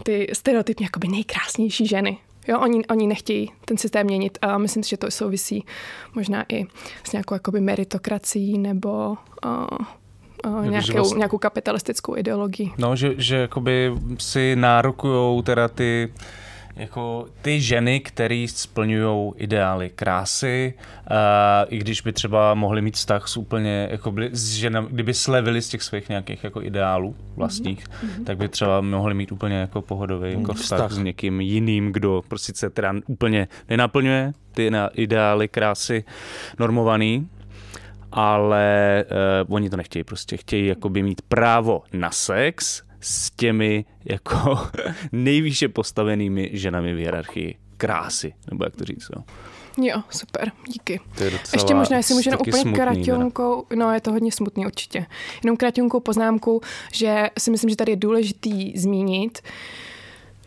ty 0.02 0.28
stereotypně 0.32 0.86
jakoby 0.86 1.08
nejkrásnější 1.08 1.86
ženy. 1.86 2.18
Jo, 2.48 2.60
oni, 2.60 2.86
oni 2.86 3.06
nechtějí 3.06 3.50
ten 3.64 3.78
systém 3.78 4.06
měnit 4.06 4.38
a 4.42 4.58
myslím 4.58 4.82
si, 4.82 4.90
že 4.90 4.96
to 4.96 5.10
souvisí 5.10 5.64
možná 6.14 6.44
i 6.48 6.66
s 7.04 7.12
nějakou 7.12 7.34
jakoby 7.34 7.60
meritokracií 7.60 8.58
nebo 8.58 9.16
uh, 9.44 9.50
uh, 10.46 10.66
nějakou, 10.66 10.92
vlastně, 10.92 11.18
nějakou 11.18 11.38
kapitalistickou 11.38 12.16
ideologií. 12.16 12.72
No, 12.78 12.96
že, 12.96 13.14
že 13.18 13.36
jakoby 13.36 13.92
si 14.18 14.56
nárokujou 14.56 15.42
teda 15.42 15.68
ty 15.68 16.12
jako 16.76 17.26
ty 17.42 17.60
ženy, 17.60 18.00
které 18.00 18.46
splňují 18.48 19.32
ideály 19.36 19.90
krásy, 19.90 20.74
uh, 21.10 21.16
i 21.68 21.78
když 21.78 22.00
by 22.00 22.12
třeba 22.12 22.54
mohly 22.54 22.82
mít 22.82 22.94
vztah 22.94 23.28
s 23.28 23.36
úplně, 23.36 23.88
jako 23.90 24.12
by, 24.12 24.30
s 24.32 24.54
ženami, 24.54 24.88
kdyby 24.90 25.14
slevili 25.14 25.62
z 25.62 25.68
těch 25.68 25.82
svých 25.82 26.08
nějakých 26.08 26.44
jako 26.44 26.62
ideálů 26.62 27.16
vlastních, 27.36 27.84
mm-hmm. 27.84 28.24
tak 28.24 28.36
by 28.36 28.48
třeba 28.48 28.80
mohli 28.80 29.14
mít 29.14 29.32
úplně 29.32 29.56
jako 29.56 29.82
pohodový 29.82 30.32
jako 30.32 30.54
vztah, 30.54 30.78
vztah 30.78 30.92
s 30.92 30.98
někým 30.98 31.40
jiným, 31.40 31.92
kdo 31.92 32.22
prostě 32.28 32.52
se 32.54 32.70
teda 32.70 32.94
úplně 33.06 33.48
nenaplňuje 33.68 34.32
ty 34.52 34.70
na 34.70 34.88
ideály 34.88 35.48
krásy 35.48 36.04
normovaný, 36.58 37.28
ale 38.12 39.04
uh, 39.46 39.54
oni 39.54 39.70
to 39.70 39.76
nechtějí, 39.76 40.04
prostě 40.04 40.36
chtějí 40.36 40.66
jakoby 40.66 41.02
mít 41.02 41.22
právo 41.22 41.82
na 41.92 42.10
sex, 42.10 42.82
s 43.00 43.30
těmi 43.30 43.84
jako 44.04 44.58
nejvýše 45.12 45.68
postavenými 45.68 46.50
ženami 46.52 46.94
v 46.94 46.96
hierarchii 46.96 47.58
krásy, 47.76 48.34
nebo 48.50 48.64
jak 48.64 48.76
to 48.76 48.84
říct. 48.84 49.08
No. 49.16 49.24
Jo, 49.84 50.02
super, 50.10 50.52
díky. 50.66 51.00
Ještě 51.52 51.74
možná, 51.74 51.96
jestli 51.96 52.14
můžeme 52.14 52.36
úplně 52.36 52.72
krationkou, 52.72 53.66
no 53.74 53.92
je 53.92 54.00
to 54.00 54.12
hodně 54.12 54.32
smutný 54.32 54.66
určitě, 54.66 55.06
jenom 55.44 55.56
krationkou 55.56 56.00
poznámku, 56.00 56.60
že 56.92 57.30
si 57.38 57.50
myslím, 57.50 57.70
že 57.70 57.76
tady 57.76 57.92
je 57.92 57.96
důležitý 57.96 58.78
zmínit, 58.78 59.38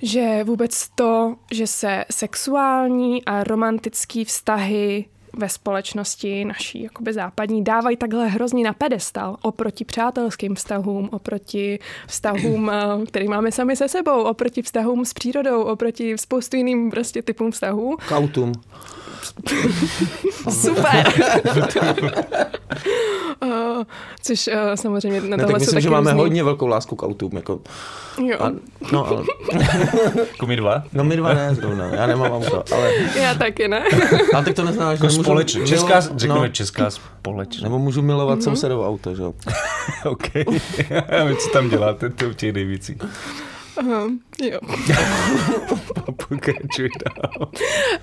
že 0.01 0.43
vůbec 0.43 0.89
to, 0.95 1.35
že 1.51 1.67
se 1.67 2.05
sexuální 2.11 3.25
a 3.25 3.43
romantický 3.43 4.25
vztahy 4.25 5.05
ve 5.37 5.49
společnosti 5.49 6.45
naší 6.45 6.83
jakoby 6.83 7.13
západní 7.13 7.63
dávají 7.63 7.97
takhle 7.97 8.27
hrozně 8.27 8.63
na 8.63 8.73
pedestal 8.73 9.37
oproti 9.41 9.85
přátelským 9.85 10.55
vztahům, 10.55 11.09
oproti 11.11 11.79
vztahům, 12.07 12.69
eh, 12.69 13.05
který 13.05 13.27
máme 13.27 13.51
sami 13.51 13.75
se 13.75 13.87
sebou, 13.87 14.23
oproti 14.23 14.61
vztahům 14.61 15.05
s 15.05 15.13
přírodou, 15.13 15.63
oproti 15.63 16.17
spoustu 16.17 16.57
jiným 16.57 16.91
prostě 16.91 17.21
typům 17.21 17.51
vztahů. 17.51 17.97
Kautum. 18.07 18.51
Super. 20.49 21.13
uh, 23.43 23.83
což 24.21 24.47
uh, 24.47 24.53
samozřejmě 24.75 25.21
na 25.21 25.37
tohle 25.37 25.37
ne, 25.37 25.51
tak 25.53 25.59
myslím, 25.59 25.81
že 25.81 25.89
máme 25.89 26.11
různý... 26.11 26.21
hodně 26.21 26.43
velkou 26.43 26.67
lásku 26.67 26.95
k 26.95 27.03
autům. 27.03 27.31
Jako... 27.35 27.59
Jo. 28.25 28.37
A, 28.39 28.51
no, 28.91 29.07
ale... 29.07 29.23
jako 30.31 30.45
my 30.45 30.55
dva? 30.55 30.83
No 30.93 31.03
my 31.03 31.15
dva 31.17 31.33
ne, 31.33 31.55
zrovna. 31.55 31.85
Já 31.85 32.07
nemám 32.07 32.31
auto, 32.31 32.63
ale... 32.75 32.93
Já 33.21 33.35
taky 33.35 33.67
ne. 33.67 33.83
A 34.33 34.41
tak 34.41 34.55
to 34.55 34.63
neznamená, 34.63 34.95
že 34.95 35.09
jako 35.23 35.33
nemůžu... 35.33 35.47
Společ... 35.47 35.69
Česká, 35.69 35.95
no, 35.95 36.19
řekněme 36.19 36.47
no, 36.47 36.47
česká 36.47 36.89
společnost. 36.89 37.63
Nebo 37.63 37.79
můžu 37.79 38.01
milovat 38.01 38.39
mm-hmm. 38.39 38.43
sousedovo 38.43 38.87
auto, 38.87 39.15
že 39.15 39.21
jo? 39.21 39.33
OK. 40.05 40.35
Já 41.09 41.23
vím, 41.23 41.37
co 41.37 41.49
tam 41.49 41.69
děláte, 41.69 42.09
to 42.09 42.29
u 42.29 42.33
těch 42.33 42.53
nejvící. 42.53 42.97
Aha, 43.77 44.07
jo. 44.41 44.59
Pokračuj 46.29 46.89
dál. 47.05 47.51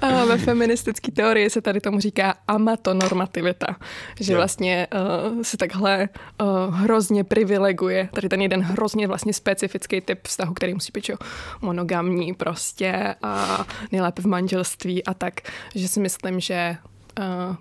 A 0.00 0.24
ve 0.24 0.38
feministické 0.38 1.12
teorii 1.12 1.50
se 1.50 1.60
tady 1.60 1.80
tomu 1.80 2.00
říká 2.00 2.34
amatonormativita, 2.48 3.76
že 4.20 4.32
jo. 4.32 4.36
vlastně 4.38 4.86
uh, 4.94 5.42
se 5.42 5.56
takhle 5.56 6.08
uh, 6.40 6.74
hrozně 6.74 7.24
privileguje, 7.24 8.08
tady 8.12 8.28
ten 8.28 8.40
jeden 8.40 8.62
hrozně 8.62 9.06
vlastně 9.06 9.32
specifický 9.32 10.00
typ 10.00 10.18
vztahu, 10.26 10.54
který 10.54 10.74
musí 10.74 10.90
být 10.94 11.10
monogamní 11.62 12.34
prostě 12.34 13.14
a 13.22 13.64
nejlépe 13.92 14.22
v 14.22 14.26
manželství 14.26 15.04
a 15.04 15.14
tak, 15.14 15.34
že 15.74 15.88
si 15.88 16.00
myslím, 16.00 16.40
že 16.40 16.76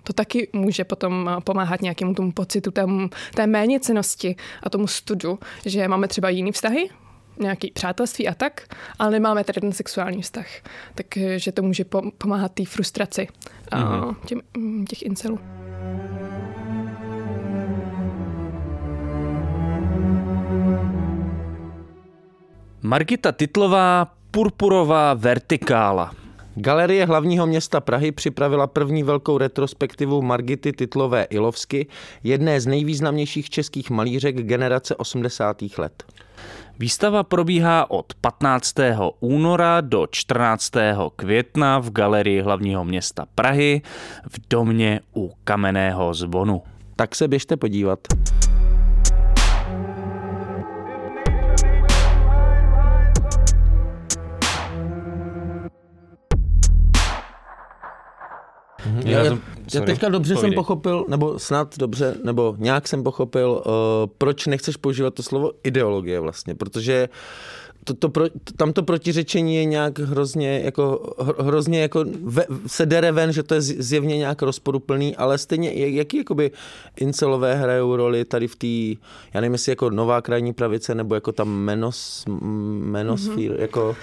to 0.04 0.12
taky 0.12 0.48
může 0.52 0.84
potom 0.84 1.30
pomáhat 1.44 1.82
nějakému 1.82 2.14
tomu 2.14 2.32
pocitu 2.32 2.70
tém, 2.70 3.08
té 3.34 3.46
méněcenosti 3.46 4.36
a 4.62 4.70
tomu 4.70 4.86
studu, 4.86 5.38
že 5.66 5.88
máme 5.88 6.08
třeba 6.08 6.28
jiný 6.28 6.52
vztahy, 6.52 6.90
nějaký 7.38 7.70
přátelství 7.70 8.28
a 8.28 8.34
tak, 8.34 8.62
ale 8.98 9.10
nemáme 9.10 9.44
tady 9.44 9.60
ten 9.60 9.72
sexuální 9.72 10.22
vztah. 10.22 10.46
Takže 10.94 11.52
to 11.52 11.62
může 11.62 11.84
pomáhat 12.18 12.52
té 12.52 12.64
frustraci 12.64 13.28
mm-hmm. 13.70 14.16
těm, 14.26 14.40
mm, 14.56 14.86
těch 14.86 15.02
incelů. 15.02 15.38
Margita 22.82 23.32
Titlová, 23.32 24.12
Purpurová 24.30 25.14
vertikála. 25.14 26.19
Galerie 26.60 27.06
hlavního 27.06 27.46
města 27.46 27.80
Prahy 27.80 28.12
připravila 28.12 28.66
první 28.66 29.02
velkou 29.02 29.38
retrospektivu 29.38 30.22
Margity 30.22 30.72
Titlové 30.72 31.24
Ilovsky, 31.24 31.86
jedné 32.24 32.60
z 32.60 32.66
nejvýznamnějších 32.66 33.50
českých 33.50 33.90
malířek 33.90 34.36
generace 34.36 34.96
80. 34.96 35.62
let. 35.78 36.04
Výstava 36.78 37.22
probíhá 37.22 37.90
od 37.90 38.14
15. 38.20 38.74
února 39.20 39.80
do 39.80 40.06
14. 40.10 40.72
května 41.16 41.78
v 41.78 41.90
galerii 41.90 42.40
hlavního 42.40 42.84
města 42.84 43.26
Prahy 43.34 43.82
v 44.28 44.48
domě 44.50 45.00
u 45.16 45.32
Kamenného 45.44 46.14
zvonu. 46.14 46.62
Tak 46.96 47.14
se 47.14 47.28
běžte 47.28 47.56
podívat. 47.56 47.98
Mhm. 59.04 59.12
Já, 59.12 59.24
já, 59.24 59.38
já 59.74 59.80
teďka 59.80 60.08
dobře 60.08 60.34
Povídej. 60.34 60.50
jsem 60.50 60.54
pochopil, 60.54 61.04
nebo 61.08 61.38
snad 61.38 61.78
dobře, 61.78 62.16
nebo 62.24 62.54
nějak 62.58 62.88
jsem 62.88 63.02
pochopil, 63.02 63.62
uh, 63.66 63.72
proč 64.18 64.46
nechceš 64.46 64.76
používat 64.76 65.14
to 65.14 65.22
slovo 65.22 65.52
ideologie 65.64 66.20
vlastně, 66.20 66.54
protože 66.54 67.08
to, 67.84 67.94
to 67.94 68.08
pro, 68.08 68.24
tam 68.56 68.72
to 68.72 68.82
protiřečení 68.82 69.56
je 69.56 69.64
nějak 69.64 69.98
hrozně, 69.98 70.60
jako, 70.64 71.14
hrozně 71.38 71.80
jako 71.80 72.04
ve, 72.22 72.46
se 72.66 72.86
dere 72.86 73.12
ven, 73.12 73.32
že 73.32 73.42
to 73.42 73.54
je 73.54 73.60
zjevně 73.60 74.16
nějak 74.16 74.42
rozporuplný, 74.42 75.16
ale 75.16 75.38
stejně, 75.38 75.72
jaký 75.72 76.16
jakoby 76.16 76.50
incelové 76.96 77.54
hrajou 77.54 77.96
roli 77.96 78.24
tady 78.24 78.48
v 78.48 78.56
té, 78.56 79.00
já 79.34 79.40
nevím, 79.40 79.52
jestli 79.52 79.72
jako 79.72 79.90
nová 79.90 80.22
krajní 80.22 80.52
pravice, 80.52 80.94
nebo 80.94 81.14
jako 81.14 81.32
tam 81.32 81.48
menos, 81.48 82.24
menosfír, 82.80 83.52
mm-hmm. 83.52 83.60
jako, 83.60 83.96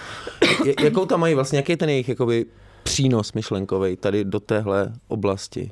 jakou 0.84 1.06
tam 1.06 1.20
mají 1.20 1.36
vlastně, 1.36 1.60
jaký 1.60 1.72
je 1.72 1.78
ten 1.78 1.90
jejich 1.90 2.10
jakoby 2.10 2.46
přínos 2.88 3.34
myšlenkový 3.34 3.96
tady 3.96 4.26
do 4.26 4.40
téhle 4.40 4.94
oblasti? 5.08 5.72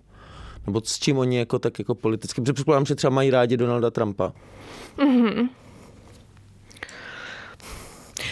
Nebo 0.65 0.81
s 0.81 0.99
čím 0.99 1.17
oni 1.17 1.37
jako 1.37 1.59
tak 1.59 1.79
jako 1.79 1.95
politicky, 1.95 2.41
protože 2.41 2.53
předpokládám, 2.53 2.85
že 2.85 2.95
třeba 2.95 3.11
mají 3.11 3.29
rádi 3.29 3.57
Donalda 3.57 3.91
Trumpa. 3.91 4.33
Mm-hmm. 4.97 5.49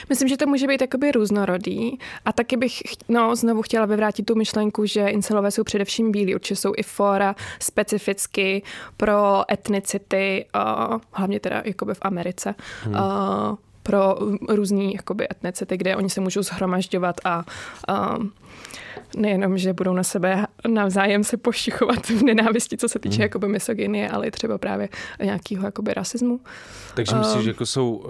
Myslím, 0.09 0.29
že 0.29 0.37
to 0.37 0.47
může 0.47 0.67
být 0.67 0.81
jakoby 0.81 1.11
různorodý 1.11 1.97
a 2.25 2.33
taky 2.33 2.57
bych 2.57 2.81
no, 3.09 3.35
znovu 3.35 3.61
chtěla 3.61 3.85
vyvrátit 3.85 4.25
tu 4.25 4.35
myšlenku, 4.35 4.85
že 4.85 5.07
incelové 5.07 5.51
jsou 5.51 5.63
především 5.63 6.11
bílí. 6.11 6.35
Určitě 6.35 6.55
jsou 6.55 6.73
i 6.77 6.83
fora 6.83 7.35
specificky 7.59 8.63
pro 8.97 9.51
etnicity, 9.51 10.45
uh, 10.55 10.97
hlavně 11.11 11.39
teda 11.39 11.61
jakoby 11.65 11.93
v 11.93 11.99
Americe. 12.01 12.55
Hmm. 12.83 12.93
Uh, 12.93 12.99
pro 13.83 14.15
různé 14.49 14.83
jakoby 14.83 15.27
etnicity, 15.31 15.77
kde 15.77 15.95
oni 15.95 16.09
se 16.09 16.21
můžou 16.21 16.43
zhromažďovat 16.43 17.15
a 17.25 17.45
uh, 17.89 18.25
nejenom, 19.17 19.57
že 19.57 19.73
budou 19.73 19.93
na 19.93 20.03
sebe 20.03 20.45
navzájem 20.67 21.23
se 21.23 21.37
pošichovat 21.37 22.09
v 22.09 22.23
nenávisti, 22.23 22.77
co 22.77 22.89
se 22.89 22.99
týče 22.99 23.15
hmm. 23.15 23.21
jakoby 23.21 23.47
misogynie, 23.47 24.09
ale 24.09 24.27
i 24.27 24.31
třeba 24.31 24.57
právě 24.57 24.89
nějakého 25.23 25.65
jakoby 25.65 25.93
rasismu. 25.93 26.39
Takže 26.95 27.15
myslíš, 27.15 27.43
že 27.43 27.49
jako 27.49 27.65
jsou 27.65 28.05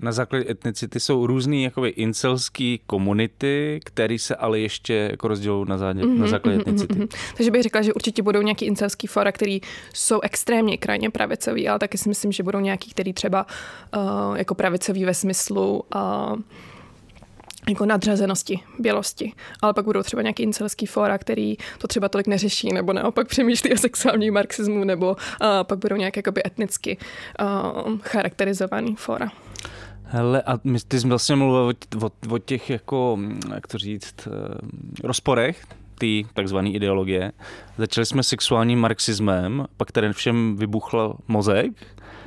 na 0.00 0.12
základě 0.12 0.50
etnicity 0.50 1.00
jsou 1.00 1.26
různý 1.26 1.62
jakoby 1.62 1.88
incelský 1.88 2.80
komunity, 2.86 3.80
které 3.84 4.18
se 4.18 4.36
ale 4.36 4.60
ještě 4.60 5.08
jako 5.10 5.28
rozdělují 5.28 5.66
na, 5.68 5.78
zádě, 5.78 6.00
mm-hmm, 6.00 6.18
na 6.18 6.26
základě 6.26 6.58
mm-hmm, 6.58 6.60
etnicity. 6.60 6.94
Mm-hmm. 6.94 7.16
Takže 7.36 7.50
bych 7.50 7.62
řekla, 7.62 7.82
že 7.82 7.94
určitě 7.94 8.22
budou 8.22 8.42
nějaký 8.42 8.64
incelský 8.64 9.06
fora, 9.06 9.32
který 9.32 9.60
jsou 9.94 10.20
extrémně 10.20 10.78
krajně 10.78 11.10
pravicový, 11.10 11.68
ale 11.68 11.78
taky 11.78 11.98
si 11.98 12.08
myslím, 12.08 12.32
že 12.32 12.42
budou 12.42 12.60
nějaký, 12.60 12.90
který 12.90 13.12
třeba 13.12 13.46
uh, 13.96 14.36
jako 14.36 14.54
pravicový 14.54 15.04
ve 15.04 15.14
smyslu 15.14 15.82
uh, 15.94 16.40
jako 17.68 17.86
nadřazenosti, 17.86 18.60
bělosti. 18.78 19.32
Ale 19.62 19.74
pak 19.74 19.84
budou 19.84 20.02
třeba 20.02 20.22
nějaký 20.22 20.42
incelský 20.42 20.86
fóra, 20.86 21.18
který 21.18 21.56
to 21.78 21.88
třeba 21.88 22.08
tolik 22.08 22.26
neřeší, 22.26 22.72
nebo 22.72 22.92
naopak 22.92 23.28
přemýšlí 23.28 23.72
o 23.72 23.76
sexuálním 23.76 24.34
marxismu, 24.34 24.84
nebo 24.84 25.08
uh, 25.08 25.16
pak 25.62 25.78
budou 25.78 25.96
nějak 25.96 26.16
jakoby 26.16 26.42
etnicky 26.46 26.98
uh, 27.40 27.98
charakterizovaný 28.00 28.96
fóra. 28.96 29.30
Hele, 30.02 30.42
a 30.42 30.60
my, 30.64 30.78
ty 30.88 31.00
jsi 31.00 31.08
vlastně 31.08 31.36
mluvil 31.36 31.74
o, 32.00 32.06
o, 32.06 32.34
o 32.34 32.38
těch, 32.38 32.70
jako, 32.70 33.18
jak 33.54 33.66
to 33.66 33.78
říct, 33.78 34.28
rozporech, 35.04 35.66
ty 35.98 36.26
takzvané 36.34 36.70
ideologie. 36.70 37.32
Začali 37.78 38.06
jsme 38.06 38.22
sexuálním 38.22 38.78
marxismem, 38.78 39.66
pak 39.76 39.92
tady 39.92 40.12
všem 40.12 40.56
vybuchl 40.56 41.16
mozek 41.28 41.72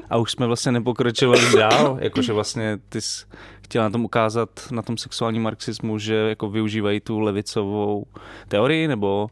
a 0.09 0.17
už 0.17 0.31
jsme 0.31 0.47
vlastně 0.47 0.71
nepokračovali 0.71 1.41
dál, 1.57 1.97
jakože 2.01 2.33
vlastně 2.33 2.77
ty 2.89 3.01
jsi 3.01 3.25
chtěla 3.69 3.83
na 3.83 3.89
tom 3.89 4.05
ukázat, 4.05 4.49
na 4.71 4.81
tom 4.81 4.97
sexuálním 4.97 5.43
marxismu, 5.43 5.97
že 5.97 6.15
jako 6.15 6.49
využívají 6.49 6.99
tu 6.99 7.19
levicovou 7.19 8.05
teorii, 8.47 8.87
nebo 8.87 9.29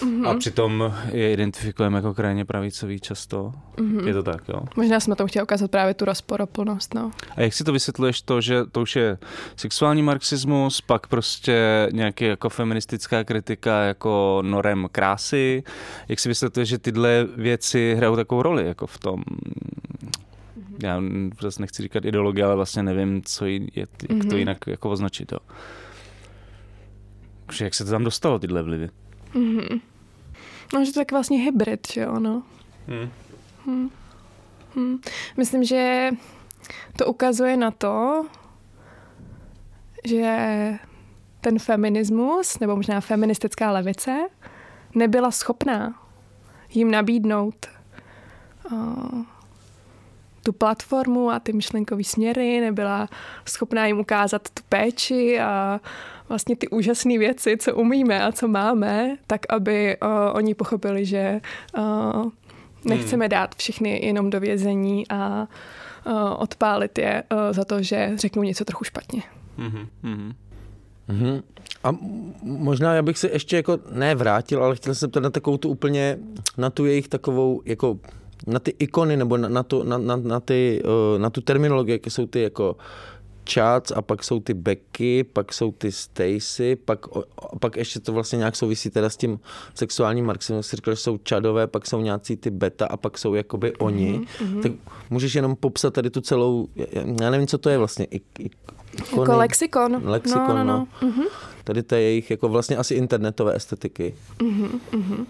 Mm-hmm. 0.00 0.28
A 0.28 0.34
přitom 0.34 0.94
je 1.12 1.32
identifikujeme 1.32 1.98
jako 1.98 2.14
krajně 2.14 2.44
pravicový 2.44 3.00
často. 3.00 3.52
Mm-hmm. 3.76 4.06
Je 4.06 4.14
to 4.14 4.22
tak, 4.22 4.48
jo? 4.48 4.60
Možná 4.76 5.00
jsme 5.00 5.16
tam 5.16 5.26
chtěli 5.26 5.42
ukázat 5.42 5.70
právě 5.70 5.94
tu 5.94 6.04
rozporoplnost, 6.04 6.94
no. 6.94 7.10
A 7.36 7.40
jak 7.40 7.52
si 7.52 7.64
to 7.64 7.72
vysvětluješ 7.72 8.22
to, 8.22 8.40
že 8.40 8.64
to 8.72 8.82
už 8.82 8.96
je 8.96 9.18
sexuální 9.56 10.02
marxismus, 10.02 10.80
pak 10.80 11.06
prostě 11.06 11.88
nějaký 11.92 12.24
jako 12.24 12.48
feministická 12.48 13.24
kritika 13.24 13.82
jako 13.82 14.42
norem 14.44 14.88
krásy. 14.92 15.62
Jak 16.08 16.20
si 16.20 16.28
vysvětluješ, 16.28 16.68
že 16.68 16.78
tyhle 16.78 17.26
věci 17.36 17.94
hrajou 17.96 18.16
takovou 18.16 18.42
roli 18.42 18.66
jako 18.66 18.86
v 18.86 18.98
tom 18.98 19.22
já 20.82 21.02
zase 21.40 21.60
nechci 21.60 21.82
říkat 21.82 22.04
ideologie, 22.04 22.44
ale 22.44 22.56
vlastně 22.56 22.82
nevím, 22.82 23.22
co 23.22 23.46
je, 23.46 23.60
jak 23.74 23.88
to 23.98 24.06
mm-hmm. 24.06 24.36
jinak 24.36 24.58
jako 24.66 24.90
označit. 24.90 25.32
Jo. 25.32 25.38
jak 27.60 27.74
se 27.74 27.84
to 27.84 27.90
tam 27.90 28.04
dostalo, 28.04 28.38
tyhle 28.38 28.62
vlivy? 28.62 28.90
Mm-hmm. 29.34 29.80
No, 30.74 30.84
že 30.84 30.92
to 30.92 31.00
tak 31.00 31.12
vlastně 31.12 31.38
hybrid, 31.38 31.86
že 31.92 32.00
jo, 32.00 32.18
no. 32.18 32.42
Hmm. 32.86 33.10
Hmm. 33.66 33.90
Hmm. 34.74 34.98
Myslím, 35.36 35.64
že 35.64 36.10
to 36.96 37.06
ukazuje 37.06 37.56
na 37.56 37.70
to, 37.70 38.26
že 40.04 40.38
ten 41.40 41.58
feminismus, 41.58 42.58
nebo 42.58 42.76
možná 42.76 43.00
feministická 43.00 43.70
levice, 43.70 44.28
nebyla 44.94 45.30
schopná 45.30 46.06
jim 46.70 46.90
nabídnout 46.90 47.66
uh, 48.72 49.22
tu 50.46 50.52
platformu 50.52 51.30
a 51.30 51.40
ty 51.40 51.52
myšlenkové 51.52 52.04
směry, 52.04 52.60
nebyla 52.60 53.08
schopná 53.48 53.86
jim 53.86 53.98
ukázat 54.00 54.42
tu 54.48 54.62
péči 54.68 55.40
a 55.40 55.80
vlastně 56.28 56.56
ty 56.56 56.68
úžasné 56.68 57.18
věci, 57.18 57.56
co 57.56 57.74
umíme 57.74 58.24
a 58.24 58.32
co 58.32 58.48
máme, 58.48 59.16
tak 59.26 59.40
aby 59.48 59.96
uh, 60.02 60.08
oni 60.32 60.54
pochopili, 60.54 61.04
že 61.04 61.40
uh, 61.78 62.30
nechceme 62.84 63.24
hmm. 63.24 63.30
dát 63.30 63.54
všechny 63.54 64.06
jenom 64.06 64.30
do 64.30 64.40
vězení 64.40 65.08
a 65.08 65.48
uh, 66.06 66.12
odpálit 66.38 66.98
je 66.98 67.22
uh, 67.32 67.38
za 67.50 67.64
to, 67.64 67.82
že 67.82 68.12
řeknou 68.14 68.42
něco 68.42 68.64
trochu 68.64 68.84
špatně. 68.84 69.22
Mm-hmm. 69.58 69.86
Mm-hmm. 71.08 71.42
A 71.84 71.96
možná 72.42 72.94
já 72.94 73.02
bych 73.02 73.18
se 73.18 73.28
ještě 73.32 73.56
jako 73.56 73.78
nevrátil, 73.90 74.64
ale 74.64 74.76
chtěl 74.76 74.94
jsem 74.94 75.10
se 75.12 75.20
na 75.20 75.30
takovou 75.30 75.56
tu 75.56 75.68
úplně, 75.68 76.18
na 76.56 76.70
tu 76.70 76.84
jejich 76.84 77.08
takovou 77.08 77.62
jako 77.64 77.98
na 78.46 78.58
ty 78.58 78.74
ikony 78.78 79.16
nebo 79.16 79.36
na, 79.36 79.48
na, 79.48 79.62
tu, 79.62 79.82
na, 79.82 79.98
na, 79.98 80.16
na, 80.16 80.40
ty, 80.40 80.82
uh, 80.84 81.18
na 81.18 81.30
tu 81.30 81.40
terminologii, 81.40 81.92
jaké 81.92 82.10
jsou 82.10 82.26
ty 82.26 82.42
jako 82.42 82.76
Chats 83.50 83.92
a 83.96 84.02
pak 84.02 84.24
jsou 84.24 84.40
ty 84.40 84.54
Becky, 84.54 85.24
pak 85.24 85.52
jsou 85.52 85.72
ty 85.72 85.92
Stacy, 85.92 86.76
pak, 86.84 87.06
pak 87.60 87.76
ještě 87.76 88.00
to 88.00 88.12
vlastně 88.12 88.36
nějak 88.36 88.56
souvisí 88.56 88.90
teda 88.90 89.10
s 89.10 89.16
tím 89.16 89.40
sexuálním 89.74 90.26
marxismem, 90.26 90.62
si 90.62 90.76
říkal, 90.76 90.94
že 90.94 91.00
jsou 91.00 91.18
čadové, 91.18 91.66
pak 91.66 91.86
jsou 91.86 92.00
nějací 92.00 92.36
ty 92.36 92.50
beta 92.50 92.86
a 92.86 92.96
pak 92.96 93.18
jsou 93.18 93.34
jakoby 93.34 93.72
oni. 93.72 94.20
Mm-hmm. 94.20 94.62
Tak 94.62 94.72
můžeš 95.10 95.34
jenom 95.34 95.56
popsat 95.56 95.94
tady 95.94 96.10
tu 96.10 96.20
celou, 96.20 96.68
já 97.20 97.30
nevím, 97.30 97.46
co 97.46 97.58
to 97.58 97.70
je 97.70 97.78
vlastně. 97.78 98.04
I, 98.04 98.16
i, 98.16 98.50
ikony, 98.96 99.20
jako 99.20 99.36
lexikon. 99.36 100.02
Lexikon, 100.04 100.46
no. 100.48 100.54
no, 100.54 100.64
no. 100.64 100.88
no. 101.02 101.08
Mm-hmm. 101.08 101.26
Tady 101.64 101.82
to 101.82 101.94
je 101.94 102.02
jejich 102.02 102.30
jako 102.30 102.48
vlastně 102.48 102.76
asi 102.76 102.94
internetové 102.94 103.56
estetiky. 103.56 104.14
Mm-hmm 104.38 105.26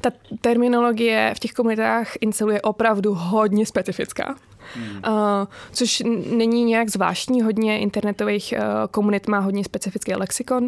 ta 0.00 0.10
terminologie 0.40 1.32
v 1.36 1.38
těch 1.38 1.52
komunitách 1.52 2.08
incelu 2.20 2.50
je 2.50 2.62
opravdu 2.62 3.14
hodně 3.14 3.66
specifická. 3.66 4.34
Hmm. 4.74 4.96
Uh, 4.96 5.46
což 5.72 6.02
není 6.30 6.64
nějak 6.64 6.88
zvláštní, 6.88 7.42
hodně 7.42 7.78
internetových 7.78 8.54
uh, 8.56 8.64
komunit 8.90 9.28
má 9.28 9.38
hodně 9.38 9.64
specifický 9.64 10.14
lexikon. 10.14 10.64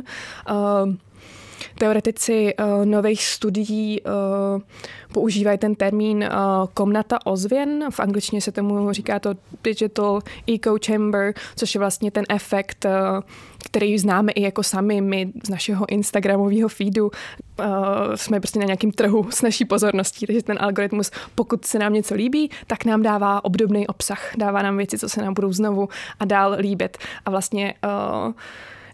Uh, 0.51 0.95
teoretici 1.83 2.55
uh, 2.55 2.85
nových 2.85 3.23
studií 3.23 4.01
uh, 4.03 4.63
používají 5.13 5.59
ten 5.59 5.75
termín 5.75 6.19
uh, 6.23 6.67
komnata 6.75 7.27
ozvěn. 7.27 7.91
V 7.91 8.01
angličtině 8.01 8.41
se 8.41 8.53
tomu 8.53 8.93
říká 8.93 9.19
to 9.19 9.35
digital 9.65 10.21
echo 10.55 10.77
chamber, 10.87 11.35
což 11.57 11.75
je 11.75 11.79
vlastně 11.79 12.11
ten 12.11 12.25
efekt, 12.29 12.85
uh, 12.85 12.91
který 13.65 13.99
známe 13.99 14.33
i 14.33 14.43
jako 14.43 14.63
sami 14.63 15.01
my 15.01 15.33
z 15.45 15.49
našeho 15.49 15.87
Instagramového 15.89 16.69
feedu. 16.69 17.11
Uh, 17.59 17.67
jsme 18.15 18.41
prostě 18.41 18.59
na 18.59 18.65
nějakém 18.65 18.93
trhu 18.93 19.27
s 19.31 19.43
naší 19.43 19.65
pozorností, 19.65 20.27
takže 20.27 20.43
ten 20.43 20.59
algoritmus, 20.61 21.11
pokud 21.35 21.65
se 21.65 21.79
nám 21.79 21.93
něco 21.93 22.15
líbí, 22.15 22.51
tak 22.67 22.85
nám 22.85 23.03
dává 23.03 23.45
obdobný 23.45 23.87
obsah, 23.87 24.37
dává 24.37 24.63
nám 24.63 24.77
věci, 24.77 24.99
co 24.99 25.09
se 25.09 25.23
nám 25.23 25.35
budou 25.35 25.53
znovu 25.53 25.89
a 26.21 26.25
dál 26.25 26.57
líbit. 26.59 26.99
A 27.25 27.31
vlastně 27.31 27.75
uh, 27.85 28.33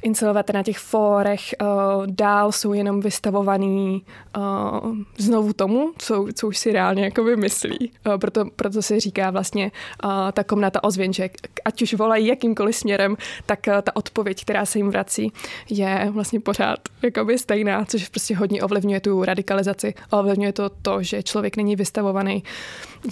incelovat 0.03 0.51
na 0.55 0.63
těch 0.63 0.79
fórech 0.79 1.55
uh, 1.61 2.07
dál 2.07 2.53
jsou 2.53 2.73
jenom 2.73 3.01
vystavovaný 3.01 4.03
uh, 4.37 4.97
znovu 5.19 5.53
tomu, 5.53 5.93
co, 5.99 6.27
co 6.35 6.49
už 6.49 6.59
si 6.59 6.73
reálně 6.73 7.05
jako 7.05 7.23
myslí. 7.23 7.91
Uh, 8.07 8.19
proto, 8.19 8.45
proto 8.57 8.83
se 8.83 9.01
říká 9.01 9.31
vlastně 9.31 9.73
uh, 10.05 10.11
ta 10.33 10.45
komnata 10.45 10.85
ozvěn, 10.85 11.13
že 11.13 11.31
ať 11.65 11.83
už 11.83 11.95
volají 11.95 12.27
jakýmkoliv 12.27 12.77
směrem, 12.77 13.17
tak 13.47 13.61
uh, 13.69 13.81
ta 13.83 13.97
odpověď, 13.97 14.43
která 14.43 14.67
se 14.67 14.79
jim 14.79 14.91
vrací, 14.91 15.33
je 15.71 16.09
vlastně 16.11 16.41
pořád 16.41 16.79
jakoby 17.03 17.39
stejná, 17.39 17.85
což 17.85 18.09
prostě 18.09 18.37
hodně 18.37 18.63
ovlivňuje 18.63 19.01
tu 19.01 19.25
radikalizaci. 19.25 19.95
Ovlivňuje 20.11 20.53
to 20.53 20.71
to, 20.83 21.03
že 21.03 21.23
člověk 21.23 21.57
není 21.57 21.77
vystavovaný 21.77 22.43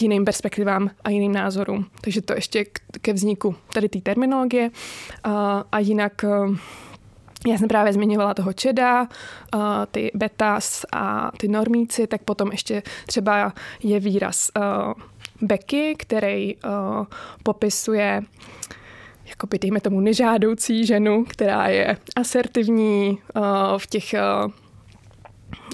jiným 0.01 0.25
perspektivám 0.25 0.91
a 1.05 1.11
jiným 1.11 1.33
názorům. 1.33 1.87
Takže 2.01 2.23
to 2.23 2.33
ještě 2.33 2.65
ke 3.01 3.13
vzniku 3.13 3.55
tady 3.73 3.89
té 3.89 4.01
terminologie. 4.01 4.71
A 5.73 5.79
jinak 5.79 6.25
uh, 6.25 6.57
já 7.47 7.59
jsem 7.59 7.69
právě 7.69 7.93
zmiňovala 7.93 8.35
toho 8.35 8.53
Čeda, 8.53 9.03
uh, 9.03 9.09
ty 9.91 10.11
betas 10.15 10.85
a 10.93 11.31
ty 11.37 11.49
normíci, 11.49 12.07
tak 12.07 12.23
potom 12.23 12.53
ještě 12.53 12.83
třeba 13.07 13.53
je 13.83 14.01
výraz 14.01 14.51
uh, 14.57 14.93
Becky, 15.41 15.95
který 15.99 16.55
popisuje 17.43 18.23
jakoby 19.27 19.59
dejme 19.59 19.81
tomu 19.81 20.01
nežádoucí 20.01 20.87
ženu, 20.87 21.25
která 21.25 21.69
je 21.69 21.97
asertivní 22.17 23.19
v 23.79 23.87
těch 23.87 24.15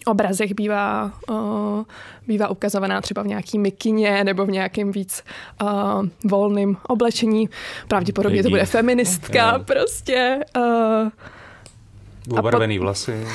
obrazech 0.07 0.55
bývá, 0.55 1.13
uh, 1.31 1.83
bývá 2.27 2.49
ukazovaná 2.49 3.01
třeba 3.01 3.23
v 3.23 3.27
nějaký 3.27 3.59
mikině 3.59 4.25
nebo 4.25 4.47
v 4.47 4.51
nějakém 4.51 4.93
víc 4.93 5.25
uh, 5.63 5.69
volným 6.25 6.77
oblečení. 6.89 7.49
Pravděpodobně 7.89 8.43
to 8.43 8.49
bude 8.49 8.67
feministka 8.67 9.59
prostě. 9.59 10.39
Uh, 10.57 11.09
Obarvený 12.31 12.79
vlasy. 12.79 13.27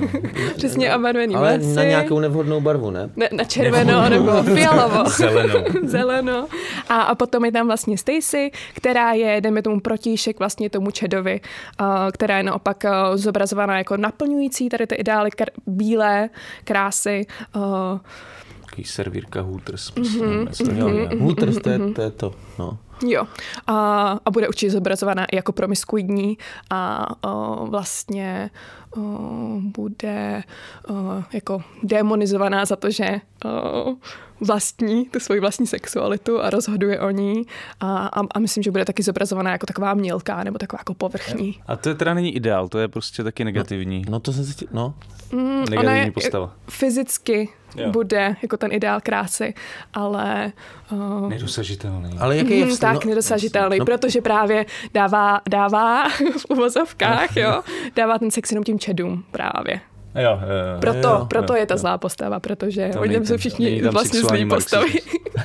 Přesně, 0.56 0.96
obarvený 0.96 1.34
Ale 1.34 1.58
vlasy. 1.58 1.74
na 1.76 1.82
nějakou 1.84 2.20
nevhodnou 2.20 2.60
barvu, 2.60 2.90
ne? 2.90 3.10
ne 3.16 3.28
na 3.32 3.44
červeno 3.44 4.08
nebo 4.08 4.42
fialovo. 4.42 5.04
Zeleno. 5.10 5.64
Zeleno. 5.84 6.46
A, 6.88 7.00
a 7.00 7.14
potom 7.14 7.44
je 7.44 7.52
tam 7.52 7.66
vlastně 7.66 7.98
Stacy, 7.98 8.50
která 8.74 9.12
je, 9.12 9.40
jdeme 9.40 9.62
tomu 9.62 9.80
protíšek 9.80 10.38
vlastně 10.38 10.70
tomu 10.70 10.90
Čedovi, 10.90 11.40
uh, 11.80 11.86
která 12.12 12.36
je 12.36 12.42
naopak 12.42 12.84
uh, 12.84 13.16
zobrazovaná 13.16 13.78
jako 13.78 13.96
naplňující 13.96 14.68
tady 14.68 14.86
ty 14.86 14.94
ideály 14.94 15.30
kar- 15.30 15.50
bílé 15.66 16.28
krásy. 16.64 17.26
Uh, 17.56 17.62
Takový 18.64 18.84
servírka 18.84 19.40
Hooters. 19.40 19.90
Prostě, 19.90 20.24
Mhm, 20.24 20.48
Jo, 20.76 20.88
jo. 20.88 21.08
Hooters, 21.18 21.56
to 21.58 21.70
je, 21.70 21.78
to 21.78 22.02
je 22.02 22.10
to. 22.10 22.34
No. 22.58 22.78
Jo, 23.06 23.26
a, 23.66 24.18
a 24.24 24.30
bude 24.30 24.48
určitě 24.48 24.70
zobrazovaná 24.70 25.24
i 25.24 25.36
jako 25.36 25.52
promiskuidní 25.52 26.38
a 26.70 27.06
o, 27.28 27.66
vlastně 27.66 28.50
o, 28.96 29.00
bude 29.60 30.42
o, 30.88 30.94
jako 31.32 31.62
demonizovaná 31.82 32.64
za 32.64 32.76
to, 32.76 32.90
že 32.90 33.20
o, 33.44 33.94
vlastní 34.40 35.04
tu 35.04 35.20
svoji 35.20 35.40
vlastní 35.40 35.66
sexualitu 35.66 36.40
a 36.42 36.50
rozhoduje 36.50 37.00
o 37.00 37.10
ní 37.10 37.42
a, 37.80 38.06
a, 38.06 38.20
a 38.34 38.38
myslím, 38.38 38.62
že 38.62 38.70
bude 38.70 38.84
taky 38.84 39.02
zobrazovaná 39.02 39.50
jako 39.52 39.66
taková 39.66 39.94
mělká 39.94 40.44
nebo 40.44 40.58
taková 40.58 40.80
jako 40.80 40.94
povrchní. 40.94 41.60
A 41.66 41.76
to 41.76 41.88
je 41.88 41.94
teda 41.94 42.14
není 42.14 42.36
ideál, 42.36 42.68
to 42.68 42.78
je 42.78 42.88
prostě 42.88 43.24
taky 43.24 43.44
negativní. 43.44 44.04
no 44.08 44.20
to 44.20 44.32
jsem 44.32 44.44
si... 44.44 44.66
No. 44.72 44.94
Mm, 45.32 45.64
Negativní 45.70 46.10
postava. 46.10 46.52
fyzicky 46.68 47.48
Jo. 47.76 47.90
bude 47.90 48.36
jako 48.42 48.56
ten 48.56 48.72
ideál 48.72 49.00
krásy, 49.00 49.54
ale 49.94 50.52
o, 50.92 51.28
Nedosažitelný. 51.28 52.10
Ale 52.18 52.36
jaký 52.36 52.58
je 52.58 52.64
Mhm, 52.64 52.74
vztah? 52.74 52.93
Tak 52.98 53.04
nedosažitelný, 53.04 53.78
no- 53.78 53.84
protože 53.84 54.20
právě 54.20 54.66
dává, 54.94 55.40
dává 55.48 56.08
v 56.38 56.44
uvozovkách, 56.48 57.36
jo, 57.36 57.62
dává 57.96 58.18
ten 58.18 58.30
sex 58.30 58.50
jenom 58.50 58.64
tím 58.64 58.78
čedům 58.78 59.24
právě. 59.30 59.80
Jo, 60.14 60.22
jo, 60.22 60.38
jo. 60.74 60.80
Proto, 60.80 61.08
jo, 61.08 61.26
proto 61.28 61.52
jo, 61.52 61.60
je 61.60 61.66
ta 61.66 61.74
jo. 61.74 61.78
zlá 61.78 61.98
postava, 61.98 62.40
protože 62.40 62.90
oni 62.98 63.08
není 63.08 63.14
tam 63.14 63.26
jsou 63.26 63.36
všichni 63.36 63.82
vlastně 63.82 64.20
zlí 64.20 64.48
postavy. 64.48 64.88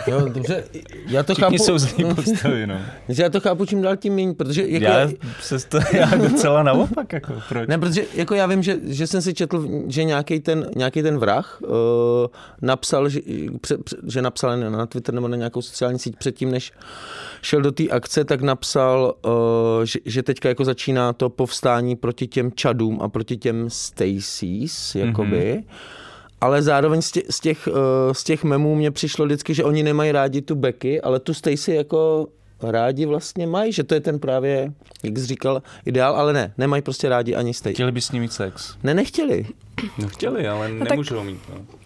Jo, 0.07 0.29
dobře, 0.29 0.63
já 1.07 1.23
to 1.23 1.33
Všichni 1.33 1.57
chápu. 1.57 1.63
jsou 1.63 1.77
zlý 1.77 2.05
postavy, 2.15 2.67
no. 2.67 2.81
Já 3.07 3.29
to 3.29 3.39
chápu 3.39 3.65
čím 3.65 3.81
dál 3.81 3.97
tím 3.97 4.15
méně, 4.15 4.33
protože 4.33 4.67
jako 4.67 4.85
Já, 4.85 5.09
se 5.41 5.67
to, 5.67 5.79
já 5.93 6.15
docela 6.15 6.63
naopak, 6.63 7.13
jako 7.13 7.33
proč? 7.49 7.67
Ne, 7.67 7.77
protože 7.77 8.05
jako 8.13 8.35
já 8.35 8.45
vím, 8.45 8.63
že, 8.63 8.77
že 8.83 9.07
jsem 9.07 9.21
si 9.21 9.33
četl, 9.33 9.67
že 9.87 10.03
nějaký 10.03 10.39
ten, 10.39 10.69
nějaký 10.75 11.01
ten 11.01 11.17
vrah 11.17 11.59
uh, 11.61 11.69
napsal, 12.61 13.09
že, 13.09 13.19
pře, 13.61 13.77
že 14.07 14.21
napsal 14.21 14.57
na 14.57 14.85
Twitter 14.85 15.15
nebo 15.15 15.27
na 15.27 15.37
nějakou 15.37 15.61
sociální 15.61 15.99
síť 15.99 16.15
předtím, 16.17 16.51
než 16.51 16.71
šel 17.41 17.61
do 17.61 17.71
té 17.71 17.83
akce, 17.87 18.25
tak 18.25 18.41
napsal, 18.41 19.13
uh, 19.25 19.31
že, 19.83 19.99
že 20.05 20.23
teďka 20.23 20.49
jako 20.49 20.65
začíná 20.65 21.13
to 21.13 21.29
povstání 21.29 21.95
proti 21.95 22.27
těm 22.27 22.51
Čadům 22.51 22.99
a 23.01 23.09
proti 23.09 23.37
těm 23.37 23.69
Stacys, 24.67 24.95
jakoby. 24.95 25.55
Mm-hmm. 25.57 25.73
Ale 26.41 26.61
zároveň 26.61 27.01
z 27.01 27.11
těch, 27.11 27.23
z, 27.29 27.39
těch, 27.39 27.67
uh, 27.67 27.73
z 28.13 28.23
těch 28.23 28.43
memů 28.43 28.75
mě 28.75 28.91
přišlo 28.91 29.25
vždycky, 29.25 29.53
že 29.53 29.63
oni 29.63 29.83
nemají 29.83 30.11
rádi 30.11 30.41
tu 30.41 30.55
Becky, 30.55 31.01
ale 31.01 31.19
tu 31.19 31.33
Stacy 31.33 31.73
jako 31.73 32.27
rádi 32.61 33.05
vlastně 33.05 33.47
mají, 33.47 33.71
že 33.73 33.83
to 33.83 33.93
je 33.93 33.99
ten 33.99 34.19
právě, 34.19 34.73
jak 35.03 35.17
jsi 35.17 35.25
říkal, 35.25 35.61
ideál, 35.85 36.15
ale 36.15 36.33
ne, 36.33 36.53
nemají 36.57 36.81
prostě 36.81 37.09
rádi 37.09 37.35
ani 37.35 37.53
Stacy. 37.53 37.73
Chtěli 37.73 37.91
by 37.91 38.01
s 38.01 38.11
ním 38.11 38.21
mít 38.21 38.33
sex. 38.33 38.75
Ne, 38.83 38.93
nechtěli. 38.93 39.45
No 39.97 40.07
chtěli, 40.07 40.47
ale 40.47 40.69
tak- 40.79 40.89
nemůžou 40.89 41.23
mít. 41.23 41.39
No. 41.49 41.78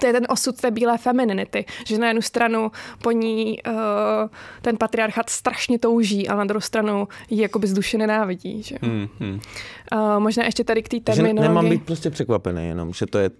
To 0.00 0.06
je 0.06 0.12
ten 0.12 0.26
osud 0.28 0.60
té 0.60 0.70
bílé 0.70 0.98
femininity, 0.98 1.64
že 1.86 1.98
na 1.98 2.06
jednu 2.06 2.22
stranu 2.22 2.70
po 3.02 3.10
ní 3.10 3.58
uh, 3.66 3.72
ten 4.62 4.76
patriarchat 4.76 5.30
strašně 5.30 5.78
touží 5.78 6.28
a 6.28 6.36
na 6.36 6.44
druhou 6.44 6.60
stranu 6.60 7.08
ji 7.30 7.42
jakoby 7.42 7.66
z 7.66 7.72
duše 7.72 7.98
nenávidí. 7.98 8.62
Že? 8.62 8.76
Hmm, 8.82 9.08
hmm. 9.20 9.40
Uh, 9.92 10.18
možná 10.18 10.44
ještě 10.44 10.64
tady 10.64 10.82
k 10.82 10.88
té 10.88 10.96
Že 10.96 11.02
terminologii. 11.02 11.48
nemám 11.48 11.68
být 11.68 11.82
prostě 11.82 12.10
překvapený 12.10 12.68
jenom, 12.68 12.92
že 12.92 13.06
to 13.06 13.18
je 13.18 13.30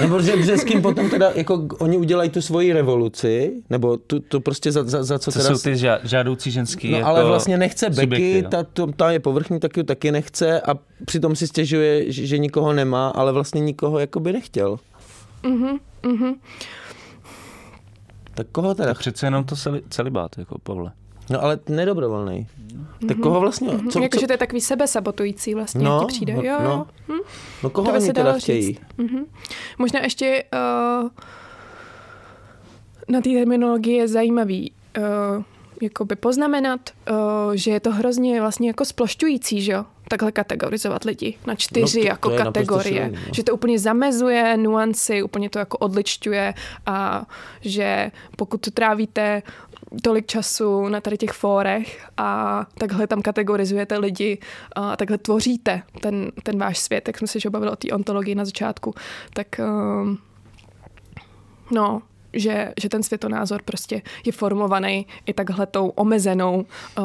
nebo 0.00 0.22
že, 0.22 0.42
že 0.42 0.56
s 0.58 0.64
kým 0.64 0.82
potom 0.82 1.10
teda, 1.10 1.30
jako 1.34 1.66
oni 1.78 1.96
udělají 1.96 2.30
tu 2.30 2.40
svoji 2.42 2.72
revoluci, 2.72 3.52
nebo 3.70 3.96
tu, 3.96 4.20
tu 4.20 4.40
prostě 4.40 4.72
za, 4.72 4.84
za, 4.84 5.04
za 5.04 5.18
co 5.18 5.32
To 5.32 5.38
teda... 5.38 5.56
jsou 5.56 5.62
ty 5.62 5.72
ža- 5.72 5.98
žádoucí 6.02 6.50
ženský 6.50 6.90
No 6.90 6.96
jako 6.96 7.08
ale 7.08 7.24
vlastně 7.24 7.58
nechce 7.58 7.86
subjekty, 7.86 8.06
Becky, 8.06 8.42
no. 8.42 8.50
ta, 8.50 8.62
to, 8.72 8.86
ta 8.86 9.10
je 9.10 9.20
povrchní, 9.20 9.60
taky 9.60 9.84
taky 9.84 10.12
nechce 10.12 10.60
a 10.60 10.74
přitom 11.04 11.36
si 11.36 11.46
stěžuje, 11.46 12.12
že, 12.12 12.26
že 12.26 12.38
nikoho 12.38 12.72
nemá, 12.72 13.08
ale 13.08 13.32
vlastně 13.32 13.60
nikoho 13.60 13.98
jakoby 13.98 14.32
nechtěl. 14.32 14.78
Mhm, 15.42 15.78
mhm. 16.02 16.34
Tak 18.34 18.46
koho 18.52 18.74
teda? 18.74 18.88
Tak 18.88 18.98
přece 18.98 19.26
jenom 19.26 19.44
to 19.44 19.56
celi, 19.56 19.82
celibát, 19.90 20.38
jako 20.38 20.58
Pavle. 20.58 20.92
No 21.30 21.42
ale 21.42 21.58
nedobrovolný. 21.68 22.46
Tak 23.08 23.16
koho 23.18 23.40
vlastně? 23.40 23.68
Co, 23.78 23.90
co, 23.90 24.02
Jakože 24.02 24.26
to 24.26 24.32
je 24.32 24.38
takový 24.38 24.60
sebesabotující 24.60 25.54
vlastně, 25.54 25.84
No, 25.84 26.00
ti 26.00 26.06
přijde. 26.06 26.32
no, 26.34 26.42
Jo, 26.42 26.58
no. 26.64 26.86
Hm? 27.08 27.18
no 27.62 27.70
koho 27.70 27.84
to 27.86 27.92
by 27.92 27.98
oni 27.98 28.06
se 28.06 28.12
teda 28.12 28.24
dalo 28.28 28.40
chtějí? 28.40 28.62
říct. 28.66 28.80
Mhm. 28.98 29.24
Možná 29.78 30.00
ještě 30.00 30.44
uh, 31.02 31.08
na 33.08 33.20
té 33.20 33.30
terminologii 33.30 33.96
je 33.96 34.08
zajímavý 34.08 34.72
uh, 34.98 35.42
jakoby 35.82 36.16
poznamenat, 36.16 36.80
uh, 37.10 37.16
že 37.54 37.70
je 37.70 37.80
to 37.80 37.90
hrozně 37.92 38.40
vlastně 38.40 38.68
jako 38.68 38.84
splošťující, 38.84 39.62
že 39.62 39.72
jo? 39.72 39.84
Takhle 40.08 40.32
kategorizovat 40.32 41.04
lidi 41.04 41.38
na 41.46 41.54
čtyři 41.54 41.98
No 41.98 42.02
to- 42.04 42.08
jako 42.08 42.30
to 42.30 42.36
kategorie. 42.36 42.94
šílený, 42.94 43.16
no. 43.26 43.34
Že 43.34 43.42
to 43.44 43.54
úplně 43.54 43.78
zamezuje 43.78 44.56
nuanci, 44.56 45.22
úplně 45.22 45.50
to 45.50 45.58
jako 45.58 45.78
odličťuje 45.78 46.54
a 46.86 47.26
že 47.60 48.10
pokud 48.36 48.60
to 48.60 48.70
trávíte 48.70 49.42
tolik 50.02 50.26
času 50.26 50.88
na 50.88 51.00
tady 51.00 51.16
těch 51.18 51.30
fórech 51.32 52.06
a 52.16 52.60
takhle 52.78 53.06
tam 53.06 53.22
kategorizujete 53.22 53.98
lidi 53.98 54.38
a 54.76 54.96
takhle 54.96 55.18
tvoříte 55.18 55.82
ten, 56.00 56.32
ten 56.42 56.58
váš 56.58 56.78
svět, 56.78 57.08
jak 57.08 57.18
jsme 57.18 57.26
se 57.26 57.40
že 57.40 57.50
bavili 57.50 57.72
o 57.72 57.76
té 57.76 57.88
ontologii 57.92 58.34
na 58.34 58.44
začátku, 58.44 58.94
tak 59.34 59.46
um, 59.60 60.18
no, 61.70 62.02
že, 62.32 62.72
že 62.82 62.88
ten 62.88 63.02
světonázor 63.02 63.62
prostě 63.64 64.02
je 64.24 64.32
formovaný 64.32 65.06
i 65.26 65.32
takhle 65.32 65.66
tou 65.66 65.88
omezenou 65.88 66.66
uh, 66.98 67.04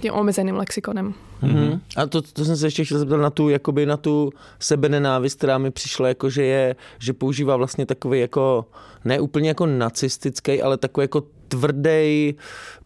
tím 0.00 0.12
omezeným 0.12 0.56
lexikonem. 0.56 1.14
Mm-hmm. 1.42 1.80
A 1.96 2.06
to, 2.06 2.22
to 2.22 2.44
jsem 2.44 2.56
se 2.56 2.66
ještě 2.66 2.84
chtěl 2.84 2.98
zeptat 2.98 3.16
na 3.16 3.30
tu, 3.30 3.48
jakoby 3.48 3.86
na 3.86 3.96
tu 3.96 4.32
sebenenávist, 4.58 5.38
která 5.38 5.58
mi 5.58 5.70
přišla, 5.70 6.08
jako 6.08 6.30
že 6.30 6.42
je, 6.42 6.76
že 6.98 7.12
používá 7.12 7.56
vlastně 7.56 7.86
takový 7.86 8.20
jako, 8.20 8.66
ne 9.04 9.20
úplně 9.20 9.48
jako 9.48 9.66
nacistický, 9.66 10.62
ale 10.62 10.76
takový 10.76 11.04
jako 11.04 11.22
tvrdý, 11.48 12.34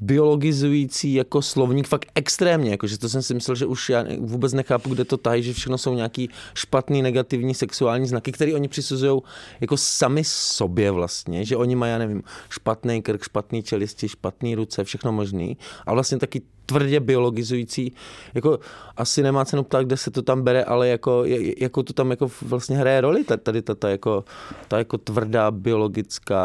biologizující 0.00 1.14
jako 1.14 1.42
slovník, 1.42 1.88
fakt 1.88 2.06
extrémně, 2.14 2.70
jakože 2.70 2.98
to 2.98 3.08
jsem 3.08 3.22
si 3.22 3.34
myslel, 3.34 3.54
že 3.54 3.66
už 3.66 3.90
já 3.90 4.04
vůbec 4.18 4.52
nechápu, 4.52 4.90
kde 4.90 5.04
to 5.04 5.16
tají, 5.16 5.42
že 5.42 5.52
všechno 5.52 5.78
jsou 5.78 5.94
nějaký 5.94 6.28
špatný, 6.54 7.02
negativní 7.02 7.54
sexuální 7.54 8.06
znaky, 8.06 8.32
které 8.32 8.54
oni 8.54 8.68
přisuzují 8.68 9.20
jako 9.60 9.76
sami 9.76 10.22
sobě 10.24 10.90
vlastně, 10.90 11.44
že 11.44 11.56
oni 11.56 11.76
mají, 11.76 11.92
já 11.92 11.98
nevím, 11.98 12.22
špatný 12.50 13.02
krk, 13.02 13.22
špatný 13.24 13.62
čelisti, 13.62 14.08
špatný 14.08 14.54
ruce, 14.54 14.84
všechno 14.84 15.12
možný 15.12 15.56
a 15.86 15.92
vlastně 15.92 16.18
taky 16.18 16.42
tvrdě 16.66 17.00
biologizující, 17.00 17.92
jako 18.34 18.58
asi 18.96 19.22
nemá 19.22 19.44
cenu 19.44 19.62
ptát, 19.62 19.82
kde 19.86 19.96
se 19.96 20.10
to 20.10 20.22
tam 20.22 20.42
bere, 20.42 20.64
ale 20.64 20.88
jako, 20.88 21.24
jako 21.60 21.82
to 21.82 21.92
tam 21.92 22.10
jako 22.10 22.30
vlastně 22.42 22.76
hraje 22.76 23.00
roli, 23.00 23.24
ta- 23.24 23.36
tady 23.36 23.62
ta, 23.62 23.74
ta, 23.74 23.88
jako, 23.88 24.24
ta 24.68 24.78
jako 24.78 24.98
tvrdá 24.98 25.50
biologická 25.50 26.44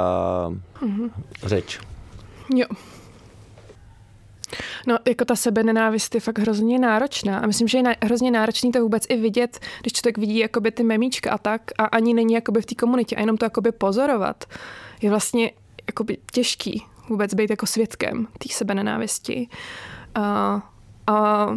mm-hmm. 0.81 1.09
řeč. 1.43 1.79
Jo. 2.55 2.67
No, 4.87 4.97
jako 5.07 5.25
ta 5.25 5.35
sebenenávist 5.35 6.15
je 6.15 6.21
fakt 6.21 6.39
hrozně 6.39 6.79
náročná. 6.79 7.39
A 7.39 7.47
myslím, 7.47 7.67
že 7.67 7.77
je 7.77 7.83
na, 7.83 7.95
hrozně 8.03 8.31
náročný 8.31 8.71
to 8.71 8.81
vůbec 8.81 9.03
i 9.09 9.17
vidět, 9.17 9.59
když 9.81 9.93
člověk 9.93 10.17
vidí 10.17 10.37
jakoby 10.37 10.71
ty 10.71 10.83
memíčka 10.83 11.31
a 11.31 11.37
tak 11.37 11.61
a 11.77 11.85
ani 11.85 12.13
není 12.13 12.33
jakoby 12.33 12.61
v 12.61 12.65
té 12.65 12.75
komunitě 12.75 13.15
a 13.15 13.19
jenom 13.19 13.37
to 13.37 13.45
jakoby 13.45 13.71
pozorovat. 13.71 14.45
Je 15.01 15.09
vlastně 15.09 15.51
jakoby 15.87 16.17
těžký 16.31 16.85
vůbec 17.09 17.33
být 17.33 17.49
jako 17.49 17.65
svědkem 17.65 18.27
té 18.37 18.49
sebenenávisti. 18.53 19.47
A, 20.15 20.61
a 21.07 21.47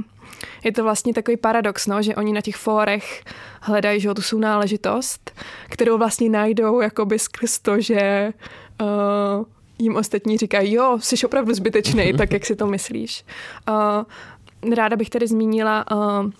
je 0.65 0.73
to 0.73 0.83
vlastně 0.83 1.15
takový 1.15 1.37
paradox, 1.37 1.87
no, 1.87 2.03
že 2.03 2.17
oni 2.17 2.33
na 2.33 2.41
těch 2.41 2.57
fórech 2.57 3.25
hledají 3.61 4.01
že, 4.01 4.15
tu 4.15 4.23
sounáležitost, 4.23 5.41
kterou 5.69 5.99
vlastně 5.99 6.31
najdou 6.31 6.81
jakoby 6.81 7.19
skrz 7.19 7.59
to, 7.59 7.81
že 7.81 8.33
uh, 8.81 9.45
jim 9.81 9.97
ostatní 9.97 10.39
říkají, 10.39 10.73
jo, 10.73 10.99
jsi 11.01 11.27
opravdu 11.27 11.55
zbytečný, 11.55 12.13
tak 12.19 12.33
jak 12.33 12.47
si 12.47 12.57
to 12.57 12.67
myslíš. 12.67 13.25
Uh, 13.69 14.75
ráda 14.75 14.97
bych 14.97 15.11
tady 15.11 15.27
zmínila 15.27 15.85
uh, 15.91 16.31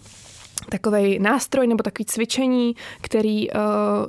takový 0.69 1.19
nástroj 1.19 1.67
nebo 1.67 1.83
takový 1.83 2.05
cvičení, 2.05 2.77
který 3.01 3.51
uh, 3.51 3.59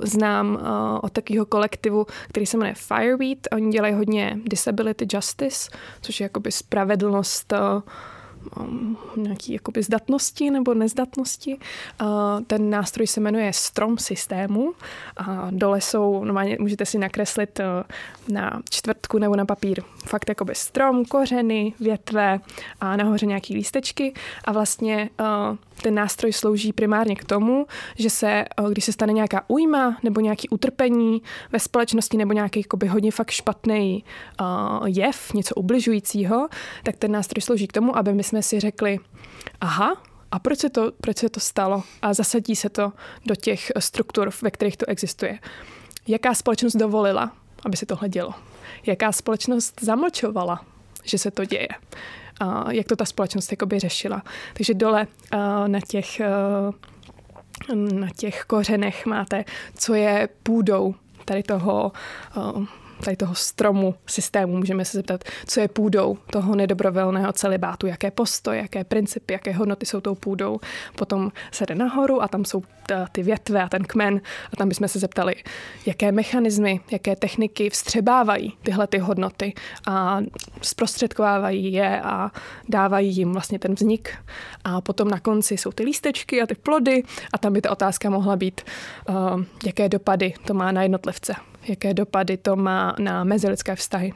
znám 0.02 0.54
uh, 0.54 0.98
od 1.02 1.12
takového 1.12 1.46
kolektivu, 1.46 2.06
který 2.28 2.46
se 2.46 2.56
jmenuje 2.56 2.74
Firebeat. 2.74 3.38
Oni 3.52 3.70
dělají 3.72 3.94
hodně 3.94 4.38
disability 4.44 5.06
justice, 5.12 5.70
což 6.00 6.20
je 6.20 6.24
jakoby 6.24 6.52
spravedlnost 6.52 7.52
uh, 7.52 7.82
nějaký 9.16 9.52
jakoby 9.52 9.82
zdatnosti 9.82 10.50
nebo 10.50 10.74
nezdatnosti. 10.74 11.58
Ten 12.46 12.70
nástroj 12.70 13.06
se 13.06 13.20
jmenuje 13.20 13.52
Strom 13.52 13.98
systému. 13.98 14.72
A 15.16 15.48
dole 15.50 15.80
jsou, 15.80 16.24
normálně 16.24 16.56
můžete 16.60 16.86
si 16.86 16.98
nakreslit 16.98 17.60
uh, 17.60 18.34
na 18.34 18.62
čtvrtku 18.70 19.18
nebo 19.18 19.36
na 19.36 19.44
papír. 19.44 19.82
Fakt 20.08 20.28
jakoby 20.28 20.54
strom, 20.54 21.04
kořeny, 21.04 21.74
větve 21.80 22.40
a 22.80 22.96
nahoře 22.96 23.26
nějaký 23.26 23.54
lístečky. 23.54 24.14
A 24.44 24.52
vlastně 24.52 25.10
uh, 25.20 25.56
ten 25.82 25.94
nástroj 25.94 26.32
slouží 26.32 26.72
primárně 26.72 27.16
k 27.16 27.24
tomu, 27.24 27.66
že 27.96 28.10
se, 28.10 28.44
když 28.68 28.84
se 28.84 28.92
stane 28.92 29.12
nějaká 29.12 29.44
újma 29.48 29.98
nebo 30.02 30.20
nějaký 30.20 30.48
utrpení 30.48 31.22
ve 31.52 31.58
společnosti 31.58 32.16
nebo 32.16 32.32
nějaký 32.32 32.60
jakoby, 32.60 32.86
hodně 32.86 33.12
fakt 33.12 33.30
špatný 33.30 34.04
jev, 34.86 35.34
něco 35.34 35.54
ubližujícího, 35.54 36.48
tak 36.82 36.96
ten 36.96 37.12
nástroj 37.12 37.42
slouží 37.42 37.66
k 37.66 37.72
tomu, 37.72 37.96
aby 37.96 38.12
my 38.12 38.22
jsme 38.32 38.42
si 38.42 38.60
řekli, 38.60 38.98
aha, 39.60 40.02
a 40.30 40.38
proč 40.38 40.58
se, 40.58 40.70
to, 40.70 40.92
proč 41.00 41.16
se 41.16 41.28
to 41.28 41.40
stalo? 41.40 41.82
A 42.02 42.14
zasadí 42.14 42.56
se 42.56 42.68
to 42.68 42.92
do 43.26 43.34
těch 43.34 43.72
struktur, 43.78 44.30
ve 44.42 44.50
kterých 44.50 44.76
to 44.76 44.88
existuje. 44.88 45.38
Jaká 46.08 46.34
společnost 46.34 46.76
dovolila, 46.76 47.32
aby 47.66 47.76
se 47.76 47.86
tohle 47.86 48.08
dělo? 48.08 48.34
Jaká 48.86 49.12
společnost 49.12 49.80
zamlčovala, 49.80 50.64
že 51.04 51.18
se 51.18 51.30
to 51.30 51.44
děje? 51.44 51.68
A 52.40 52.72
jak 52.72 52.86
to 52.86 52.96
ta 52.96 53.04
společnost 53.04 53.50
jakoby 53.50 53.78
řešila? 53.78 54.22
Takže 54.54 54.74
dole 54.74 55.06
na 55.66 55.80
těch, 55.88 56.20
na 57.74 58.08
těch 58.16 58.44
kořenech 58.44 59.06
máte, 59.06 59.44
co 59.74 59.94
je 59.94 60.28
půdou 60.42 60.94
tady 61.24 61.42
toho 61.42 61.92
tady 63.04 63.16
toho 63.16 63.34
stromu 63.34 63.94
systému. 64.06 64.56
Můžeme 64.56 64.84
se 64.84 64.98
zeptat, 64.98 65.24
co 65.46 65.60
je 65.60 65.68
půdou 65.68 66.18
toho 66.30 66.54
nedobrovolného 66.54 67.32
celibátu, 67.32 67.86
jaké 67.86 68.10
postoje, 68.10 68.58
jaké 68.58 68.84
principy, 68.84 69.32
jaké 69.32 69.52
hodnoty 69.52 69.86
jsou 69.86 70.00
tou 70.00 70.14
půdou. 70.14 70.60
Potom 70.96 71.32
se 71.52 71.66
jde 71.66 71.74
nahoru 71.74 72.22
a 72.22 72.28
tam 72.28 72.44
jsou 72.44 72.62
ty 73.12 73.22
větve 73.22 73.62
a 73.62 73.68
ten 73.68 73.84
kmen 73.84 74.20
a 74.52 74.56
tam 74.56 74.68
bychom 74.68 74.88
se 74.88 74.98
zeptali, 74.98 75.34
jaké 75.86 76.12
mechanismy, 76.12 76.80
jaké 76.90 77.16
techniky 77.16 77.70
vstřebávají 77.70 78.52
tyhle 78.62 78.86
ty 78.86 78.98
hodnoty 78.98 79.54
a 79.86 80.20
zprostředkovávají 80.62 81.72
je 81.72 82.00
a 82.00 82.30
dávají 82.68 83.16
jim 83.16 83.32
vlastně 83.32 83.58
ten 83.58 83.74
vznik. 83.74 84.14
A 84.64 84.80
potom 84.80 85.08
na 85.08 85.20
konci 85.20 85.56
jsou 85.56 85.72
ty 85.72 85.82
lístečky 85.82 86.42
a 86.42 86.46
ty 86.46 86.54
plody 86.54 87.02
a 87.32 87.38
tam 87.38 87.52
by 87.52 87.60
ta 87.60 87.70
otázka 87.70 88.10
mohla 88.10 88.36
být, 88.36 88.60
uh, 89.08 89.42
jaké 89.66 89.88
dopady 89.88 90.34
to 90.46 90.54
má 90.54 90.72
na 90.72 90.82
jednotlivce 90.82 91.34
jaké 91.68 91.94
dopady 91.94 92.36
to 92.36 92.56
má 92.56 92.94
na 92.98 93.24
mezilidské 93.24 93.76
vztahy. 93.76 94.12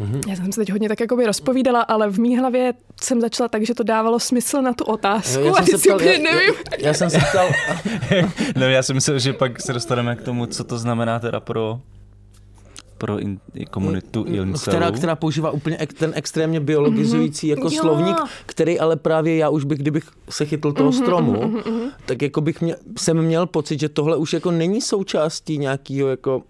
Mm-hmm. 0.00 0.30
Já 0.30 0.36
jsem 0.36 0.52
se 0.52 0.60
teď 0.60 0.72
hodně 0.72 0.88
tak 0.88 1.00
jakoby 1.00 1.26
rozpovídala, 1.26 1.80
ale 1.80 2.10
v 2.10 2.18
mý 2.18 2.38
hlavě 2.38 2.74
jsem 3.00 3.20
začala 3.20 3.48
tak, 3.48 3.66
že 3.66 3.74
to 3.74 3.82
dávalo 3.82 4.20
smysl 4.20 4.62
na 4.62 4.72
tu 4.72 4.84
otázku 4.84 5.42
já, 5.42 5.46
já 5.46 5.52
a 5.52 5.62
teď 5.62 5.80
si 5.80 5.90
úplně 5.90 6.18
nevím. 6.18 6.54
Já, 6.78 6.86
já 6.86 6.94
jsem 6.94 7.10
se 7.10 7.18
ptal... 7.18 7.48
no 8.56 8.68
já 8.68 8.82
si 8.82 8.94
myslel, 8.94 9.18
že 9.18 9.32
pak 9.32 9.62
se 9.62 9.72
dostaneme 9.72 10.16
k 10.16 10.22
tomu, 10.22 10.46
co 10.46 10.64
to 10.64 10.78
znamená 10.78 11.18
teda 11.18 11.40
pro 11.40 11.80
pro 13.04 13.18
in, 13.18 13.40
komunitu 13.70 14.24
incelů. 14.24 14.76
Která, 14.76 14.90
která 14.90 15.16
používá 15.16 15.50
úplně 15.50 15.76
ek, 15.76 15.92
ten 15.92 16.12
extrémně 16.16 16.60
biologizující 16.60 17.46
mm-hmm. 17.46 17.50
jako 17.50 17.62
jo. 17.62 17.80
slovník, 17.80 18.16
který 18.46 18.80
ale 18.80 18.96
právě 18.96 19.36
já 19.36 19.48
už 19.48 19.64
bych, 19.64 19.78
kdybych 19.78 20.04
se 20.30 20.44
chytl 20.44 20.72
toho 20.72 20.90
mm-hmm, 20.90 21.02
stromu, 21.02 21.32
mm-hmm. 21.32 21.90
tak 22.06 22.22
jako 22.22 22.40
bych 22.40 22.60
mě, 22.60 22.76
jsem 22.98 23.22
měl 23.22 23.46
pocit, 23.46 23.80
že 23.80 23.88
tohle 23.88 24.16
už 24.16 24.32
jako 24.32 24.50
není 24.50 24.80
součástí 24.80 25.58
nějakého 25.58 26.08
jako 26.08 26.42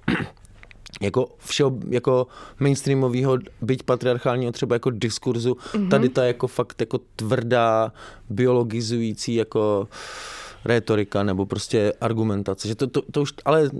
jako 1.00 1.28
všeho, 1.38 1.72
jako 1.88 2.26
mainstreamového, 2.61 3.38
byť 3.62 3.82
patriarchálního 3.82 4.52
třeba 4.52 4.76
jako 4.76 4.90
diskurzu, 4.90 5.52
mm-hmm. 5.52 5.88
tady 5.88 6.09
ta 6.09 6.24
jako 6.24 6.46
fakt 6.46 6.80
jako 6.80 7.00
tvrdá, 7.16 7.92
biologizující 8.30 9.34
jako 9.34 9.88
retorika 10.64 11.22
nebo 11.22 11.46
prostě 11.46 11.92
argumentace, 12.00 12.68
že 12.68 12.74
to, 12.74 12.86
to, 12.86 13.02
to 13.11 13.22
už, 13.22 13.32
ale 13.44 13.70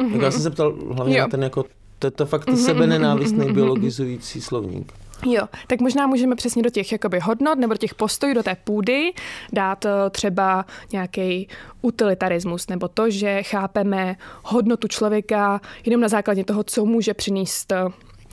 Mm-hmm. 0.00 0.12
Tak 0.12 0.22
já 0.22 0.30
jsem 0.30 0.42
se 0.42 0.50
ptal 0.50 0.74
hlavně 0.92 1.18
jo. 1.18 1.24
na 1.24 1.28
ten 1.28 1.42
jako 1.42 1.64
to 2.00 2.06
je 2.06 2.10
to 2.10 2.26
fakt 2.26 2.48
mm-hmm, 2.48 2.64
sebenenávistný 2.64 3.38
mm-hmm. 3.38 3.54
biologizující 3.54 4.40
slovník. 4.40 4.92
Jo, 5.26 5.46
tak 5.66 5.80
možná 5.80 6.06
můžeme 6.06 6.36
přesně 6.36 6.62
do 6.62 6.70
těch 6.70 6.92
jakoby, 6.92 7.20
hodnot 7.20 7.58
nebo 7.58 7.74
do 7.74 7.78
těch 7.78 7.94
postojů, 7.94 8.34
do 8.34 8.42
té 8.42 8.56
půdy 8.64 9.12
dát 9.52 9.84
eh, 9.84 9.90
třeba 10.10 10.66
nějaký 10.92 11.48
utilitarismus 11.82 12.68
nebo 12.68 12.88
to, 12.88 13.10
že 13.10 13.42
chápeme 13.42 14.16
hodnotu 14.42 14.88
člověka 14.88 15.60
jenom 15.84 16.00
na 16.00 16.08
základě 16.08 16.44
toho, 16.44 16.64
co 16.64 16.84
může 16.84 17.14
přinést 17.14 17.72
eh, 17.72 17.84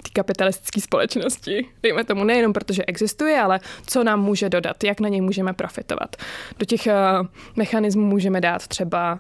té 0.04 0.10
kapitalistické 0.14 0.82
společnosti. 0.82 1.66
Dejme 1.84 2.04
tomu 2.04 2.24
nejenom 2.24 2.54
protože 2.54 2.86
existuje, 2.86 3.42
ale 3.42 3.60
co 3.88 4.04
nám 4.04 4.22
může 4.24 4.50
dodat, 4.50 4.84
jak 4.84 5.00
na 5.00 5.10
něj 5.10 5.22
můžeme 5.22 5.54
profitovat. 5.54 6.16
Do 6.60 6.66
těch 6.66 6.88
uh, 6.88 7.28
mechanismů 7.56 8.06
můžeme 8.06 8.42
dát 8.42 8.68
třeba 8.68 9.20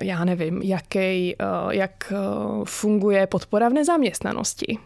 já 0.00 0.24
nevím, 0.24 0.62
jaký, 0.62 0.98
eh, 0.98 1.34
jak 1.70 2.12
eh, 2.12 2.16
funguje 2.64 3.26
podpora 3.26 3.68
v 3.68 3.72
nezaměstnanosti 3.72 4.78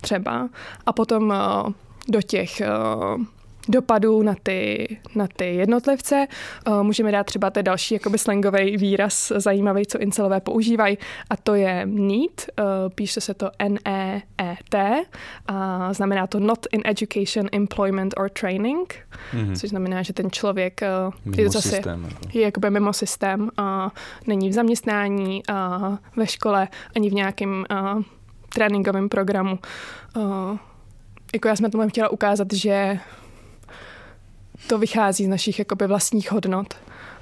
třeba. 0.00 0.48
A 0.86 0.92
potom 0.92 1.34
do 2.08 2.22
těch 2.22 2.62
dopadů 3.68 4.22
na 4.22 4.34
ty, 4.42 4.88
na 5.14 5.26
ty 5.36 5.54
jednotlivce. 5.54 6.26
Uh, 6.66 6.82
můžeme 6.82 7.12
dát 7.12 7.26
třeba 7.26 7.50
ten 7.50 7.64
další 7.64 7.94
jakoby 7.94 8.18
slangový 8.18 8.76
výraz 8.76 9.32
zajímavý, 9.36 9.86
co 9.86 9.98
incelové 9.98 10.40
používají, 10.40 10.98
a 11.30 11.36
to 11.36 11.54
je 11.54 11.86
NEET, 11.86 12.50
uh, 12.58 12.64
píše 12.94 13.20
se 13.20 13.34
to 13.34 13.50
N-E-E-T, 13.58 15.04
a 15.46 15.92
znamená 15.92 16.26
to 16.26 16.40
Not 16.40 16.66
in 16.72 16.82
Education, 16.84 17.46
Employment 17.52 18.14
or 18.16 18.30
Training, 18.30 18.94
mm-hmm. 19.34 19.56
což 19.56 19.70
znamená, 19.70 20.02
že 20.02 20.12
ten 20.12 20.30
člověk 20.30 20.80
uh, 21.26 21.34
je 21.36 21.50
zase 21.50 21.68
systém, 21.68 22.04
jako. 22.04 22.38
je 22.38 22.42
jakoby 22.42 22.70
mimo 22.70 22.92
systém, 22.92 23.50
a 23.56 23.90
není 24.26 24.48
v 24.48 24.52
zaměstnání, 24.52 25.42
a 25.48 25.98
ve 26.16 26.26
škole, 26.26 26.68
ani 26.96 27.10
v 27.10 27.14
nějakém 27.14 27.64
tréninkovém 28.54 29.08
programu. 29.08 29.58
Uh, 30.16 30.58
jako 31.32 31.48
já 31.48 31.56
jsem 31.56 31.70
tomu 31.70 31.88
chtěla 31.88 32.08
ukázat, 32.08 32.52
že 32.52 32.98
to 34.68 34.78
vychází 34.78 35.24
z 35.24 35.28
našich 35.28 35.58
jakoby 35.58 35.86
vlastních 35.86 36.32
hodnot 36.32 36.74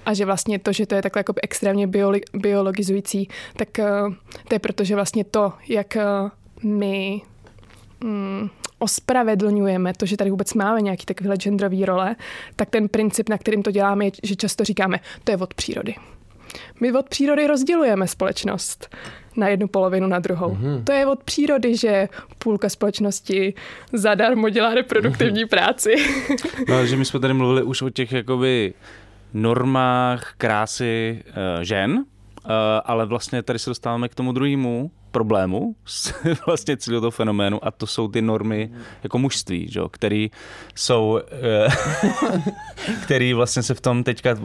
a 0.07 0.15
že 0.15 0.25
vlastně 0.25 0.59
to, 0.59 0.73
že 0.73 0.87
to 0.87 0.95
je 0.95 1.03
takhle 1.03 1.21
jakoby 1.21 1.41
extrémně 1.41 1.87
biolo- 1.87 2.21
biologizující, 2.35 3.29
tak 3.57 3.69
uh, 3.79 4.15
to 4.49 4.55
je 4.55 4.59
proto, 4.59 4.85
že 4.85 4.95
vlastně 4.95 5.25
to, 5.25 5.53
jak 5.69 5.97
uh, 5.97 6.31
my 6.71 7.23
mm, 8.01 8.49
ospravedlňujeme 8.79 9.93
to, 9.95 10.07
že 10.07 10.17
tady 10.17 10.31
vůbec 10.31 10.55
máme 10.55 10.81
nějaký 10.81 11.07
takovýhle 11.07 11.37
genderový 11.37 11.85
role, 11.85 12.17
tak 12.57 12.71
ten 12.71 12.89
princip, 12.89 13.29
na 13.29 13.39
kterým 13.39 13.63
to 13.63 13.71
děláme, 13.71 14.05
je, 14.05 14.11
že 14.23 14.37
často 14.37 14.65
říkáme, 14.65 15.01
to 15.25 15.33
je 15.33 15.37
od 15.37 15.55
přírody. 15.55 15.95
My 16.81 16.93
od 16.93 17.09
přírody 17.09 17.47
rozdělujeme 17.47 18.09
společnost 18.09 18.97
na 19.37 19.49
jednu 19.49 19.69
polovinu 19.69 20.07
na 20.07 20.19
druhou. 20.19 20.55
Mm-hmm. 20.55 20.85
To 20.85 20.93
je 20.93 21.07
od 21.07 21.23
přírody, 21.23 21.77
že 21.77 22.09
půlka 22.39 22.69
společnosti 22.69 23.55
zadarmo 23.93 24.49
dělá 24.49 24.75
reproduktivní 24.75 25.45
mm-hmm. 25.45 25.49
práci. 25.49 25.95
no, 26.69 26.87
že 26.87 26.97
my 26.97 27.05
jsme 27.05 27.21
tady 27.21 27.35
mluvili 27.35 27.63
už 27.63 27.83
o 27.83 27.91
těch 27.91 28.13
jakoby 28.13 28.75
normách 29.35 30.35
krásy 30.39 31.23
uh, 31.27 31.63
žen, 31.63 31.93
uh, 31.93 32.51
ale 32.85 33.07
vlastně 33.07 33.43
tady 33.43 33.59
se 33.59 33.71
dostáváme 33.71 34.09
k 34.09 34.15
tomu 34.15 34.33
druhému 34.33 34.91
problému 35.17 35.77
s 35.85 36.13
vlastně 36.47 36.77
celého 36.77 37.01
toho 37.01 37.11
fenoménu 37.11 37.65
a 37.65 37.71
to 37.71 37.87
jsou 37.87 38.09
ty 38.09 38.23
normy 38.23 38.71
jako 39.03 39.19
mužství, 39.19 39.69
že, 39.69 39.81
který 39.91 40.31
jsou, 40.75 41.21
eh, 41.33 41.69
který 43.03 43.33
vlastně 43.33 43.63
se 43.63 43.75
v 43.75 43.81
tom 43.81 44.05
teďka, 44.05 44.37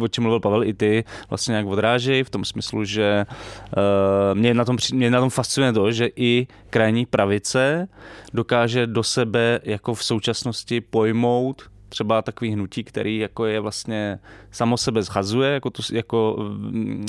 o 0.00 0.08
čem 0.08 0.22
mluvil 0.22 0.40
Pavel 0.40 0.64
i 0.64 0.74
ty, 0.74 1.04
vlastně 1.30 1.52
nějak 1.52 1.66
odrážejí 1.66 2.24
v 2.24 2.30
tom 2.30 2.44
smyslu, 2.44 2.84
že 2.84 3.26
uh, 3.26 4.38
mě, 4.38 4.54
na 4.54 4.64
tom, 4.64 4.76
mě 4.92 5.10
na 5.10 5.20
tom 5.20 5.30
fascinuje 5.30 5.72
to, 5.72 5.92
že 5.92 6.08
i 6.16 6.46
krajní 6.70 7.06
pravice 7.06 7.88
dokáže 8.34 8.86
do 8.86 9.02
sebe 9.02 9.60
jako 9.62 9.94
v 9.94 10.04
současnosti 10.04 10.80
pojmout 10.80 11.70
třeba 11.88 12.22
takový 12.22 12.52
hnutí, 12.52 12.84
který 12.84 13.18
jako 13.18 13.46
je 13.46 13.60
vlastně 13.60 14.18
samo 14.50 14.76
sebe 14.76 15.02
zhazuje, 15.02 15.50
jako, 15.50 15.70
to, 15.70 15.82
jako 15.92 16.36
mm, 16.38 17.06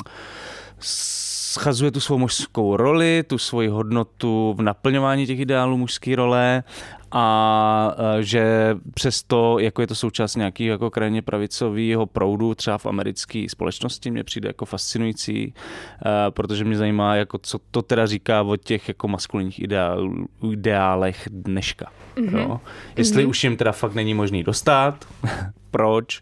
schazuje 1.50 1.92
tu 1.92 2.00
svou 2.00 2.18
mužskou 2.18 2.78
roli, 2.78 3.24
tu 3.28 3.38
svoji 3.38 3.68
hodnotu 3.68 4.54
v 4.58 4.62
naplňování 4.62 5.26
těch 5.26 5.40
ideálů 5.40 5.78
mužské 5.78 6.16
role 6.16 6.64
a 7.12 7.96
e, 8.18 8.24
že 8.24 8.76
přesto, 8.94 9.60
jako 9.60 9.82
je 9.82 9.88
to 9.88 9.96
součást 9.96 10.36
nějakého 10.36 10.72
jako 10.72 10.90
krajně 10.90 11.22
pravicového 11.22 12.06
proudu 12.06 12.56
třeba 12.56 12.78
v 12.78 12.86
americké 12.86 13.46
společnosti, 13.50 14.12
mě 14.12 14.24
přijde 14.24 14.50
jako 14.50 14.66
fascinující, 14.66 15.44
e, 15.44 16.32
protože 16.32 16.66
mě 16.66 16.78
zajímá, 16.78 17.16
jako 17.16 17.38
co 17.38 17.60
to 17.72 17.82
teda 17.82 18.06
říká 18.06 18.42
o 18.42 18.56
těch 18.56 18.88
jako 18.88 19.08
maskulinních 19.08 19.60
ideál, 19.60 20.10
ideálech 20.52 21.28
dneška. 21.32 21.92
Mm-hmm. 22.16 22.38
Jo? 22.38 22.60
Jestli 22.96 23.24
mm-hmm. 23.24 23.30
už 23.30 23.44
jim 23.44 23.58
teda 23.58 23.72
fakt 23.72 23.94
není 23.94 24.14
možný 24.14 24.44
dostat, 24.44 25.06
proč 25.72 26.22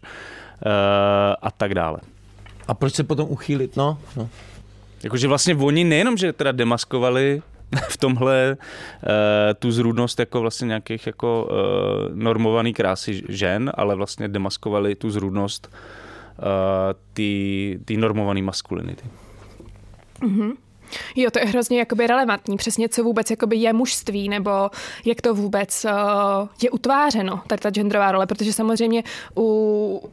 a 1.42 1.50
tak 1.50 1.74
dále. 1.74 1.98
A 2.68 2.74
proč 2.74 2.94
se 2.94 3.04
potom 3.04 3.28
uchýlit? 3.30 3.76
No, 3.76 3.98
no. 4.16 4.28
Jakože 5.02 5.28
vlastně 5.28 5.56
oni 5.56 5.84
nejenom, 5.84 6.16
že 6.16 6.32
teda 6.32 6.52
demaskovali 6.52 7.42
v 7.88 7.96
tomhle 7.96 8.56
uh, 8.56 9.08
tu 9.58 9.72
zrůdnost 9.72 10.20
jako 10.20 10.40
vlastně 10.40 10.66
nějakých 10.66 11.06
jako 11.06 11.48
uh, 11.50 12.16
normovaný 12.16 12.74
krásy 12.74 13.22
žen, 13.28 13.72
ale 13.74 13.94
vlastně 13.94 14.28
demaskovali 14.28 14.94
tu 14.94 15.10
zrůdnost 15.10 15.68
uh, 16.38 16.44
ty 17.84 17.96
normované 17.96 18.42
maskulinity. 18.42 19.04
Mm-hmm. 20.20 20.52
Jo, 21.16 21.30
to 21.30 21.38
je 21.38 21.44
hrozně 21.44 21.78
jakoby 21.78 22.06
relevantní, 22.06 22.56
přesně 22.56 22.88
co 22.88 23.04
vůbec 23.04 23.30
jakoby 23.30 23.56
je 23.56 23.72
mužství, 23.72 24.28
nebo 24.28 24.50
jak 25.04 25.20
to 25.20 25.34
vůbec 25.34 25.84
uh, 25.84 26.48
je 26.62 26.70
utvářeno, 26.70 27.40
tady 27.46 27.60
ta 27.60 27.70
genderová 27.70 28.12
role, 28.12 28.26
protože 28.26 28.52
samozřejmě 28.52 29.02
u 29.36 30.10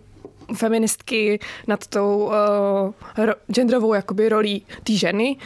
feministky 0.53 1.39
nad 1.67 1.87
tou 1.87 2.17
uh, 2.17 3.25
ro, 3.25 3.33
genderovou 3.51 3.93
jakoby 3.93 4.29
rolí 4.29 4.65
té 4.83 4.93
ženy 4.93 5.37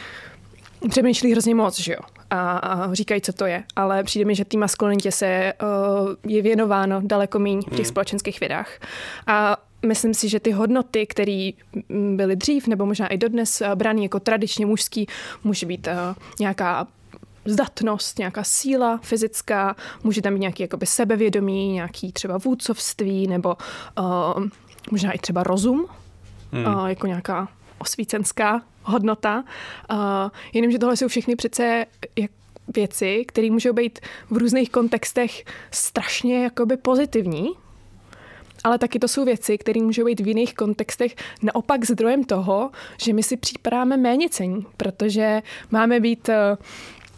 přemýšlí 0.88 1.32
hrozně 1.32 1.54
moc, 1.54 1.80
že 1.80 1.92
jo? 1.92 1.98
A, 2.30 2.58
a 2.58 2.94
říkají, 2.94 3.20
co 3.20 3.32
to 3.32 3.46
je. 3.46 3.64
Ale 3.76 4.04
přijde 4.04 4.24
mi, 4.24 4.34
že 4.34 4.44
té 4.44 4.58
maskulinitě 4.58 5.12
se 5.12 5.52
uh, 5.62 6.32
je 6.32 6.42
věnováno 6.42 7.00
daleko 7.04 7.38
méně 7.38 7.60
v 7.60 7.64
těch 7.64 7.76
hmm. 7.76 7.84
společenských 7.84 8.40
vědách. 8.40 8.78
A 9.26 9.56
myslím 9.86 10.14
si, 10.14 10.28
že 10.28 10.40
ty 10.40 10.50
hodnoty, 10.50 11.06
které 11.06 11.50
byly 11.88 12.36
dřív 12.36 12.66
nebo 12.66 12.86
možná 12.86 13.06
i 13.06 13.18
dodnes 13.18 13.60
uh, 13.60 13.74
brány 13.74 14.02
jako 14.02 14.20
tradičně 14.20 14.66
mužský, 14.66 15.06
může 15.44 15.66
být 15.66 15.86
uh, 15.86 16.16
nějaká 16.40 16.86
zdatnost, 17.44 18.18
nějaká 18.18 18.44
síla 18.44 19.00
fyzická, 19.02 19.76
může 20.04 20.22
tam 20.22 20.32
být 20.34 20.40
nějaký 20.40 20.62
jakoby 20.62 20.86
sebevědomí, 20.86 21.72
nějaký 21.72 22.12
třeba 22.12 22.38
vůdcovství 22.38 23.26
nebo 23.26 23.56
uh, 23.98 24.44
možná 24.90 25.12
i 25.12 25.18
třeba 25.18 25.42
rozum, 25.42 25.86
hmm. 26.52 26.74
uh, 26.74 26.86
jako 26.86 27.06
nějaká 27.06 27.48
osvícenská 27.78 28.62
hodnota. 28.82 29.44
Uh, 29.90 29.98
jenomže 30.52 30.78
tohle 30.78 30.96
jsou 30.96 31.08
všechny 31.08 31.36
přece 31.36 31.86
jak 32.18 32.30
věci, 32.74 33.24
které 33.28 33.50
můžou 33.50 33.72
být 33.72 33.98
v 34.30 34.36
různých 34.36 34.70
kontextech 34.70 35.44
strašně 35.70 36.44
jakoby 36.44 36.76
pozitivní, 36.76 37.48
ale 38.64 38.78
taky 38.78 38.98
to 38.98 39.08
jsou 39.08 39.24
věci, 39.24 39.58
které 39.58 39.82
můžou 39.82 40.04
být 40.04 40.20
v 40.20 40.28
jiných 40.28 40.54
kontextech 40.54 41.16
naopak 41.42 41.84
zdrojem 41.84 42.24
toho, 42.24 42.70
že 42.96 43.12
my 43.12 43.22
si 43.22 43.36
připadáme 43.36 43.96
méně 43.96 44.28
cení, 44.28 44.66
protože 44.76 45.42
máme 45.70 46.00
být 46.00 46.28
uh, 46.28 46.34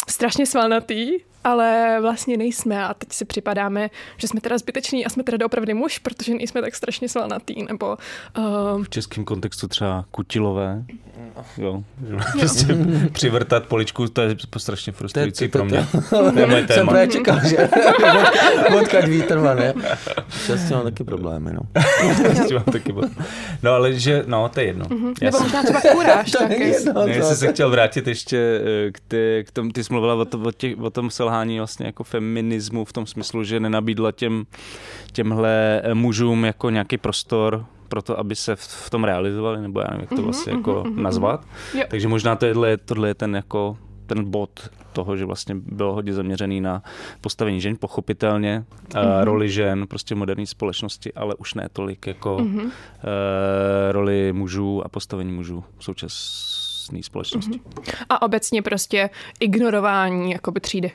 strašně 0.08 0.46
svalnatý 0.46 1.10
ale 1.44 1.98
vlastně 2.00 2.36
nejsme 2.36 2.84
a 2.84 2.94
teď 2.94 3.12
si 3.12 3.24
připadáme, 3.24 3.90
že 4.16 4.28
jsme 4.28 4.40
teda 4.40 4.58
zbyteční 4.58 5.06
a 5.06 5.10
jsme 5.10 5.22
teda 5.22 5.46
opravdu 5.46 5.74
muž, 5.74 5.98
protože 5.98 6.34
nejsme 6.34 6.60
tak 6.60 6.74
strašně 6.74 7.08
svalnatý, 7.08 7.64
nebo... 7.68 7.96
Uh... 8.38 8.84
V 8.84 8.88
českém 8.88 9.24
kontextu 9.24 9.68
třeba 9.68 10.04
kutilové, 10.10 10.84
jo, 11.58 11.82
prostě 12.38 12.66
přivrtat 13.12 13.66
poličku, 13.66 14.08
to 14.08 14.22
je 14.22 14.36
strašně 14.58 14.92
frustrující 14.92 15.48
pro 15.48 15.64
mě. 15.64 15.86
To 16.10 16.38
je 16.38 16.46
moje 16.46 16.66
téma. 16.66 16.74
Jsem 16.74 16.86
právě 16.86 17.08
čekal, 17.08 17.40
že 17.44 17.68
odkaď 18.78 19.06
vítr 19.06 19.40
ne? 19.40 19.74
Často 20.46 20.74
mám 20.74 20.84
taky 20.84 21.04
problémy, 21.04 21.52
no. 21.52 21.60
mám 22.54 22.64
taky 22.64 22.94
No 23.62 23.72
ale 23.72 23.92
že, 23.92 24.24
no, 24.26 24.48
to 24.48 24.60
je 24.60 24.66
jedno. 24.66 24.84
Mm-hmm. 24.84 25.14
Nebo 25.22 25.40
možná 25.40 25.62
třeba 25.62 25.80
kuráž 25.80 26.30
taky. 26.30 26.74
Já 27.06 27.24
jsem 27.24 27.36
se 27.36 27.52
chtěl 27.52 27.70
vrátit 27.70 28.06
ještě 28.06 28.60
eh, 28.86 28.90
k, 28.90 29.00
ty, 29.08 29.44
k 29.48 29.50
tomu, 29.50 29.70
ty 29.70 29.84
jsi 29.84 29.92
mluvila 29.92 30.14
o, 30.14 30.24
to, 30.24 30.38
o, 30.38 30.52
těch, 30.52 30.78
o 30.78 30.90
tom 30.90 31.10
selhání 31.10 31.31
selhání 31.32 31.58
vlastně 31.58 31.86
jako 31.86 32.04
feminismu 32.04 32.84
v 32.84 32.92
tom 32.92 33.06
smyslu, 33.06 33.44
že 33.44 33.60
nenabídla 33.60 34.12
těm, 34.12 34.44
těmhle 35.12 35.82
mužům 35.94 36.44
jako 36.44 36.70
nějaký 36.70 36.98
prostor 36.98 37.64
pro 37.88 38.02
to, 38.02 38.18
aby 38.18 38.36
se 38.36 38.56
v, 38.56 38.90
tom 38.90 39.04
realizovali, 39.04 39.62
nebo 39.62 39.80
já 39.80 39.86
nevím, 39.90 40.00
jak 40.00 40.08
to 40.08 40.14
mhm, 40.14 40.24
vlastně 40.24 40.52
mm-hmm, 40.52 40.56
jako 40.56 40.72
mm-hmm. 40.72 41.02
nazvat. 41.02 41.44
Jo. 41.74 41.84
Takže 41.88 42.08
možná 42.08 42.36
tohle, 42.36 42.76
tohle 42.76 43.08
je 43.08 43.14
ten 43.14 43.36
jako 43.36 43.76
ten 44.06 44.30
bod 44.30 44.68
toho, 44.92 45.16
že 45.16 45.24
vlastně 45.24 45.54
bylo 45.54 45.94
hodně 45.94 46.12
zaměřený 46.12 46.60
na 46.60 46.82
postavení 47.20 47.60
žen, 47.60 47.76
pochopitelně, 47.80 48.64
mm-hmm. 48.88 49.24
roli 49.24 49.48
žen 49.48 49.86
prostě 49.86 50.14
v 50.14 50.18
moderní 50.18 50.46
společnosti, 50.46 51.12
ale 51.12 51.34
už 51.34 51.54
ne 51.54 51.68
tolik 51.72 52.06
jako 52.06 52.36
mm-hmm. 52.36 52.64
uh, 52.64 52.70
roli 53.90 54.32
mužů 54.32 54.82
a 54.84 54.88
postavení 54.88 55.32
mužů 55.32 55.64
v 55.78 55.84
současnosti 55.84 56.71
současné 56.82 57.02
společnosti. 57.02 57.60
Mm-hmm. 57.60 58.04
A 58.08 58.22
obecně 58.22 58.62
prostě 58.62 59.10
ignorování 59.40 60.32
jakoby 60.32 60.60
třídy. 60.60 60.92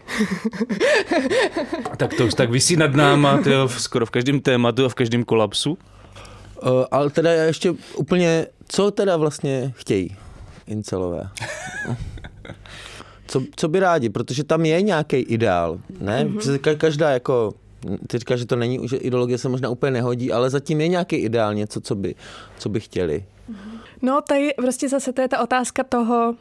tak 1.97 2.13
to 2.13 2.25
už 2.25 2.33
tak 2.33 2.49
vysí 2.49 2.75
nad 2.75 2.93
náma, 2.93 3.37
tyjo, 3.37 3.69
skoro 3.69 4.05
v 4.05 4.11
každém 4.11 4.39
tématu 4.39 4.85
a 4.85 4.89
v 4.89 4.95
každém 4.95 5.23
kolapsu. 5.23 5.71
Uh, 5.71 6.85
ale 6.91 7.09
teda 7.09 7.31
ještě 7.31 7.73
úplně, 7.95 8.47
co 8.67 8.91
teda 8.91 9.17
vlastně 9.17 9.73
chtějí 9.75 10.15
incelové? 10.67 11.29
Co, 13.27 13.41
co 13.55 13.67
by 13.67 13.79
rádi? 13.79 14.09
Protože 14.09 14.43
tam 14.43 14.65
je 14.65 14.81
nějaký 14.81 15.17
ideál, 15.17 15.79
ne? 15.99 16.25
Mm-hmm. 16.25 16.77
Každá 16.77 17.09
jako 17.09 17.53
ty 18.07 18.17
říkáš, 18.17 18.39
že 18.39 18.45
to 18.45 18.55
není, 18.55 18.87
že 18.87 18.97
ideologie 18.97 19.37
se 19.37 19.49
možná 19.49 19.69
úplně 19.69 19.91
nehodí, 19.91 20.31
ale 20.31 20.49
zatím 20.49 20.81
je 20.81 20.87
nějaký 20.87 21.15
ideál, 21.15 21.53
něco, 21.53 21.81
co 21.81 21.95
by, 21.95 22.15
co 22.57 22.69
by 22.69 22.79
chtěli. 22.79 23.25
No, 24.01 24.21
tady 24.21 24.53
prostě 24.57 24.89
zase 24.89 25.13
to 25.13 25.21
je 25.21 25.27
ta 25.27 25.39
otázka 25.39 25.83
toho, 25.83 26.35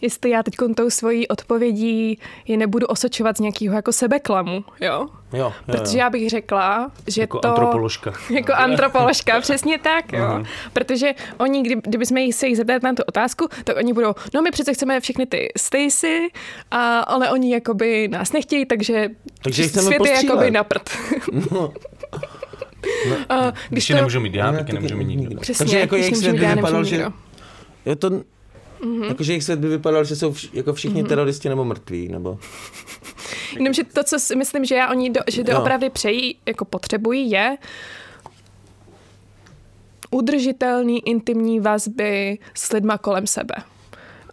jestli 0.00 0.30
já 0.30 0.42
teď 0.42 0.54
tou 0.76 0.90
svojí 0.90 1.28
odpovědí 1.28 2.18
je 2.46 2.56
nebudu 2.56 2.86
osočovat 2.86 3.36
z 3.36 3.40
nějakého 3.40 3.74
jako 3.74 3.92
sebeklamu, 3.92 4.64
jo? 4.80 5.08
Jo, 5.32 5.38
jo, 5.38 5.52
Protože 5.66 5.98
já 5.98 6.10
bych 6.10 6.30
řekla, 6.30 6.90
že 7.06 7.20
jako 7.20 7.38
to... 7.38 7.48
antropoložka. 7.48 8.12
Jako 8.30 8.52
antropoložka, 8.52 9.40
přesně 9.40 9.78
tak, 9.78 10.12
jo. 10.12 10.24
Uh-huh. 10.24 10.46
Protože 10.72 11.12
oni, 11.38 11.62
kdy, 11.62 11.76
kdyby 11.84 12.06
jsme 12.06 12.20
se 12.32 12.46
jich 12.46 12.56
zeptali 12.56 12.80
na 12.82 12.94
tu 12.94 13.02
otázku, 13.06 13.48
tak 13.64 13.76
oni 13.76 13.92
budou, 13.92 14.14
no 14.34 14.42
my 14.42 14.50
přece 14.50 14.74
chceme 14.74 15.00
všechny 15.00 15.26
ty 15.26 15.48
Stacy, 15.56 16.28
a, 16.70 16.98
ale 16.98 17.30
oni 17.30 17.52
jakoby 17.52 18.08
nás 18.08 18.32
nechtějí, 18.32 18.66
takže, 18.66 19.08
takže 19.42 19.68
svět 19.68 20.06
je 20.06 20.12
jakoby 20.12 20.50
na 20.50 20.64
prd. 20.64 20.90
No. 21.50 21.72
No, 23.08 23.16
uh, 23.16 23.50
když, 23.50 23.54
když 23.70 23.86
to... 23.86 23.94
nemůžu 23.94 24.20
mít 24.20 24.34
já, 24.34 24.52
taky 24.52 24.72
nemůžu 24.72 24.96
mít 24.96 25.04
nikdo. 25.04 25.40
Přesně, 25.40 25.64
Takže 25.64 25.78
jako 25.78 25.96
jejich 25.96 26.16
svět 26.16 26.36
by 26.36 26.46
vypadal, 26.46 26.84
že... 26.84 27.06
Je 27.86 27.96
to, 27.96 28.10
Mm-hmm. 28.80 29.04
Jakože 29.04 29.32
jejich 29.32 29.44
svět 29.44 29.58
by 29.58 29.68
vypadal, 29.68 30.04
že 30.04 30.16
jsou 30.16 30.30
vš- 30.30 30.50
jako 30.52 30.72
všichni 30.72 31.02
mm-hmm. 31.02 31.08
teroristi 31.08 31.48
nebo 31.48 31.64
mrtví, 31.64 32.08
nebo... 32.08 32.38
Jenomže 33.54 33.84
to, 33.84 34.04
co 34.04 34.18
si 34.18 34.36
myslím, 34.36 34.64
že 34.64 34.74
já 34.74 34.90
oni 34.90 35.10
do, 35.10 35.20
že 35.30 35.44
doopravdy 35.44 35.90
přejí, 35.90 36.38
jako 36.46 36.64
potřebují, 36.64 37.30
je 37.30 37.56
udržitelný 40.10 41.08
intimní 41.08 41.60
vazby 41.60 42.38
s 42.54 42.72
lidma 42.72 42.98
kolem 42.98 43.26
sebe 43.26 43.54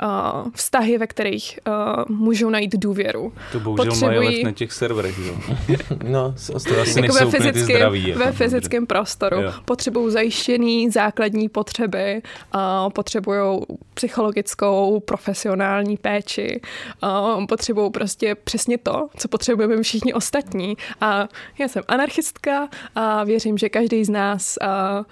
uh, 0.03 0.51
vztahy, 0.53 0.97
ve 0.97 1.07
kterých 1.07 1.59
uh, 1.67 2.15
můžou 2.15 2.49
najít 2.49 2.75
důvěru. 2.75 3.33
To 3.51 3.59
bohužel 3.59 3.85
Potřebují... 3.85 4.17
mají 4.19 4.43
na 4.43 4.51
těch 4.51 4.73
serverech, 4.73 5.19
jo. 5.19 5.35
no, 6.03 6.35
to 6.47 6.81
asi 6.81 7.01
jako 7.01 7.13
ve 7.13 7.25
fyzickém, 7.31 7.63
zdraví, 7.63 8.11
ve 8.11 8.31
fyzickém 8.31 8.87
prostoru. 8.87 9.41
Jo. 9.41 9.53
Potřebují 9.65 10.11
zajištěný 10.13 10.89
základní 10.89 11.49
potřeby, 11.49 12.21
uh, 12.55 12.89
potřebují 12.89 13.61
psychologickou, 13.93 14.99
profesionální 14.99 15.97
péči, 15.97 16.61
uh, 17.03 17.45
potřebují 17.45 17.91
prostě 17.91 18.35
přesně 18.35 18.77
to, 18.77 19.07
co 19.17 19.27
potřebujeme 19.27 19.83
všichni 19.83 20.13
ostatní. 20.13 20.77
A 21.01 21.27
já 21.59 21.67
jsem 21.67 21.83
anarchistka 21.87 22.69
a 22.95 23.23
věřím, 23.23 23.57
že 23.57 23.69
každý 23.69 24.05
z 24.05 24.09
nás 24.09 24.57
uh, 24.61 25.05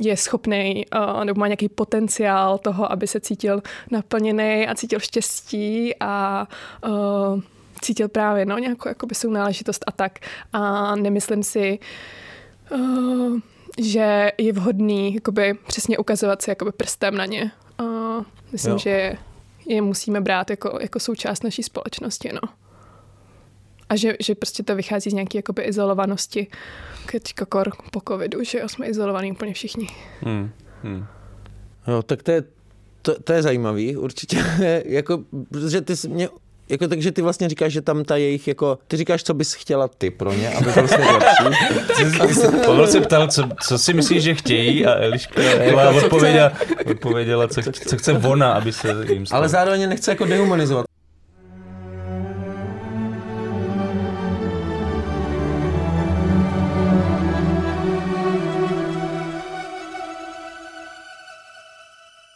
je 0.00 0.16
schopný 0.16 0.84
uh, 0.94 1.24
nebo 1.24 1.40
má 1.40 1.46
nějaký 1.46 1.68
potenciál 1.68 2.58
toho, 2.58 2.92
aby 2.92 3.06
se 3.06 3.20
cítil 3.20 3.62
naplněný 3.90 4.66
a 4.66 4.74
cítil 4.74 5.00
štěstí 5.00 5.94
a 6.00 6.46
uh, 6.86 7.40
cítil 7.80 8.08
právě 8.08 8.46
no, 8.46 8.58
nějakou 8.58 8.88
jakoby 8.88 9.14
sounáležitost 9.14 9.84
a 9.86 9.92
tak. 9.92 10.18
A 10.52 10.96
nemyslím 10.96 11.42
si, 11.42 11.78
uh, 12.70 13.38
že 13.78 14.32
je 14.38 14.52
vhodný 14.52 15.14
jakoby, 15.14 15.54
přesně 15.66 15.98
ukazovat 15.98 16.42
se 16.42 16.50
jakoby 16.50 16.72
prstem 16.72 17.16
na 17.16 17.26
ně. 17.26 17.52
Uh, 17.80 18.24
myslím, 18.52 18.72
jo. 18.72 18.78
že 18.78 19.14
je 19.66 19.82
musíme 19.82 20.20
brát 20.20 20.50
jako, 20.50 20.78
jako 20.80 21.00
součást 21.00 21.44
naší 21.44 21.62
společnosti. 21.62 22.30
No. 22.32 22.63
A 23.94 23.96
že, 23.96 24.14
že 24.20 24.34
prostě 24.34 24.62
to 24.62 24.76
vychází 24.76 25.10
z 25.10 25.12
nějaké 25.12 25.38
jakoby 25.38 25.62
izolovanosti. 25.62 26.46
Teďka 27.12 27.44
kor 27.44 27.72
po 27.90 28.00
covidu, 28.08 28.44
že 28.44 28.58
jo, 28.58 28.68
jsme 28.68 28.86
izolovaní 28.86 29.32
úplně 29.32 29.54
všichni. 29.54 29.88
Hmm. 30.20 30.50
Hmm. 30.82 31.06
Jo, 31.88 32.02
tak 32.02 32.22
to 32.22 32.30
je, 32.30 32.42
to, 33.02 33.20
to 33.22 33.32
je 33.32 33.42
zajímavý, 33.42 33.96
určitě. 33.96 34.44
jako, 34.84 35.24
protože 35.50 35.80
ty 35.80 35.96
jsi 35.96 36.08
mě 36.08 36.28
jako 36.68 36.88
takže 36.88 37.12
ty 37.12 37.22
vlastně 37.22 37.48
říkáš, 37.48 37.72
že 37.72 37.80
tam 37.80 38.04
ta 38.04 38.16
jejich 38.16 38.48
jako, 38.48 38.78
ty 38.88 38.96
říkáš, 38.96 39.22
co 39.22 39.34
bys 39.34 39.54
chtěla 39.54 39.88
ty 39.88 40.10
pro 40.10 40.32
ně, 40.32 40.50
aby 40.50 40.72
byl 40.72 40.88
svět 40.88 41.08
lepší. 41.10 42.18
Pavel 42.66 42.86
se 42.86 43.00
ptal, 43.00 43.28
co, 43.28 43.48
co 43.62 43.78
si 43.78 43.94
myslíš, 43.94 44.22
že 44.22 44.34
chtějí 44.34 44.86
a 44.86 44.94
Eliška 44.94 45.42
jako, 45.42 45.96
odpověděla, 45.96 46.52
odpověděla 46.90 47.48
co, 47.48 47.60
co 47.88 47.96
chce 47.96 48.12
ona, 48.12 48.52
aby 48.52 48.72
se 48.72 48.88
jim 49.12 49.26
stalo. 49.26 49.38
Ale 49.38 49.48
zároveň 49.48 49.88
nechce 49.88 50.10
jako 50.10 50.24
dehumanizovat. 50.24 50.86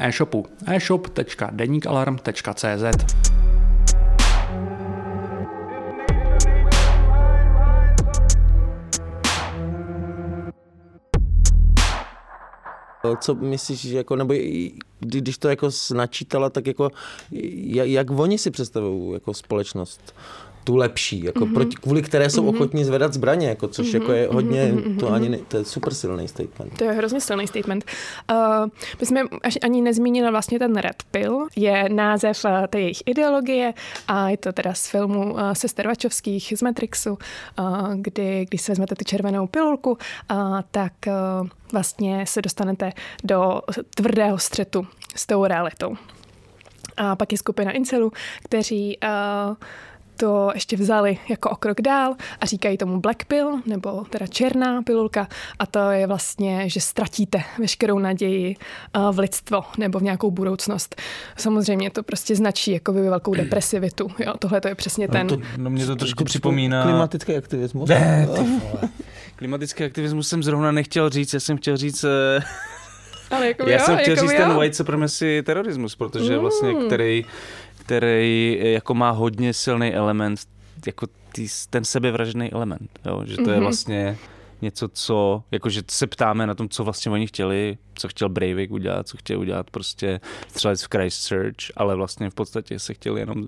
e-shopu 0.00 0.46
e-shop.denikalarm.cz. 0.66 3.16
Co 13.20 13.34
myslíš, 13.34 13.80
že 13.80 13.96
jako, 13.96 14.16
nebo 14.16 14.34
když 15.00 15.38
to 15.38 15.48
jako 15.48 15.70
načítala, 15.94 16.50
tak 16.50 16.66
jako, 16.66 16.90
jak, 17.30 17.88
jak 17.88 18.10
oni 18.10 18.38
si 18.38 18.50
představují 18.50 19.12
jako 19.12 19.34
společnost? 19.34 20.14
Tu 20.66 20.76
lepší, 20.76 21.24
jako 21.24 21.44
mm-hmm. 21.44 21.54
proti, 21.54 21.76
kvůli 21.76 22.02
které 22.02 22.30
jsou 22.30 22.42
mm-hmm. 22.42 22.54
ochotní 22.56 22.84
zvedat 22.84 23.14
zbraně, 23.14 23.48
jako, 23.48 23.68
což 23.68 23.86
mm-hmm. 23.86 24.00
jako 24.00 24.12
je 24.12 24.28
hodně, 24.32 24.74
to 25.00 25.12
ani 25.12 25.28
ne, 25.28 25.38
to 25.48 25.56
je 25.56 25.64
super 25.64 25.94
silný 25.94 26.28
statement. 26.28 26.78
To 26.78 26.84
je 26.84 26.92
hrozně 26.92 27.20
silný 27.20 27.46
statement. 27.46 27.84
Uh, 28.30 28.36
my 29.00 29.06
jsme 29.06 29.20
až 29.42 29.58
ani 29.62 29.82
nezmínili 29.82 30.30
vlastně 30.30 30.58
ten 30.58 30.76
Red 30.76 31.02
Pill, 31.10 31.46
je 31.56 31.88
název 31.88 32.44
uh, 32.44 32.66
té 32.66 32.80
jejich 32.80 33.02
ideologie 33.06 33.74
a 34.08 34.28
je 34.28 34.36
to 34.36 34.52
teda 34.52 34.74
z 34.74 34.88
filmu 34.88 35.32
uh, 35.32 35.52
Sester 35.52 35.86
Vačovských 35.86 36.52
z 36.56 36.62
Matrixu, 36.62 37.18
uh, 37.58 37.94
kdy 37.94 38.46
když 38.48 38.62
si 38.62 38.72
vezmete 38.72 38.94
tu 38.94 39.04
červenou 39.04 39.46
pilulku, 39.46 39.90
uh, 39.90 40.60
tak 40.70 40.92
uh, 41.06 41.48
vlastně 41.72 42.26
se 42.26 42.42
dostanete 42.42 42.92
do 43.24 43.60
tvrdého 43.94 44.38
střetu 44.38 44.86
s 45.16 45.26
tou 45.26 45.44
realitou. 45.44 45.96
A 46.96 47.16
pak 47.16 47.32
je 47.32 47.38
skupina 47.38 47.72
incelů, 47.72 48.12
kteří 48.44 48.98
uh, 49.04 49.56
to 50.16 50.50
ještě 50.54 50.76
vzali 50.76 51.18
jako 51.28 51.50
o 51.50 51.56
krok 51.56 51.80
dál 51.80 52.14
a 52.40 52.46
říkají 52.46 52.78
tomu 52.78 53.00
black 53.00 53.24
pill, 53.24 53.60
nebo 53.66 54.04
teda 54.10 54.26
černá 54.26 54.82
pilulka 54.82 55.28
a 55.58 55.66
to 55.66 55.90
je 55.90 56.06
vlastně, 56.06 56.68
že 56.68 56.80
ztratíte 56.80 57.42
veškerou 57.58 57.98
naději 57.98 58.56
uh, 58.96 59.14
v 59.14 59.18
lidstvo 59.18 59.64
nebo 59.78 59.98
v 59.98 60.02
nějakou 60.02 60.30
budoucnost. 60.30 61.02
Samozřejmě 61.36 61.90
to 61.90 62.02
prostě 62.02 62.36
značí 62.36 62.72
jako 62.72 62.92
by 62.92 63.00
velkou 63.00 63.34
depresivitu. 63.34 64.08
Jo, 64.18 64.34
tohle 64.38 64.60
to 64.60 64.68
je 64.68 64.74
přesně 64.74 65.08
ten... 65.08 65.26
No, 65.26 65.36
to, 65.36 65.42
no 65.56 65.70
mě 65.70 65.86
to 65.86 65.96
trošku 65.96 66.24
připomíná... 66.24 66.82
Klimatický 66.82 67.36
aktivismus? 67.36 67.88
Ne. 67.88 68.28
Klimatický 69.36 69.84
aktivismus 69.84 70.28
jsem 70.28 70.42
zrovna 70.42 70.72
nechtěl 70.72 71.10
říct, 71.10 71.34
já 71.34 71.40
jsem 71.40 71.56
chtěl 71.56 71.76
říct... 71.76 72.04
eh, 72.04 72.40
Ale 73.30 73.46
jako 73.46 73.68
Já 73.68 73.78
jo, 73.78 73.84
jsem 73.84 73.96
chtěl 73.98 74.14
jako 74.14 74.26
říct 74.26 74.38
jo. 74.38 74.46
ten 74.46 74.56
white 74.56 74.76
supremacy 74.76 75.42
terorismus, 75.46 75.96
protože 75.96 76.38
vlastně, 76.38 76.74
který, 76.86 77.24
který 77.86 78.58
jako 78.62 78.94
má 78.94 79.10
hodně 79.10 79.52
silný 79.52 79.94
element, 79.94 80.40
jako 80.86 81.06
tý, 81.32 81.48
ten 81.70 81.84
sebevražedný 81.84 82.52
element, 82.52 82.90
jo? 83.06 83.22
že 83.24 83.36
to 83.36 83.50
je 83.50 83.56
Mhm. 83.56 83.62
vlastně 83.62 84.18
něco, 84.62 84.88
co, 84.88 85.42
jakože 85.50 85.82
se 85.90 86.06
ptáme 86.06 86.46
na 86.46 86.54
tom, 86.54 86.68
co 86.68 86.84
vlastně 86.84 87.12
oni 87.12 87.26
chtěli, 87.26 87.78
co 87.94 88.08
chtěl 88.08 88.28
Breivik 88.28 88.70
udělat, 88.70 89.08
co 89.08 89.16
chtěl 89.16 89.40
udělat 89.40 89.70
prostě 89.70 90.20
střelec 90.48 90.82
v 90.82 90.88
Christchurch, 90.88 91.56
ale 91.76 91.94
vlastně 91.96 92.30
v 92.30 92.34
podstatě 92.34 92.78
se 92.78 92.94
chtěli 92.94 93.20
jenom 93.20 93.46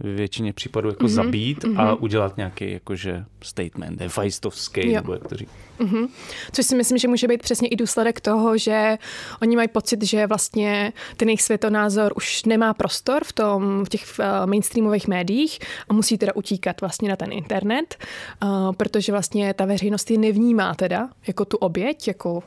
v 0.00 0.16
většině 0.16 0.52
případů 0.52 0.88
jako 0.88 1.04
Mhm, 1.04 1.14
zabít 1.14 1.64
mhm. 1.64 1.80
a 1.80 1.94
udělat 1.94 2.36
nějaký 2.36 2.72
jakože 2.72 3.24
statement, 3.42 4.00
hefajstovský, 4.00 4.88
Jo. 4.88 4.94
nebo 4.94 5.12
jak 5.12 5.28
to 5.28 5.36
říct. 5.36 5.50
Mhm. 5.78 6.06
Což 6.52 6.66
si 6.66 6.76
myslím, 6.76 6.98
že 6.98 7.08
může 7.08 7.28
být 7.28 7.42
přesně 7.42 7.68
i 7.68 7.76
důsledek 7.76 8.20
toho, 8.20 8.58
že 8.58 8.98
oni 9.42 9.56
mají 9.56 9.68
pocit, 9.68 10.02
že 10.02 10.26
vlastně 10.26 10.92
ten 11.16 11.28
jejich 11.28 11.42
světonázor 11.42 12.12
už 12.16 12.44
nemá 12.44 12.74
prostor 12.74 13.24
v, 13.24 13.32
tom, 13.32 13.84
v 13.84 13.88
těch 13.88 14.04
uh, 14.18 14.24
mainstreamových 14.46 15.08
médiích 15.08 15.58
a 15.88 15.92
musí 15.92 16.18
teda 16.18 16.32
utíkat 16.34 16.80
vlastně 16.80 17.08
na 17.08 17.16
ten 17.16 17.32
internet, 17.32 17.96
uh, 18.42 18.72
protože 18.72 19.12
vlastně 19.12 19.54
ta 19.54 19.64
veřejnost 19.64 20.10
je 20.10 20.18
nevnímá 20.18 20.74
teda 20.74 21.08
jako 21.26 21.44
tu 21.44 21.56
oběť, 21.56 22.08
jako 22.08 22.42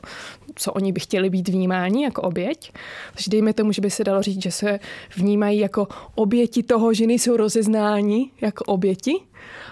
co 0.54 0.72
oni 0.72 0.92
by 0.92 1.00
chtěli 1.00 1.30
být 1.30 1.48
vnímáni 1.48 2.04
jako 2.04 2.22
oběť. 2.22 2.72
Takže 3.12 3.30
dejme 3.30 3.52
tomu, 3.52 3.72
že 3.72 3.80
by 3.80 3.90
se 3.90 4.04
dalo 4.04 4.22
říct, 4.22 4.42
že 4.42 4.50
se 4.50 4.80
vnímají 5.16 5.58
jako 5.58 5.88
oběti 6.14 6.62
toho, 6.62 6.94
že 6.94 7.06
nejsou 7.06 7.36
rozeznáni 7.38 8.30
jako 8.40 8.64
oběti. 8.64 9.14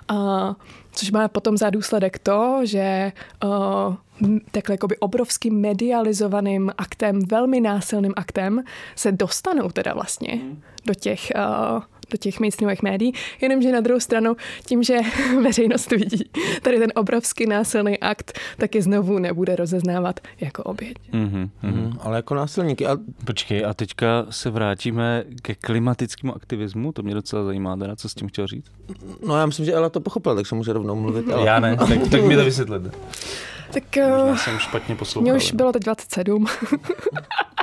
A 0.09 0.55
což 0.93 1.11
má 1.11 1.29
potom 1.29 1.57
za 1.57 1.71
důsledek 1.71 2.19
to, 2.19 2.61
že 2.62 3.12
uh, 3.45 3.95
m- 4.23 4.41
takhle 4.51 4.73
jakoby 4.73 4.99
obrovským 4.99 5.61
medializovaným 5.61 6.73
aktem, 6.79 7.21
velmi 7.21 7.61
násilným 7.61 8.12
aktem 8.17 8.62
se 8.97 9.12
dostanou 9.12 9.71
teda 9.71 9.95
vlastně 9.95 10.41
do 10.87 10.95
těch 10.95 11.33
uh, 11.37 11.83
do 12.11 12.17
těch 12.19 12.41
mainstreamových 12.41 12.83
médií, 12.83 13.13
jenomže 13.41 13.73
na 13.73 13.81
druhou 13.81 14.01
stranu 14.01 14.37
tím, 14.67 14.83
že 14.83 14.97
veřejnost 15.43 15.91
vidí 15.91 16.31
tady 16.63 16.79
ten 16.79 16.93
obrovský 16.95 17.47
násilný 17.47 17.99
akt, 17.99 18.39
tak 18.59 18.75
je 18.75 18.83
znovu 18.83 19.19
nebude 19.19 19.57
rozeznávat 19.57 20.21
jako 20.41 20.63
oběť. 20.63 20.97
Mhm, 21.13 21.51
mhm. 21.63 21.81
Mm, 21.81 21.93
ale 22.01 22.17
jako 22.17 22.35
násilníky. 22.35 22.87
A 22.87 22.97
Počkej, 23.25 23.65
a 23.65 23.75
teďka 23.75 24.27
se 24.31 24.51
vrátíme 24.51 25.25
ke 25.43 25.55
klimatickému 25.55 26.37
aktivismu, 26.37 26.93
to 26.93 27.03
mě 27.03 27.15
docela 27.15 27.45
zajímá, 27.45 27.77
teda, 27.77 27.97
co 27.97 28.09
s 28.09 28.15
tím 28.15 28.29
chtěl 28.29 28.47
říct. 28.47 28.67
no 29.27 29.37
já 29.39 29.47
myslím, 29.47 29.67
že 29.67 29.73
Ela 29.73 29.89
to 29.89 30.01
pochopila, 30.01 30.35
takže 30.35 30.55
může 30.57 30.73
rovnou 30.73 30.95
mluvit. 30.97 31.29
Ela. 31.29 31.45
Já 31.45 31.61
ne, 31.61 31.77
tak, 31.77 31.89
tak 32.11 32.25
mi 32.25 32.37
to 32.37 32.45
vysvětlete. 32.45 32.91
Tak 33.73 33.97
Možná 33.97 34.25
uh, 34.25 34.37
jsem 34.37 34.59
špatně 34.59 34.95
poslouchal. 34.97 35.37
už 35.37 35.53
bylo 35.53 35.73
teď 35.73 35.83
27. 35.83 36.47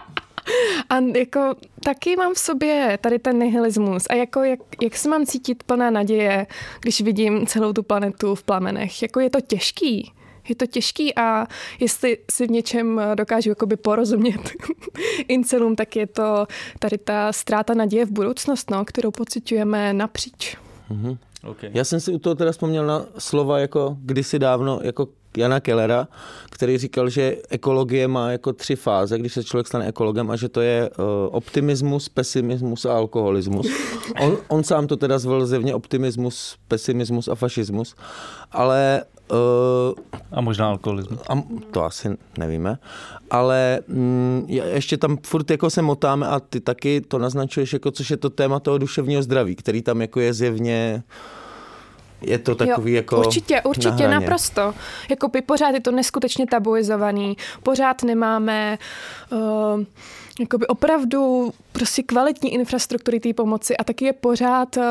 A 0.90 1.00
jako 1.00 1.56
taky 1.84 2.16
mám 2.16 2.34
v 2.34 2.40
sobě 2.40 3.00
tady 3.02 3.20
ten 3.20 3.40
nihilismus 3.40 4.04
a 4.10 4.16
jako 4.16 4.44
jak, 4.44 4.60
jak 4.82 4.98
se 4.98 5.10
mám 5.10 5.26
cítit 5.26 5.64
plná 5.64 5.90
naděje, 5.90 6.48
když 6.80 7.02
vidím 7.02 7.48
celou 7.48 7.74
tu 7.74 7.84
planetu 7.84 8.36
v 8.36 8.44
plamenech. 8.44 9.02
Jako 9.02 9.20
je 9.20 9.30
to 9.30 9.42
těžký. 9.42 10.14
Je 10.50 10.56
to 10.56 10.66
těžký 10.66 11.16
a 11.16 11.48
jestli 11.80 12.18
si 12.32 12.48
v 12.48 12.52
něčem 12.52 13.02
dokážu 13.16 13.50
jakoby 13.50 13.76
porozumět 13.76 14.52
incelům, 15.28 15.76
tak 15.76 15.96
je 15.96 16.08
to 16.08 16.48
tady 16.80 16.98
ta 16.98 17.34
ztráta 17.34 17.74
naděje 17.74 18.06
v 18.06 18.12
budoucnost, 18.12 18.72
no, 18.72 18.86
kterou 18.86 19.12
pocitujeme 19.12 19.94
napříč. 19.94 20.58
Okay. 21.44 21.70
Já 21.74 21.84
jsem 21.84 22.00
si 22.00 22.12
u 22.12 22.20
toho 22.20 22.36
teda 22.36 22.52
vzpomněl 22.52 22.86
na 22.86 23.06
slova 23.18 23.60
jako 23.60 23.98
kdysi 24.00 24.40
dávno, 24.40 24.80
jako 24.84 25.08
Jana 25.38 25.60
Kellera, 25.60 26.08
který 26.50 26.78
říkal, 26.78 27.10
že 27.10 27.36
ekologie 27.50 28.08
má 28.08 28.32
jako 28.32 28.54
tři 28.54 28.76
fáze, 28.76 29.18
když 29.20 29.34
se 29.34 29.44
člověk 29.44 29.68
stane 29.68 29.88
ekologem 29.88 30.32
a 30.32 30.36
že 30.36 30.50
to 30.50 30.62
je 30.62 30.90
uh, 30.90 31.06
optimismus, 31.32 32.10
pesimismus 32.10 32.86
a 32.86 32.94
alkoholismus. 32.98 33.68
On, 34.22 34.38
on 34.48 34.64
sám 34.64 34.88
to 34.88 34.98
teda 34.98 35.20
zvolil 35.20 35.46
zjevně 35.46 35.76
optimismus, 35.76 36.56
pesimismus 36.68 37.28
a 37.28 37.36
fašismus, 37.36 37.96
ale 38.52 39.04
uh, 39.32 39.38
A 40.32 40.42
možná 40.42 40.68
alkoholismus. 40.68 41.20
a 41.30 41.42
to 41.72 41.84
asi 41.84 42.10
nevíme, 42.38 42.78
ale 43.32 43.80
mm, 43.88 44.46
je- 44.48 44.64
ještě 44.74 44.98
tam 44.98 45.18
furt 45.26 45.52
jako 45.52 45.70
se 45.70 45.82
motáme 45.82 46.28
a 46.28 46.40
ty 46.40 46.60
taky 46.60 47.02
to 47.02 47.18
naznačuješ, 47.20 47.74
jako, 47.74 47.92
což 47.92 48.10
je 48.12 48.18
to 48.18 48.30
téma 48.30 48.60
toho 48.60 48.78
duševního 48.78 49.24
zdraví, 49.24 49.56
který 49.56 49.82
tam 49.82 50.02
jako 50.02 50.20
je 50.20 50.34
zjevně 50.34 51.04
je 52.24 52.38
to 52.38 52.56
takový 52.56 52.92
jo, 52.92 52.96
jako 52.96 53.18
Určitě, 53.20 53.62
určitě, 53.62 54.08
na 54.08 54.20
naprosto. 54.20 54.74
Jakoby 55.10 55.42
pořád 55.42 55.70
je 55.70 55.82
to 55.82 55.92
neskutečně 55.92 56.48
tabuizovaný, 56.48 57.38
pořád 57.64 58.04
nemáme 58.04 58.78
uh, 59.32 59.84
jakoby 60.40 60.68
opravdu 60.68 61.52
prostě 61.72 62.04
kvalitní 62.04 62.54
infrastruktury 62.54 63.20
té 63.20 63.34
pomoci 63.34 63.78
a 63.78 63.84
taky 63.84 64.06
je 64.06 64.14
pořád 64.14 64.78
uh, 64.78 64.84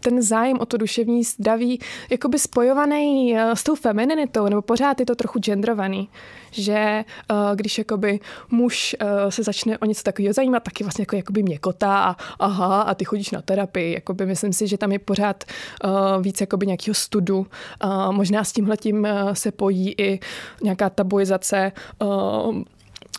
ten 0.00 0.22
zájem 0.22 0.58
o 0.60 0.66
to 0.66 0.76
duševní 0.76 1.24
zdraví 1.24 1.80
jakoby 2.10 2.38
spojovaný 2.38 3.32
uh, 3.32 3.40
s 3.40 3.62
tou 3.62 3.74
femininitou, 3.74 4.48
nebo 4.48 4.62
pořád 4.62 5.00
je 5.00 5.06
to 5.06 5.14
trochu 5.14 5.38
genderovaný, 5.38 6.08
že 6.50 7.04
uh, 7.30 7.36
když 7.54 7.78
jakoby 7.78 8.20
muž 8.50 8.96
se 9.28 9.42
začne 9.42 9.78
o 9.78 9.84
něco 9.84 10.02
takového 10.02 10.32
zajímat, 10.32 10.62
taky 10.62 10.84
vlastně 10.84 11.02
jako 11.02 11.16
jakoby 11.16 11.42
měkota 11.42 11.98
a 11.98 12.16
aha, 12.38 12.82
a 12.82 12.94
ty 12.94 13.04
chodíš 13.04 13.30
na 13.30 13.42
terapii, 13.42 13.94
jakoby 13.94 14.26
myslím 14.26 14.52
si, 14.52 14.66
že 14.66 14.78
tam 14.78 14.92
je 14.92 14.98
pořád 14.98 15.44
víc 16.20 16.40
jakoby 16.40 16.66
nějakého 16.66 16.94
studu. 16.94 17.46
Možná 18.10 18.44
s 18.44 18.52
tímhletím 18.52 19.08
se 19.32 19.52
pojí 19.52 19.94
i 19.98 20.20
nějaká 20.62 20.90
tabuizace 20.90 21.72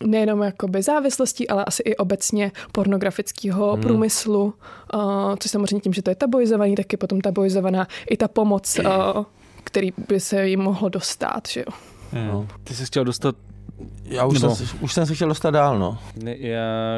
nejenom 0.03 0.41
jakoby 0.41 0.81
závislostí, 0.81 1.49
ale 1.49 1.65
asi 1.65 1.83
i 1.83 1.95
obecně 1.95 2.51
pornografického 2.71 3.73
hmm. 3.73 3.81
průmyslu, 3.81 4.53
uh, 4.93 5.35
což 5.39 5.51
samozřejmě 5.51 5.79
tím, 5.79 5.93
že 5.93 6.01
to 6.01 6.11
je 6.11 6.15
tabuizovaný, 6.15 6.75
tak 6.75 6.91
je 6.91 6.97
potom 6.97 7.21
tabuizovaná 7.21 7.87
i 8.09 8.17
ta 8.17 8.27
pomoc, 8.27 8.79
uh, 9.15 9.25
který 9.63 9.93
by 10.07 10.19
se 10.19 10.47
jim 10.47 10.59
mohlo 10.59 10.89
dostat, 10.89 11.47
že 11.49 11.59
jo. 11.59 11.73
No. 12.13 12.47
Ty 12.63 12.73
jsi 12.73 12.85
chtěl 12.85 13.03
dostat 13.03 13.35
Já 14.03 14.25
už, 14.25 14.33
Nebo- 14.41 14.55
jsem, 14.55 14.67
se- 14.67 14.75
už 14.81 14.93
jsem 14.93 15.05
se 15.05 15.15
chtěl 15.15 15.27
dostat 15.27 15.51
dál, 15.51 15.79
no. 15.79 15.97
Ne, 16.23 16.35
já 16.37 16.57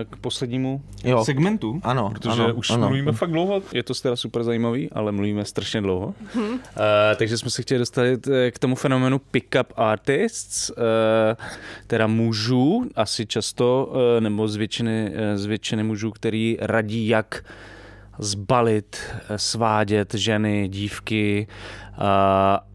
k 0.10 0.16
poslednímu 0.16 0.82
Jo. 1.04 1.26
segmentu, 1.26 1.80
Ano, 1.84 2.10
protože 2.10 2.44
ano, 2.44 2.54
už 2.54 2.70
ano. 2.70 2.88
mluvíme 2.88 3.12
fakt 3.12 3.32
dlouho. 3.32 3.62
Je 3.74 3.84
to 3.84 3.94
teda 3.94 4.16
super 4.16 4.44
zajímavý, 4.44 4.90
ale 4.92 5.12
mluvíme 5.12 5.46
strašně 5.46 5.82
dlouho. 5.82 6.14
Mhm. 6.36 6.44
Uh, 6.50 6.60
takže 7.16 7.38
jsme 7.38 7.50
se 7.50 7.62
chtěli 7.62 7.80
dostat 7.80 8.04
eh, 8.28 8.52
k 8.52 8.60
tomu 8.60 8.76
fenoménu 8.76 9.20
pick-up 9.32 9.66
artists, 9.76 10.70
uh, 10.70 10.76
teda 11.88 12.08
mužů, 12.08 12.86
asi 12.96 13.26
často, 13.26 13.92
uh, 13.92 14.24
nebo 14.24 14.48
z 14.48 14.56
většiny, 14.56 15.14
z 15.36 15.46
většiny 15.46 15.84
mužů, 15.84 16.12
který 16.12 16.58
radí, 16.62 17.08
jak 17.08 17.44
zbalit, 18.20 18.98
svádět 19.36 20.14
ženy, 20.14 20.68
dívky 20.68 21.48
uh, 21.98 22.04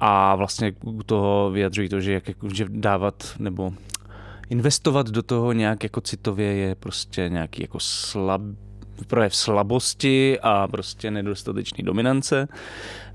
a 0.01 0.35
vlastně 0.37 0.73
u 0.85 1.03
toho 1.03 1.51
vyjadřují 1.51 1.89
to, 1.89 2.01
že 2.01 2.13
jak 2.13 2.29
jako, 2.29 2.49
že 2.55 2.65
dávat 2.69 3.25
nebo 3.39 3.73
investovat 4.51 5.11
do 5.11 5.23
toho 5.23 5.53
nějak 5.53 5.83
jako 5.83 6.01
citově 6.01 6.55
je 6.55 6.75
prostě 6.75 7.29
nějaký 7.29 7.63
jako 7.63 7.81
slab, 7.81 8.43
projev 9.07 9.37
slabosti 9.37 10.39
a 10.43 10.69
prostě 10.69 11.11
nedostatečný 11.11 11.85
dominance. 11.85 12.49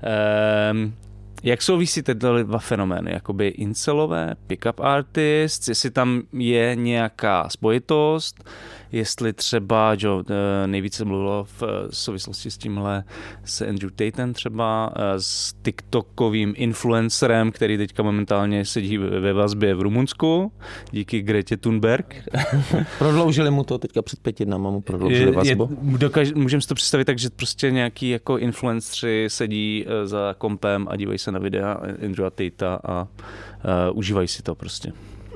Ehm, 0.02 0.94
jak 1.42 1.62
souvisí 1.62 2.02
tyhle 2.02 2.44
dva 2.44 2.58
fenomény? 2.58 3.10
Jakoby 3.12 3.48
incelové, 3.48 4.34
pick-up 4.46 4.84
artists, 4.84 5.68
jestli 5.68 5.90
tam 5.90 6.22
je 6.32 6.76
nějaká 6.76 7.48
spojitost, 7.48 8.44
jestli 8.92 9.32
třeba, 9.32 9.94
že 9.94 10.06
jo, 10.06 10.22
eh, 10.28 10.66
nejvíce 10.66 11.04
mluvilo 11.04 11.44
v 11.44 11.62
eh, 11.62 11.66
souvislosti 11.90 12.50
s 12.50 12.58
tímhle 12.58 13.04
s 13.44 13.60
Andrew 13.68 13.90
Tatem 13.90 14.32
třeba, 14.32 14.92
eh, 14.96 15.00
s 15.16 15.54
TikTokovým 15.62 16.54
influencerem, 16.56 17.52
který 17.52 17.78
teďka 17.78 18.02
momentálně 18.02 18.64
sedí 18.64 18.98
ve 18.98 19.32
vazbě 19.32 19.74
v 19.74 19.80
Rumunsku, 19.80 20.52
díky 20.90 21.22
Gretě 21.22 21.56
Thunberg. 21.56 22.24
Prodloužili 22.98 23.50
mu 23.50 23.64
to 23.64 23.78
teďka 23.78 24.02
před 24.02 24.20
pěti 24.20 24.44
dnama, 24.44 24.70
mu 24.70 24.80
prodloužili 24.80 25.32
vazbu. 25.32 25.68
dokaž, 25.82 26.32
můžeme 26.32 26.60
si 26.60 26.68
to 26.68 26.74
představit 26.74 27.04
tak, 27.04 27.18
že 27.18 27.30
prostě 27.30 27.70
nějaký 27.70 28.10
jako 28.10 28.38
influenceri 28.38 29.24
sedí 29.28 29.86
za 30.04 30.34
kompem 30.38 30.86
a 30.90 30.96
dívají 30.96 31.18
se 31.18 31.32
na 31.32 31.38
videa 31.38 31.80
Andrewa 32.04 32.30
Tatea 32.30 32.80
a 32.84 33.02
uh, 33.02 33.98
užívají 33.98 34.28
si 34.28 34.42
to 34.42 34.54
prostě. 34.54 34.92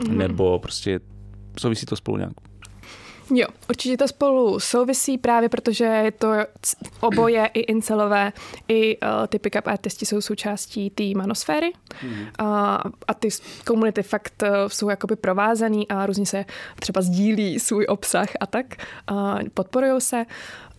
Mm. 0.08 0.18
Nebo 0.18 0.58
prostě 0.58 1.00
souvisí 1.58 1.86
to 1.86 1.96
spolu 1.96 2.16
nějak. 2.16 2.32
Jo, 3.34 3.46
určitě 3.68 3.96
to 3.96 4.08
spolu 4.08 4.60
souvisí 4.60 5.18
právě 5.18 5.48
protože 5.48 5.84
je 5.84 6.10
to 6.10 6.28
oboje 7.00 7.46
i 7.46 7.60
incelové, 7.60 8.32
i 8.68 8.98
uh, 8.98 9.26
ty 9.28 9.38
pick-up 9.38 9.66
artisti 9.66 10.06
jsou 10.06 10.20
součástí 10.20 10.90
té 10.90 11.04
manosféry 11.16 11.72
mm. 12.02 12.10
uh, 12.10 12.26
a 13.08 13.14
ty 13.18 13.28
komunity 13.66 14.02
fakt 14.02 14.42
uh, 14.42 14.48
jsou 14.68 14.90
jakoby 14.90 15.16
provázaný 15.16 15.88
a 15.88 16.06
různě 16.06 16.26
se 16.26 16.44
třeba 16.80 17.02
sdílí 17.02 17.58
svůj 17.60 17.86
obsah 17.88 18.28
a 18.40 18.46
tak, 18.46 18.66
uh, 19.10 19.40
podporují 19.54 20.00
se. 20.00 20.24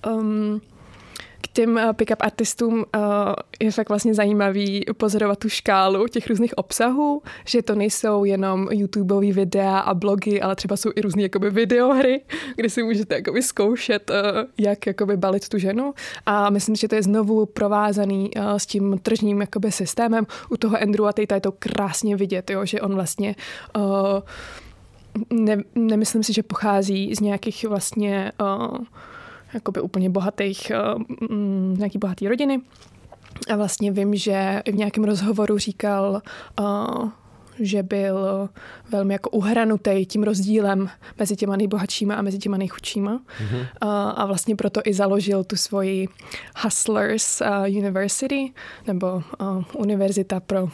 Um, 0.07 0.61
k 1.41 1.47
těm 1.47 1.77
eh, 1.77 1.93
pick-up 1.93 2.17
artistům 2.19 2.73
uh, 2.73 2.83
je 3.59 3.71
fakt 3.71 3.89
vlastně 3.89 4.13
zajímavý 4.13 4.85
pozorovat 4.97 5.39
tu 5.39 5.49
škálu 5.49 6.07
těch 6.07 6.27
různých 6.27 6.57
obsahů, 6.57 7.21
že 7.45 7.61
to 7.61 7.75
nejsou 7.75 8.23
jenom 8.23 8.67
YouTubeové 8.71 9.31
videa 9.31 9.79
a 9.79 9.93
blogy, 9.93 10.41
ale 10.41 10.55
třeba 10.55 10.77
jsou 10.77 10.91
i 10.95 11.01
různé 11.01 11.21
jakoby 11.21 11.49
videohry, 11.49 12.21
kde 12.55 12.69
si 12.69 12.83
můžete 12.83 13.15
jakoby 13.15 13.43
zkoušet, 13.43 14.09
uh, 14.09 14.17
jak 14.57 14.85
jakoby 14.85 15.17
balit 15.17 15.49
tu 15.49 15.57
ženu. 15.57 15.93
A 16.25 16.49
myslím, 16.49 16.75
že 16.75 16.87
to 16.87 16.95
je 16.95 17.03
znovu 17.03 17.45
provázaný 17.45 18.31
s 18.57 18.65
tím 18.65 18.99
tržním 19.01 19.41
jakoby 19.41 19.71
systémem. 19.71 20.25
U 20.49 20.57
toho 20.57 20.77
Andrewa 20.81 21.13
Tate 21.13 21.35
je 21.35 21.41
to 21.41 21.51
krásně 21.51 22.15
vidět, 22.15 22.49
jo, 22.49 22.65
že 22.65 22.81
on 22.81 22.95
vlastně 22.95 23.35
uh, 23.75 23.83
ne, 25.29 25.57
nemyslím 25.75 26.23
si, 26.23 26.33
že 26.33 26.43
pochází 26.43 27.15
z 27.15 27.19
nějakých 27.19 27.65
vlastně 27.65 28.31
uh, 28.41 28.77
jakoby 29.53 29.81
úplně 29.81 30.09
bohatých, 30.09 30.71
mm, 31.29 31.75
nějaký 31.77 31.97
bohatý 31.97 32.27
rodiny. 32.27 32.61
A 33.49 33.55
vlastně 33.55 33.91
vím, 33.91 34.15
že 34.15 34.61
i 34.65 34.71
v 34.71 34.75
nějakém 34.75 35.03
rozhovoru 35.03 35.57
říkal, 35.57 36.21
uh, 36.59 37.09
že 37.59 37.83
byl 37.83 38.49
velmi 38.91 39.13
jako 39.13 39.29
uhranutý 39.29 40.05
tím 40.05 40.23
rozdílem 40.23 40.89
mezi 41.19 41.35
těma 41.35 41.55
nejbohatšíma 41.55 42.15
a 42.15 42.21
mezi 42.21 42.37
těma 42.37 42.57
nejchudšíma. 42.57 43.11
Mm-hmm. 43.17 43.59
Uh, 43.59 43.67
a 44.15 44.25
vlastně 44.25 44.55
proto 44.55 44.81
i 44.85 44.93
založil 44.93 45.43
tu 45.43 45.55
svoji 45.55 46.07
Hustlers 46.63 47.41
uh, 47.41 47.77
University, 47.77 48.53
nebo 48.87 49.23
uh, 49.41 49.63
univerzita 49.75 50.39
pro 50.39 50.69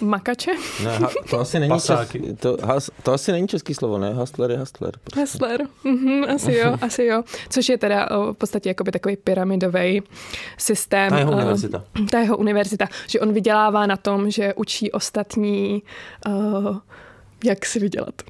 makače. 0.00 0.50
Ne, 0.84 0.98
ha, 0.98 1.10
to 1.30 1.40
asi 1.40 1.60
není 1.60 1.70
Pasáky. 1.70 2.18
český, 2.18 2.36
to, 2.36 2.56
has, 2.62 2.90
to 3.02 3.12
asi 3.12 3.32
není 3.32 3.48
český 3.48 3.74
slovo, 3.74 3.98
ne? 3.98 4.14
Hustler 4.14 4.50
je 4.50 4.58
hustler. 4.58 4.92
Prostě. 5.04 5.20
Hustler, 5.20 5.60
mhm, 5.84 6.24
asi 6.34 6.54
jo, 6.54 6.76
asi 6.80 7.04
jo. 7.04 7.22
Což 7.48 7.68
je 7.68 7.78
teda 7.78 8.10
o, 8.10 8.32
v 8.32 8.36
podstatě 8.36 8.68
jakoby 8.68 8.92
takový 8.92 9.16
pyramidový 9.16 10.02
systém. 10.58 11.10
Ta 11.10 11.18
jeho 11.18 11.32
eh, 11.32 11.34
univerzita. 11.34 11.84
Ta 12.10 12.18
jeho 12.18 12.36
univerzita, 12.36 12.88
že 13.06 13.20
on 13.20 13.32
vydělává 13.32 13.86
na 13.86 13.96
tom, 13.96 14.30
že 14.30 14.54
učí 14.54 14.92
ostatní, 14.92 15.82
uh, 16.26 16.78
jak 17.44 17.66
si 17.66 17.78
vydělat. 17.78 18.22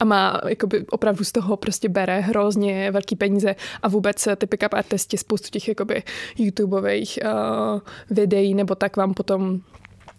A 0.00 0.04
má, 0.04 0.40
jakoby, 0.48 0.86
opravdu 0.90 1.24
z 1.24 1.32
toho 1.32 1.56
prostě 1.56 1.88
bere 1.88 2.20
hrozně 2.20 2.90
velký 2.90 3.16
peníze 3.16 3.56
a 3.82 3.88
vůbec 3.88 4.28
ty 4.36 4.46
pick-up 4.46 4.74
artisti, 4.74 5.18
spoustu 5.18 5.48
těch 5.48 5.68
jakoby 5.68 6.02
YouTubeových 6.38 7.18
uh, 7.24 7.80
videí 8.10 8.54
nebo 8.54 8.74
tak 8.74 8.96
vám 8.96 9.14
potom 9.14 9.60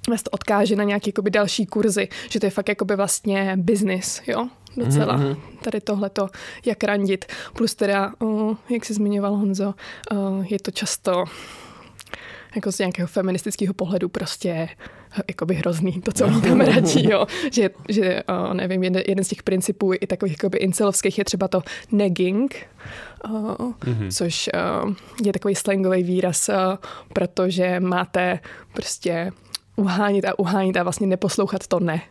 vás 0.10 0.24
to 0.24 0.30
odkáže 0.30 0.76
na 0.76 0.84
nějaké 0.84 1.10
jakoby 1.10 1.32
další 1.32 1.66
kurzy, 1.66 2.08
že 2.30 2.40
to 2.40 2.46
je 2.46 2.50
fakt 2.50 2.70
jakoby 2.70 2.96
vlastně 2.96 3.54
business, 3.58 4.22
jo, 4.28 4.48
docela. 4.78 5.18
Mm-hmm. 5.18 5.38
Tady 5.62 5.82
tohleto, 5.82 6.28
jak 6.66 6.84
randit. 6.84 7.26
Plus 7.54 7.76
teda, 7.76 8.14
uh, 8.20 8.56
jak 8.70 8.86
jsi 8.86 8.94
zmiňoval 8.94 9.36
Honzo, 9.36 9.74
uh, 10.12 10.46
je 10.50 10.60
to 10.60 10.72
často 10.72 11.26
jako 12.56 12.72
z 12.72 12.80
nějakého 12.80 13.08
feministického 13.08 13.74
pohledu 13.74 14.10
prostě 14.10 14.70
jakoby 15.28 15.56
hrozný, 15.56 16.02
to, 16.02 16.12
co 16.12 16.26
tam 16.26 16.62
radí, 16.62 17.10
jo. 17.10 17.26
Že, 17.52 17.70
že 17.90 18.24
uh, 18.30 18.54
nevím, 18.54 18.84
jeden, 18.84 19.04
jeden 19.08 19.26
z 19.26 19.28
těch 19.28 19.44
principů 19.44 19.94
i 19.94 20.08
takových 20.08 20.34
jakoby 20.34 20.58
incelovských 20.58 21.18
je 21.18 21.26
třeba 21.26 21.48
to 21.48 21.62
negging, 21.92 22.68
mm-hmm. 23.24 24.18
což 24.18 24.50
uh, 24.84 24.94
je 25.24 25.34
takový 25.34 25.56
slangový 25.56 26.04
výraz, 26.04 26.50
uh, 26.50 26.56
protože 27.14 27.80
máte 27.80 28.40
prostě 28.74 29.32
uhánit 29.76 30.26
a 30.26 30.40
uhánit 30.40 30.78
a 30.78 30.84
vlastně 30.84 31.08
neposlouchat 31.08 31.68
to 31.68 31.80
ne. 31.80 32.02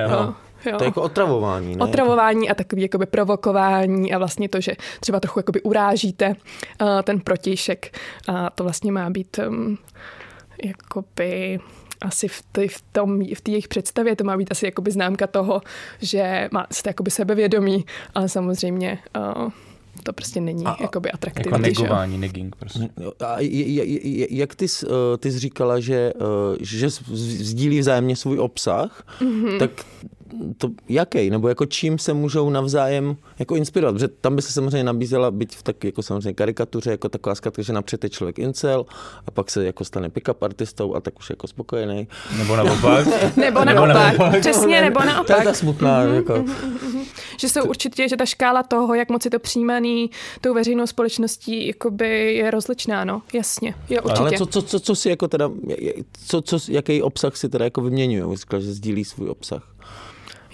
Jo. 0.00 0.34
Jo. 0.66 0.78
To 0.78 0.84
je 0.84 0.88
jako 0.88 1.02
otravování, 1.02 1.76
ne? 1.76 1.84
Otravování 1.84 2.50
a 2.50 2.54
takový 2.54 2.82
jakoby 2.82 3.06
provokování 3.06 4.12
a 4.12 4.18
vlastně 4.18 4.48
to, 4.48 4.60
že 4.60 4.72
třeba 5.00 5.20
trochu 5.20 5.38
jakoby 5.38 5.62
urážíte 5.62 6.28
uh, 6.28 7.02
ten 7.02 7.20
protějšek 7.20 7.98
a 8.28 8.50
to 8.50 8.64
vlastně 8.64 8.92
má 8.92 9.10
být 9.10 9.38
um, 9.48 9.78
jakoby 10.64 11.60
asi 12.00 12.28
v, 12.28 12.42
ty, 12.52 12.68
v, 12.68 12.82
tom, 12.92 13.24
v 13.34 13.40
té 13.40 13.50
jejich 13.50 13.68
představě 13.68 14.16
to 14.16 14.24
má 14.24 14.36
být 14.36 14.52
asi 14.52 14.66
jakoby 14.66 14.90
známka 14.90 15.26
toho, 15.26 15.60
že 16.00 16.48
má, 16.52 16.66
jste 16.72 16.90
jakoby 16.90 17.10
sebevědomí, 17.10 17.84
ale 18.14 18.28
samozřejmě 18.28 18.98
uh, 19.36 19.50
to 20.02 20.12
prostě 20.12 20.40
není 20.40 20.66
a, 20.66 20.76
jakoby 20.80 21.12
atraktivní. 21.12 21.50
Jako 21.52 21.64
že 21.64 21.70
jo? 21.70 21.82
negování, 21.82 22.18
negging 22.18 22.56
prostě. 22.56 22.88
A 23.26 23.40
j- 23.40 23.48
j- 23.50 24.08
j- 24.08 24.26
jak 24.30 24.54
ty, 24.54 24.68
jsi, 24.68 24.86
eh, 24.86 25.18
ty 25.18 25.32
jsi 25.32 25.38
říkala, 25.38 25.80
že, 25.80 26.12
eh, 26.16 26.56
že 26.60 26.90
sdílí 27.40 27.80
vzájemně 27.80 28.16
svůj 28.16 28.38
obsah, 28.38 29.04
mm-hmm. 29.20 29.58
tak 29.58 29.70
to 30.58 30.68
jaký, 30.88 31.30
nebo 31.30 31.48
jako 31.48 31.66
čím 31.66 31.98
se 31.98 32.12
můžou 32.12 32.50
navzájem 32.50 33.16
jako 33.38 33.56
inspirovat, 33.56 33.94
protože 33.94 34.08
tam 34.08 34.36
by 34.36 34.42
se 34.42 34.52
samozřejmě 34.52 34.84
nabízela 34.84 35.30
být 35.30 35.54
v 35.54 35.62
tak 35.62 35.84
jako 35.84 36.02
samozřejmě 36.02 36.32
karikatuře, 36.32 36.90
jako 36.90 37.08
taková 37.08 37.34
zkratka, 37.34 37.62
že 37.62 37.72
napřed 37.72 38.04
je 38.04 38.10
člověk 38.10 38.38
incel 38.38 38.86
a 39.26 39.30
pak 39.30 39.50
se 39.50 39.64
jako 39.66 39.84
stane 39.84 40.08
pick-up 40.08 40.42
artistou 40.44 40.94
a 40.94 41.00
tak 41.00 41.18
už 41.18 41.30
je 41.30 41.32
jako 41.32 41.46
spokojený. 41.46 42.08
Nebo 42.38 42.56
naopak. 42.56 43.06
Nebo 43.36 43.64
naopak, 43.64 44.40
přesně, 44.40 44.80
nebo 44.80 45.00
To 45.00 45.06
je 45.06 45.12
naopak. 45.14 45.44
ta 45.44 45.54
smutná, 45.54 46.00
Mhm, 46.04 46.14
jako. 46.14 46.44
Že 47.40 47.48
jsou 47.48 47.64
určitě, 47.64 48.08
že 48.08 48.16
ta 48.16 48.26
škála 48.26 48.62
toho, 48.62 48.94
jak 48.94 49.08
moc 49.10 49.24
je 49.24 49.30
to 49.30 49.38
přijímaný 49.38 50.10
tou 50.40 50.54
veřejnou 50.54 50.86
společností, 50.86 51.66
jakoby 51.66 52.34
je 52.34 52.50
rozličná, 52.50 53.04
no, 53.04 53.22
jasně, 53.32 53.74
jo, 53.90 54.02
určitě. 54.02 54.20
Ale 54.20 54.32
co, 54.38 54.46
co, 54.46 54.62
co, 54.62 54.80
co 54.80 54.94
si 54.94 55.08
jako 55.08 55.28
teda, 55.28 55.50
co, 56.26 56.42
co, 56.42 56.58
jaký 56.68 57.02
obsah 57.02 57.36
si 57.36 57.48
teda 57.48 57.64
jako 57.64 57.80
vyměňují, 57.80 58.36
že 58.58 58.72
sdílí 58.72 59.04
svůj 59.04 59.28
obsah. 59.28 59.74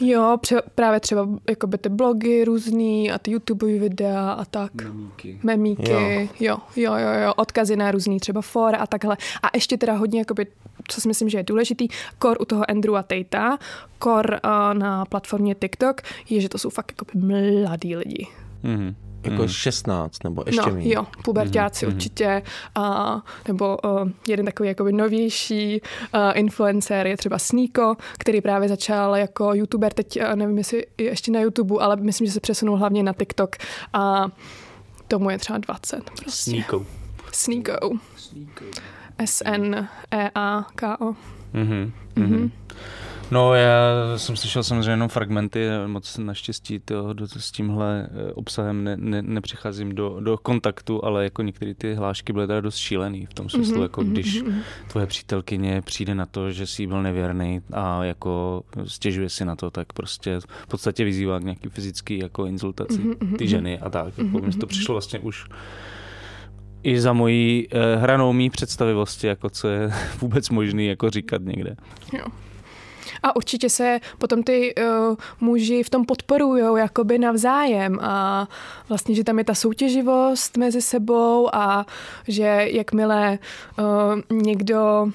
Jo, 0.00 0.38
pře- 0.40 0.62
právě 0.74 1.00
třeba 1.00 1.28
jakoby 1.48 1.78
ty 1.78 1.88
blogy 1.88 2.44
různý 2.44 3.10
a 3.12 3.18
ty 3.18 3.30
YouTube 3.30 3.66
videa 3.66 4.30
a 4.32 4.44
tak. 4.44 4.72
Memíky. 4.82 5.38
Memíky, 5.42 5.92
jo. 5.92 5.98
jo, 6.40 6.56
jo, 6.76 6.92
jo, 6.98 7.20
jo, 7.24 7.32
odkazy 7.36 7.76
na 7.76 7.90
různý 7.90 8.20
třeba 8.20 8.40
fora 8.42 8.78
a 8.78 8.86
takhle. 8.86 9.16
A 9.42 9.46
ještě 9.54 9.76
teda 9.78 9.92
hodně, 9.92 10.18
jakoby, 10.18 10.46
co 10.88 11.00
si 11.00 11.08
myslím, 11.08 11.28
že 11.28 11.38
je 11.38 11.42
důležitý, 11.42 11.88
kor 12.18 12.36
u 12.40 12.44
toho 12.44 12.70
Andrewa 12.70 13.02
Tatea, 13.02 13.58
kor 13.98 14.40
uh, 14.44 14.78
na 14.78 15.04
platformě 15.04 15.54
TikTok, 15.54 16.00
je, 16.30 16.40
že 16.40 16.48
to 16.48 16.58
jsou 16.58 16.70
fakt 16.70 16.92
jakoby 16.98 17.26
mladí 17.26 17.96
lidi. 17.96 18.26
Mhm. 18.62 18.94
Jako 19.30 19.42
Mm. 19.42 19.48
16 19.48 20.24
nebo 20.24 20.42
ještě 20.46 20.60
no, 20.70 20.74
méně. 20.74 20.94
jo, 20.94 21.06
pubertáci 21.24 21.86
Mhm, 21.86 21.94
určitě. 21.94 22.42
A, 22.74 23.22
nebo 23.48 23.78
uh, 23.84 24.08
jeden 24.28 24.46
takový 24.46 24.68
jakoby 24.68 24.92
novější 24.92 25.80
uh, 26.14 26.20
influencer 26.34 27.06
je 27.06 27.16
třeba 27.16 27.38
Sneako, 27.38 27.96
který 28.18 28.40
právě 28.40 28.68
začal 28.68 29.16
jako 29.16 29.54
youtuber, 29.54 29.92
teď 29.92 30.20
uh, 30.20 30.36
nevím, 30.36 30.58
jestli 30.58 30.86
je 30.98 31.04
ještě 31.04 31.30
na 31.32 31.40
YouTube, 31.40 31.74
ale 31.80 31.96
myslím, 31.96 32.26
že 32.26 32.32
se 32.32 32.40
přesunul 32.40 32.76
hlavně 32.76 33.02
na 33.02 33.12
TikTok 33.12 33.56
a 33.92 34.26
tomu 35.08 35.30
je 35.30 35.38
třeba 35.38 35.58
20. 35.58 36.10
Prostě. 36.10 36.30
Sníkou. 36.50 36.86
Sneako. 37.32 37.90
S-N-E-A-K-O. 39.24 41.14
Mhm. 41.52 41.92
Mhm. 42.16 42.50
No, 43.30 43.54
já 43.54 43.78
jsem 44.16 44.36
slyšel 44.36 44.62
samozřejmě 44.62 44.90
jenom 44.90 45.08
fragmenty, 45.08 45.66
moc 45.86 46.18
naštěstí 46.18 46.78
to, 46.78 47.12
do, 47.12 47.26
s 47.28 47.50
tímhle 47.50 48.08
eh, 48.28 48.32
obsahem 48.32 48.84
ne, 48.84 48.96
ne, 48.96 49.22
nepřicházím 49.22 49.94
do, 49.94 50.20
do 50.20 50.38
kontaktu, 50.38 51.04
ale 51.04 51.24
jako 51.24 51.42
některé 51.42 51.74
ty 51.74 51.94
hlášky 51.94 52.32
byly 52.32 52.46
teda 52.46 52.60
dost 52.60 52.76
šílený 52.76 53.26
v 53.26 53.34
tom 53.34 53.48
smyslu, 53.48 53.74
Mhm, 53.74 53.82
jako 53.82 54.00
mhm, 54.02 54.12
když 54.12 54.42
mhm. 54.42 54.60
tvoje 54.88 55.06
přítelkyně 55.06 55.82
přijde 55.82 56.14
na 56.14 56.26
to, 56.26 56.52
že 56.52 56.66
jsi 56.66 56.86
byl 56.86 57.02
nevěrný 57.02 57.60
a 57.72 58.04
jako 58.04 58.62
stěžuje 58.84 59.28
si 59.28 59.44
na 59.44 59.56
to, 59.56 59.70
tak 59.70 59.92
prostě 59.92 60.40
v 60.40 60.66
podstatě 60.66 61.04
vyzývá 61.04 61.40
k 61.40 61.44
nějaký 61.44 61.68
fyzický 61.68 62.18
jako 62.18 62.46
insultaci 62.46 62.98
Mhm, 62.98 63.14
mhm, 63.20 63.36
ty 63.36 63.44
mhm. 63.44 63.50
ženy 63.50 63.78
a 63.78 63.90
tak. 63.90 64.06
Jako, 64.18 64.22
Mhm, 64.22 64.40
mně 64.42 64.52
to 64.52 64.58
mhm. 64.58 64.68
přišlo 64.68 64.94
vlastně 64.94 65.18
už 65.18 65.44
i 66.82 67.00
za 67.00 67.12
mojí 67.12 67.68
eh, 67.70 67.96
hranou 67.96 68.32
mý 68.32 68.50
představivosti, 68.50 69.26
jako 69.26 69.50
co 69.50 69.68
je 69.68 69.90
vůbec 70.20 70.50
možný 70.50 70.86
jako 70.86 71.10
říkat 71.10 71.42
někde. 71.42 71.76
Jo. 72.18 72.24
A 73.22 73.36
určitě 73.36 73.70
se 73.70 74.00
potom 74.18 74.42
ty 74.42 74.74
uh, 74.74 75.16
muži 75.40 75.82
v 75.82 75.90
tom 75.90 76.04
podporujou 76.04 76.76
jakoby 76.76 77.18
navzájem. 77.18 77.98
A 78.00 78.48
vlastně, 78.88 79.14
že 79.14 79.24
tam 79.24 79.38
je 79.38 79.44
ta 79.44 79.54
soutěživost 79.54 80.56
mezi 80.56 80.82
sebou 80.82 81.48
a 81.54 81.86
že 82.28 82.66
jakmile 82.70 83.38
uh, 83.78 84.38
někdo 84.42 85.08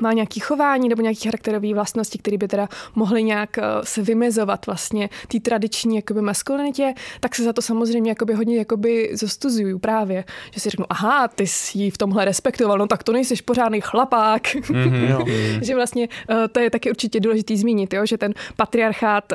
má 0.00 0.12
nějaký 0.12 0.40
chování 0.40 0.88
nebo 0.88 1.02
nějaké 1.02 1.20
charakterové 1.20 1.74
vlastnosti, 1.74 2.18
které 2.18 2.38
by 2.38 2.48
teda 2.48 2.68
mohly 2.94 3.22
nějak 3.22 3.58
uh, 3.58 3.64
se 3.84 4.02
vymezovat 4.02 4.66
vlastně 4.66 5.08
té 5.28 5.40
tradiční 5.40 5.96
jakoby 5.96 6.22
maskulinitě, 6.22 6.94
tak 7.20 7.34
se 7.34 7.44
za 7.44 7.52
to 7.52 7.62
samozřejmě 7.62 8.10
jakoby 8.10 8.34
hodně 8.34 8.56
jakoby 8.58 9.10
zostuzují 9.12 9.78
právě. 9.78 10.24
Že 10.50 10.60
si 10.60 10.70
řeknu, 10.70 10.86
aha, 10.88 11.28
ty 11.28 11.46
jsi 11.46 11.78
ji 11.78 11.90
v 11.90 11.98
tomhle 11.98 12.24
respektoval, 12.24 12.78
no 12.78 12.86
tak 12.86 13.02
to 13.02 13.12
nejsiš 13.12 13.40
pořádný 13.40 13.80
chlapák. 13.80 14.42
Mhm. 14.70 15.04
Jo. 15.04 15.24
že 15.62 15.74
vlastně 15.74 16.08
uh, 16.30 16.36
to 16.52 16.60
je 16.60 16.70
taky 16.70 16.90
určitě 16.90 17.20
důležitý 17.20 17.56
zmínit, 17.56 17.94
jo? 17.94 18.06
že 18.06 18.18
ten 18.18 18.34
patriarchát 18.56 19.32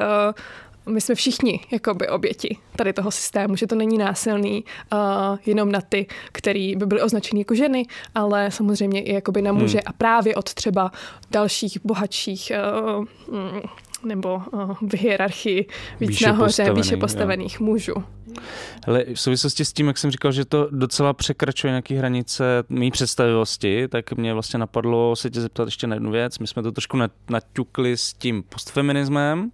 my 0.88 1.02
jsme 1.02 1.16
všichni 1.16 1.60
jakoby 1.72 2.10
oběti 2.10 2.58
tady 2.76 2.94
toho 2.94 3.12
systému, 3.12 3.56
že 3.56 3.68
to 3.68 3.76
není 3.76 3.98
násilný 3.98 4.64
uh, 4.94 5.00
jenom 5.46 5.72
na 5.72 5.82
ty, 5.82 6.08
který 6.32 6.76
by 6.76 6.86
byly 6.86 7.02
označeny 7.02 7.42
jako 7.42 7.56
ženy, 7.56 7.86
ale 8.16 8.52
samozřejmě 8.52 9.02
i 9.02 9.14
jakoby 9.14 9.42
na 9.42 9.52
muže 9.52 9.82
a 9.82 9.94
právě 9.94 10.36
od 10.36 10.54
třeba 10.54 10.92
dalších 11.32 11.78
bohatších 11.84 12.52
uh, 13.30 13.40
mm, 13.40 13.62
nebo 14.04 14.42
uh, 14.54 14.72
v 14.82 14.94
hierarchii 14.94 15.66
víc 16.00 16.10
Výše 16.10 16.28
nahoře, 16.28 16.46
postavený, 16.46 16.82
výše 16.82 16.94
jo. 16.94 17.00
postavených 17.00 17.60
mužů. 17.60 17.94
Hele, 18.86 19.06
v 19.14 19.20
souvislosti 19.20 19.66
s 19.66 19.74
tím, 19.74 19.88
jak 19.88 19.98
jsem 19.98 20.12
říkal, 20.12 20.32
že 20.32 20.46
to 20.46 20.68
docela 20.72 21.14
překračuje 21.14 21.72
nějaké 21.72 21.96
hranice 21.96 22.44
mý 22.70 22.92
představivosti, 22.92 23.88
tak 23.88 24.14
mě 24.14 24.34
vlastně 24.34 24.60
napadlo 24.60 25.16
se 25.16 25.30
tě 25.30 25.42
zeptat 25.42 25.68
ještě 25.68 25.88
na 25.88 25.96
jednu 25.96 26.12
věc. 26.12 26.40
My 26.40 26.48
jsme 26.48 26.64
to 26.64 26.72
trošku 26.72 26.98
naťukli 27.30 27.98
s 27.98 28.14
tím 28.14 28.44
postfeminismem, 28.44 29.52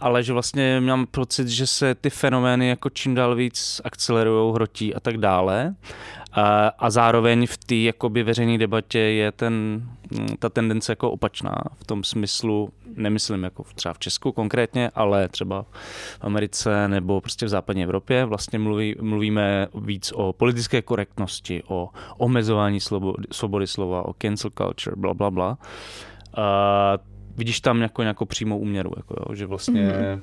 ale 0.00 0.22
že 0.22 0.32
vlastně 0.32 0.80
mám 0.80 1.06
pocit, 1.06 1.48
že 1.48 1.66
se 1.66 1.94
ty 1.94 2.10
fenomény 2.10 2.68
jako 2.68 2.90
čím 2.90 3.14
dál 3.14 3.34
víc 3.34 3.80
akcelerují, 3.84 4.54
hrotí 4.54 4.94
a 4.94 5.00
tak 5.00 5.18
dále. 5.18 5.74
A, 6.32 6.68
a 6.78 6.90
zároveň 6.90 7.46
v 7.46 7.56
té 7.58 7.74
jakoby 7.74 8.22
veřejné 8.22 8.58
debatě 8.58 8.98
je 8.98 9.32
ten, 9.32 9.82
mm, 10.10 10.36
ta 10.38 10.48
tendence 10.48 10.92
jako 10.92 11.10
opačná. 11.10 11.54
V 11.74 11.84
tom 11.84 12.04
smyslu, 12.04 12.70
nemyslím 12.96 13.44
jako 13.44 13.64
třeba 13.74 13.94
v 13.94 13.98
Česku 13.98 14.32
konkrétně, 14.32 14.90
ale 14.94 15.28
třeba 15.28 15.62
v 16.18 16.24
Americe 16.24 16.88
nebo 16.88 17.20
prostě 17.20 17.46
v 17.46 17.48
západní 17.48 17.82
Evropě. 17.82 18.24
Vlastně 18.24 18.58
mluví, 18.58 18.94
mluvíme 19.00 19.66
víc 19.74 20.12
o 20.12 20.32
politické 20.32 20.82
korektnosti, 20.82 21.62
o 21.68 21.88
omezování 22.16 22.80
svobody 23.32 23.66
slova, 23.66 24.08
o 24.08 24.12
cancel 24.12 24.50
culture, 24.58 24.96
bla, 24.96 25.14
bla, 25.14 25.30
bla. 25.30 25.58
A 26.36 26.98
vidíš 27.36 27.60
tam 27.60 27.82
jako 27.82 28.02
nějakou 28.02 28.24
přímou 28.24 28.58
úměru, 28.58 28.90
jako 28.96 29.14
jo, 29.18 29.34
že 29.34 29.46
vlastně 29.46 29.88
mm-hmm. 29.88 30.20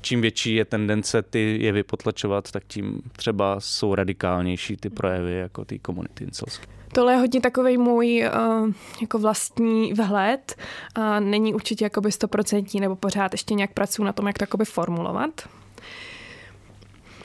čím 0.00 0.20
větší 0.20 0.54
je 0.54 0.64
tendence 0.64 1.22
ty 1.22 1.58
jevy 1.60 1.82
potlačovat, 1.82 2.50
tak 2.50 2.64
tím 2.66 3.02
třeba 3.12 3.56
jsou 3.60 3.94
radikálnější 3.94 4.76
ty 4.76 4.90
projevy 4.90 5.34
jako 5.34 5.64
ty 5.64 5.78
komunity 5.78 6.24
incelské. 6.24 6.66
Tohle 6.92 7.12
je 7.12 7.18
hodně 7.18 7.40
takový 7.40 7.78
můj 7.78 8.30
uh, 8.34 8.72
jako 9.00 9.18
vlastní 9.18 9.92
vhled 9.92 10.54
a 10.94 11.20
není 11.20 11.54
určitě 11.54 11.84
jakoby 11.84 12.12
stoprocentní 12.12 12.80
nebo 12.80 12.96
pořád 12.96 13.32
ještě 13.34 13.54
nějak 13.54 13.72
pracuji 13.72 14.04
na 14.04 14.12
tom, 14.12 14.26
jak 14.26 14.38
to 14.38 14.42
jakoby 14.42 14.64
formulovat. 14.64 15.48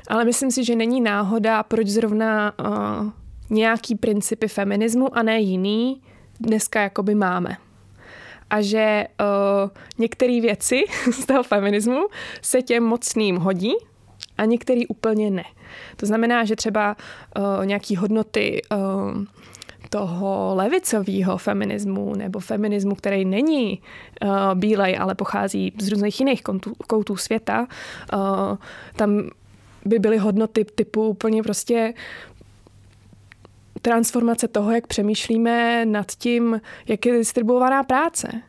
Ale 0.07 0.25
myslím 0.25 0.51
si, 0.51 0.63
že 0.63 0.75
není 0.75 1.01
náhoda, 1.01 1.63
proč 1.63 1.87
zrovna 1.87 2.53
uh, 2.59 3.09
nějaký 3.49 3.95
principy 3.95 4.47
feminismu 4.47 5.17
a 5.17 5.23
ne 5.23 5.39
jiný 5.39 6.01
dneska 6.39 6.81
jakoby 6.81 7.15
máme. 7.15 7.57
A 8.53 8.61
že 8.61 9.07
uh, 9.19 9.69
některé 9.97 10.41
věci 10.41 10.83
z 11.11 11.25
toho 11.25 11.43
feminismu 11.43 12.07
se 12.41 12.61
těm 12.61 12.83
mocným 12.83 13.37
hodí 13.37 13.73
a 14.37 14.45
některé 14.45 14.81
úplně 14.89 15.31
ne. 15.31 15.43
To 15.95 16.05
znamená, 16.05 16.45
že 16.45 16.55
třeba 16.55 16.95
uh, 17.37 17.65
nějaký 17.65 17.95
hodnoty 17.95 18.61
uh, 18.71 19.23
toho 19.89 20.51
levicového 20.55 21.37
feminismu 21.37 22.15
nebo 22.15 22.39
feminismu, 22.39 22.95
který 22.95 23.25
není 23.25 23.81
uh, 24.23 24.29
bílej, 24.53 24.97
ale 24.99 25.15
pochází 25.15 25.73
z 25.81 25.89
různých 25.89 26.19
jiných 26.19 26.43
koutů, 26.43 26.73
koutů 26.87 27.17
světa, 27.17 27.67
uh, 28.13 28.57
tam 28.95 29.29
by 29.85 29.99
byly 29.99 30.17
hodnoty 30.17 30.65
typu 30.75 31.07
úplně 31.07 31.43
prostě 31.43 31.93
transformace 33.83 34.47
toho, 34.47 34.71
jak 34.71 34.87
přemýšlíme 34.87 35.85
nad 35.85 36.11
tím, 36.11 36.61
jak 36.87 37.05
je 37.05 37.13
distribuovaná 37.13 37.83
práce. 37.83 38.41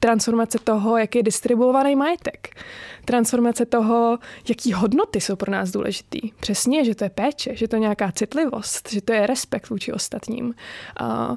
Transformace 0.00 0.58
toho, 0.64 0.96
jak 0.96 1.14
je 1.14 1.22
distribuovaný 1.22 1.96
majetek. 1.96 2.56
Transformace 3.04 3.66
toho, 3.66 4.18
jaký 4.48 4.72
hodnoty 4.72 5.20
jsou 5.20 5.36
pro 5.36 5.52
nás 5.52 5.70
důležitý. 5.70 6.32
Přesně, 6.40 6.84
že 6.84 6.94
to 6.94 7.04
je 7.04 7.10
péče, 7.10 7.56
že 7.56 7.68
to 7.68 7.76
je 7.76 7.80
nějaká 7.80 8.12
citlivost, 8.12 8.92
že 8.92 9.00
to 9.02 9.12
je 9.12 9.26
respekt 9.26 9.68
vůči 9.68 9.92
ostatním. 9.92 10.54
A, 10.96 11.36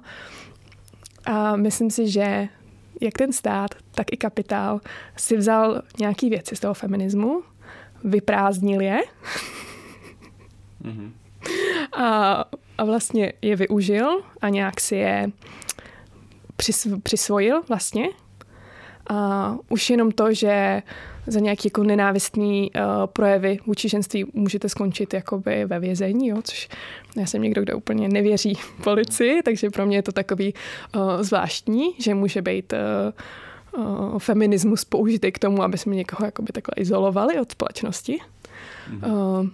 a 1.26 1.56
myslím 1.56 1.92
si, 1.92 2.10
že 2.10 2.48
jak 3.02 3.14
ten 3.18 3.34
stát, 3.34 3.70
tak 3.96 4.14
i 4.14 4.18
kapitál 4.18 4.82
si 5.18 5.38
vzal 5.38 5.82
nějaký 6.00 6.30
věci 6.30 6.56
z 6.56 6.60
toho 6.60 6.74
feminismu, 6.74 7.44
vyprázdnil 8.04 8.82
je 8.82 9.00
a, 11.94 12.46
a 12.78 12.84
vlastně 12.84 13.34
je 13.42 13.56
využil 13.56 14.22
a 14.42 14.50
nějak 14.50 14.82
si 14.82 14.96
je 14.96 15.32
přisv, 16.56 16.88
přisvojil 17.04 17.62
vlastně. 17.70 18.10
A 19.10 19.56
už 19.70 19.90
jenom 19.90 20.12
to, 20.12 20.34
že 20.34 20.82
za 21.28 21.40
nějaký 21.40 21.68
jako 21.68 21.84
nenávistný 21.84 22.72
uh, 22.72 22.82
projevy 23.06 23.60
vůči 23.66 23.90
ženství 23.90 24.26
můžete 24.34 24.70
skončit 24.70 25.14
jakoby 25.14 25.66
ve 25.66 25.80
vězení, 25.80 26.28
jo, 26.28 26.42
což 26.44 26.70
já 27.18 27.26
jsem 27.26 27.42
někdo, 27.42 27.62
kdo 27.62 27.78
úplně 27.78 28.10
nevěří 28.10 28.54
policii, 28.84 29.44
takže 29.44 29.70
pro 29.70 29.86
mě 29.86 29.98
je 29.98 30.04
to 30.04 30.12
takový 30.12 30.54
uh, 30.96 31.22
zvláštní, 31.22 31.94
že 32.00 32.16
může 32.16 32.42
být 32.42 32.74
uh, 33.76 33.86
uh, 33.86 34.20
feminismus 34.20 34.86
použitý 34.86 35.32
k 35.32 35.40
tomu, 35.40 35.64
aby 35.64 35.78
jsme 35.78 35.96
někoho 35.96 36.26
jakoby 36.26 36.52
takhle 36.54 36.74
izolovali 36.78 37.40
od 37.40 37.52
společnosti. 37.52 38.20
Uh, 39.06 39.48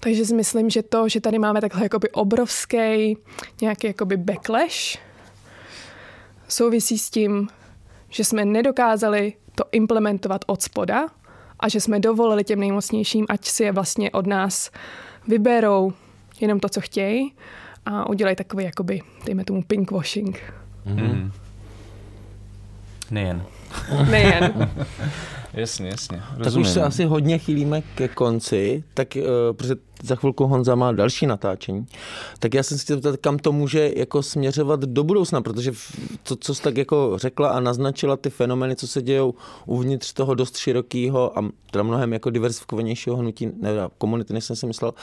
takže 0.00 0.24
si 0.24 0.34
myslím, 0.34 0.70
že 0.70 0.82
to, 0.82 1.08
že 1.08 1.20
tady 1.20 1.38
máme 1.38 1.60
takhle 1.60 1.82
jakoby 1.82 2.10
obrovský 2.10 3.16
nějaký 3.60 3.86
jakoby 3.86 4.16
backlash, 4.16 4.98
souvisí 6.48 6.98
s 6.98 7.10
tím, 7.10 7.48
že 8.10 8.24
jsme 8.24 8.44
nedokázali 8.44 9.32
to 9.54 9.64
implementovat 9.72 10.44
od 10.46 10.62
spoda 10.62 11.06
a 11.60 11.68
že 11.68 11.80
jsme 11.80 12.00
dovolili 12.00 12.44
těm 12.44 12.60
nejmocnějším, 12.60 13.26
ať 13.28 13.44
si 13.44 13.62
je 13.62 13.72
vlastně 13.72 14.10
od 14.10 14.26
nás 14.26 14.70
vyberou 15.28 15.92
jenom 16.40 16.60
to, 16.60 16.68
co 16.68 16.80
chtějí 16.80 17.32
a 17.86 18.08
udělají 18.08 18.36
takový, 18.36 18.64
jakoby, 18.64 19.00
dejme 19.26 19.44
tomu 19.44 19.62
pinkwashing. 19.62 20.54
Mm. 20.84 21.32
Nejen. 23.10 23.42
Nejen. 24.10 24.70
Jasně, 25.52 25.88
jasně. 25.88 26.22
Tak 26.44 26.54
už 26.54 26.68
se 26.68 26.82
asi 26.82 27.04
hodně 27.04 27.38
chýlíme 27.38 27.82
ke 27.94 28.08
konci, 28.08 28.84
tak 28.94 29.08
uh, 29.16 29.56
protože 29.56 29.74
za 30.02 30.16
chvilku 30.16 30.46
Honza 30.46 30.74
má 30.74 30.92
další 30.92 31.26
natáčení, 31.26 31.86
tak 32.38 32.54
já 32.54 32.62
jsem 32.62 32.78
si 32.78 32.84
chtěl 32.84 33.00
kam 33.20 33.38
to 33.38 33.52
může 33.52 33.90
jako 33.96 34.22
směřovat 34.22 34.80
do 34.80 35.04
budoucna, 35.04 35.42
protože 35.42 35.72
to, 36.22 36.36
co 36.36 36.54
jsi 36.54 36.62
tak 36.62 36.76
jako 36.76 37.12
řekla 37.16 37.48
a 37.48 37.60
naznačila 37.60 38.16
ty 38.16 38.30
fenomény, 38.30 38.76
co 38.76 38.86
se 38.86 39.02
dějou 39.02 39.34
uvnitř 39.66 40.12
toho 40.12 40.34
dost 40.34 40.56
širokého 40.56 41.38
a 41.38 41.44
teda 41.70 41.82
mnohem 41.82 42.12
jako 42.12 42.30
diversifikovanějšího 42.30 43.16
hnutí, 43.16 43.46
ne, 43.60 43.70
komunity, 43.98 44.34
než 44.34 44.44
jsem 44.44 44.56
si 44.56 44.66
myslel, 44.66 44.94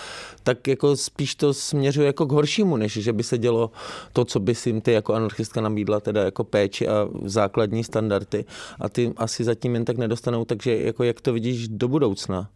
tak 0.44 0.68
jako 0.68 0.96
spíš 0.96 1.36
to 1.36 1.54
směřuje 1.54 2.08
jako 2.08 2.26
k 2.26 2.32
horšímu, 2.32 2.78
než 2.78 2.94
že 2.94 3.14
by 3.14 3.24
se 3.24 3.38
dělo 3.38 3.72
to, 4.14 4.26
co 4.26 4.40
by 4.40 4.56
si 4.56 4.70
jim 4.70 4.82
ty 4.82 4.92
jako 4.92 5.14
anarchistka 5.14 5.62
nabídla, 5.62 6.00
teda 6.00 6.24
jako 6.24 6.44
péči 6.44 6.88
a 6.88 7.08
základní 7.26 7.84
standardy 7.84 8.46
a 8.80 8.90
ty 8.90 9.14
asi 9.18 9.44
zatím 9.44 9.74
jen 9.74 9.86
tak 9.86 9.98
nedostanou, 9.98 10.46
takže 10.46 10.78
jako 10.78 11.04
jak 11.04 11.22
to 11.22 11.34
vidíš 11.34 11.68
do 11.68 11.88
budoucna? 11.88 12.50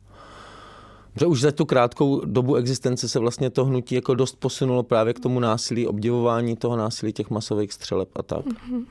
Že 1.19 1.25
už 1.25 1.41
za 1.41 1.51
tu 1.51 1.65
krátkou 1.65 2.25
dobu 2.25 2.55
existence 2.55 3.09
se 3.09 3.19
vlastně 3.19 3.49
to 3.49 3.65
hnutí 3.65 3.95
jako 3.95 4.15
dost 4.15 4.35
posunulo 4.39 4.83
právě 4.83 5.13
k 5.13 5.19
tomu 5.19 5.39
násilí, 5.39 5.87
obdivování 5.87 6.55
toho 6.55 6.77
násilí 6.77 7.13
těch 7.13 7.29
masových 7.29 7.73
střeleb 7.73 8.09
a 8.15 8.23
tak. 8.23 8.45
Mm-hmm. 8.45 8.85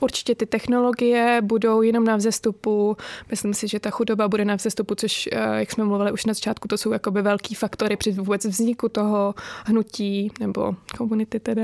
Určitě 0.00 0.34
ty 0.34 0.46
technologie 0.46 1.40
budou 1.42 1.82
jenom 1.82 2.04
na 2.04 2.16
vzestupu. 2.16 2.96
Myslím 3.30 3.54
si, 3.54 3.68
že 3.68 3.80
ta 3.80 3.90
chudoba 3.90 4.28
bude 4.28 4.44
na 4.44 4.54
vzestupu, 4.54 4.94
což, 4.94 5.28
eh, 5.32 5.58
jak 5.58 5.72
jsme 5.72 5.84
mluvili 5.84 6.12
už 6.12 6.26
na 6.26 6.34
začátku, 6.34 6.68
to 6.68 6.78
jsou 6.78 6.92
jakoby 6.92 7.22
velký 7.22 7.54
faktory 7.54 7.96
při 7.96 8.12
vůbec 8.12 8.44
vzniku 8.44 8.88
toho 8.88 9.34
hnutí 9.64 10.30
nebo 10.40 10.74
komunity 10.96 11.40
teda. 11.40 11.62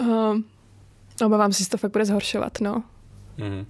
Uh, 0.00 0.36
obávám 1.26 1.52
se, 1.52 1.62
že 1.64 1.70
to 1.70 1.76
fakt 1.76 1.92
bude 1.92 2.04
zhoršovat, 2.04 2.60
no. 2.60 2.82
Mm. 3.38 3.66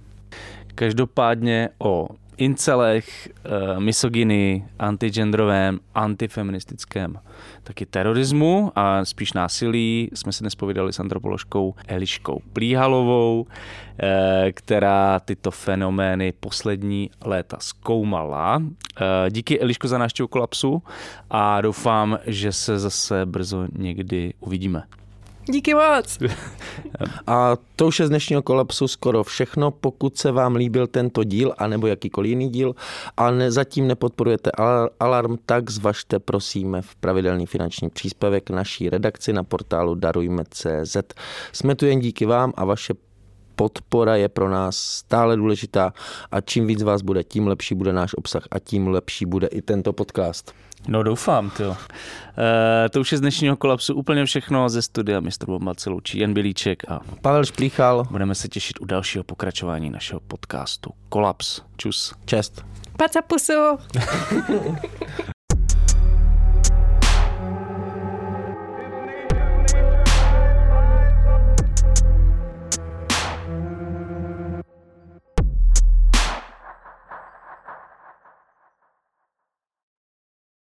Každopádně 0.75 1.69
o 1.79 2.07
incelech, 2.37 3.29
uh, 3.29 3.79
misogyny, 3.79 4.65
antigendrovém, 4.79 5.79
antifeministickém, 5.95 7.19
taky 7.63 7.85
terorismu 7.85 8.71
a 8.75 9.05
spíš 9.05 9.33
násilí 9.33 10.09
jsme 10.13 10.31
si 10.31 10.43
dnes 10.43 10.55
povídali 10.55 10.93
s 10.93 10.99
antropoložkou 10.99 11.75
Eliškou 11.87 12.41
Plíhalovou, 12.53 13.41
uh, 13.41 13.47
která 14.51 15.19
tyto 15.19 15.51
fenomény 15.51 16.33
poslední 16.39 17.09
léta 17.25 17.57
zkoumala. 17.59 18.57
Uh, 18.57 18.65
díky 19.29 19.59
Eliško 19.59 19.87
za 19.87 19.97
návštěvu 19.97 20.27
kolapsu 20.27 20.83
a 21.29 21.61
doufám, 21.61 22.19
že 22.27 22.51
se 22.51 22.79
zase 22.79 23.25
brzo 23.25 23.67
někdy 23.77 24.33
uvidíme. 24.39 24.83
Díky 25.49 25.73
moc. 25.73 26.17
A 27.27 27.57
to 27.75 27.87
už 27.87 27.99
je 27.99 28.05
z 28.07 28.09
dnešního 28.09 28.41
kolapsu 28.41 28.87
skoro 28.87 29.23
všechno. 29.23 29.71
Pokud 29.71 30.17
se 30.17 30.31
vám 30.31 30.55
líbil 30.55 30.87
tento 30.87 31.23
díl, 31.23 31.53
anebo 31.57 31.87
jakýkoliv 31.87 32.29
jiný 32.29 32.49
díl, 32.49 32.75
a 33.17 33.31
ne, 33.31 33.51
zatím 33.51 33.87
nepodporujete 33.87 34.51
Alarm, 34.99 35.37
tak 35.45 35.69
zvažte 35.69 36.19
prosíme 36.19 36.81
v 36.81 36.95
pravidelný 36.95 37.45
finanční 37.45 37.89
příspěvek 37.89 38.49
naší 38.49 38.89
redakci 38.89 39.33
na 39.33 39.43
portálu 39.43 39.95
darujme.cz. 39.95 40.97
Jsme 41.51 41.75
tu 41.75 41.85
jen 41.85 41.99
díky 41.99 42.25
vám 42.25 42.53
a 42.55 42.65
vaše 42.65 42.93
podpora 43.55 44.15
je 44.15 44.29
pro 44.29 44.49
nás 44.49 44.77
stále 44.77 45.37
důležitá 45.37 45.93
a 46.31 46.41
čím 46.41 46.67
víc 46.67 46.83
vás 46.83 47.01
bude, 47.01 47.23
tím 47.23 47.47
lepší 47.47 47.75
bude 47.75 47.93
náš 47.93 48.11
obsah 48.17 48.47
a 48.51 48.59
tím 48.59 48.87
lepší 48.87 49.25
bude 49.25 49.47
i 49.47 49.61
tento 49.61 49.93
podcast. 49.93 50.53
No 50.87 51.03
doufám, 51.03 51.49
to. 51.49 51.77
E, 52.85 52.89
to 52.89 53.01
už 53.01 53.11
je 53.11 53.17
z 53.17 53.21
dnešního 53.21 53.57
kolapsu 53.57 53.95
úplně 53.95 54.25
všechno 54.25 54.69
ze 54.69 54.81
studia 54.81 55.19
Mr. 55.19 55.45
Bomba 55.45 55.73
se 55.77 55.89
loučí 55.89 56.19
Jan 56.19 56.33
Bilíček 56.33 56.91
a 56.91 56.99
Pavel 57.21 57.45
Šplíchal. 57.45 58.07
Budeme 58.11 58.35
se 58.35 58.47
těšit 58.47 58.81
u 58.81 58.85
dalšího 58.85 59.23
pokračování 59.23 59.89
našeho 59.89 60.19
podcastu 60.19 60.91
Kolaps. 61.09 61.61
Čus. 61.77 62.13
Čest. 62.25 62.65
Paca 62.97 63.21
pusu. 63.21 63.53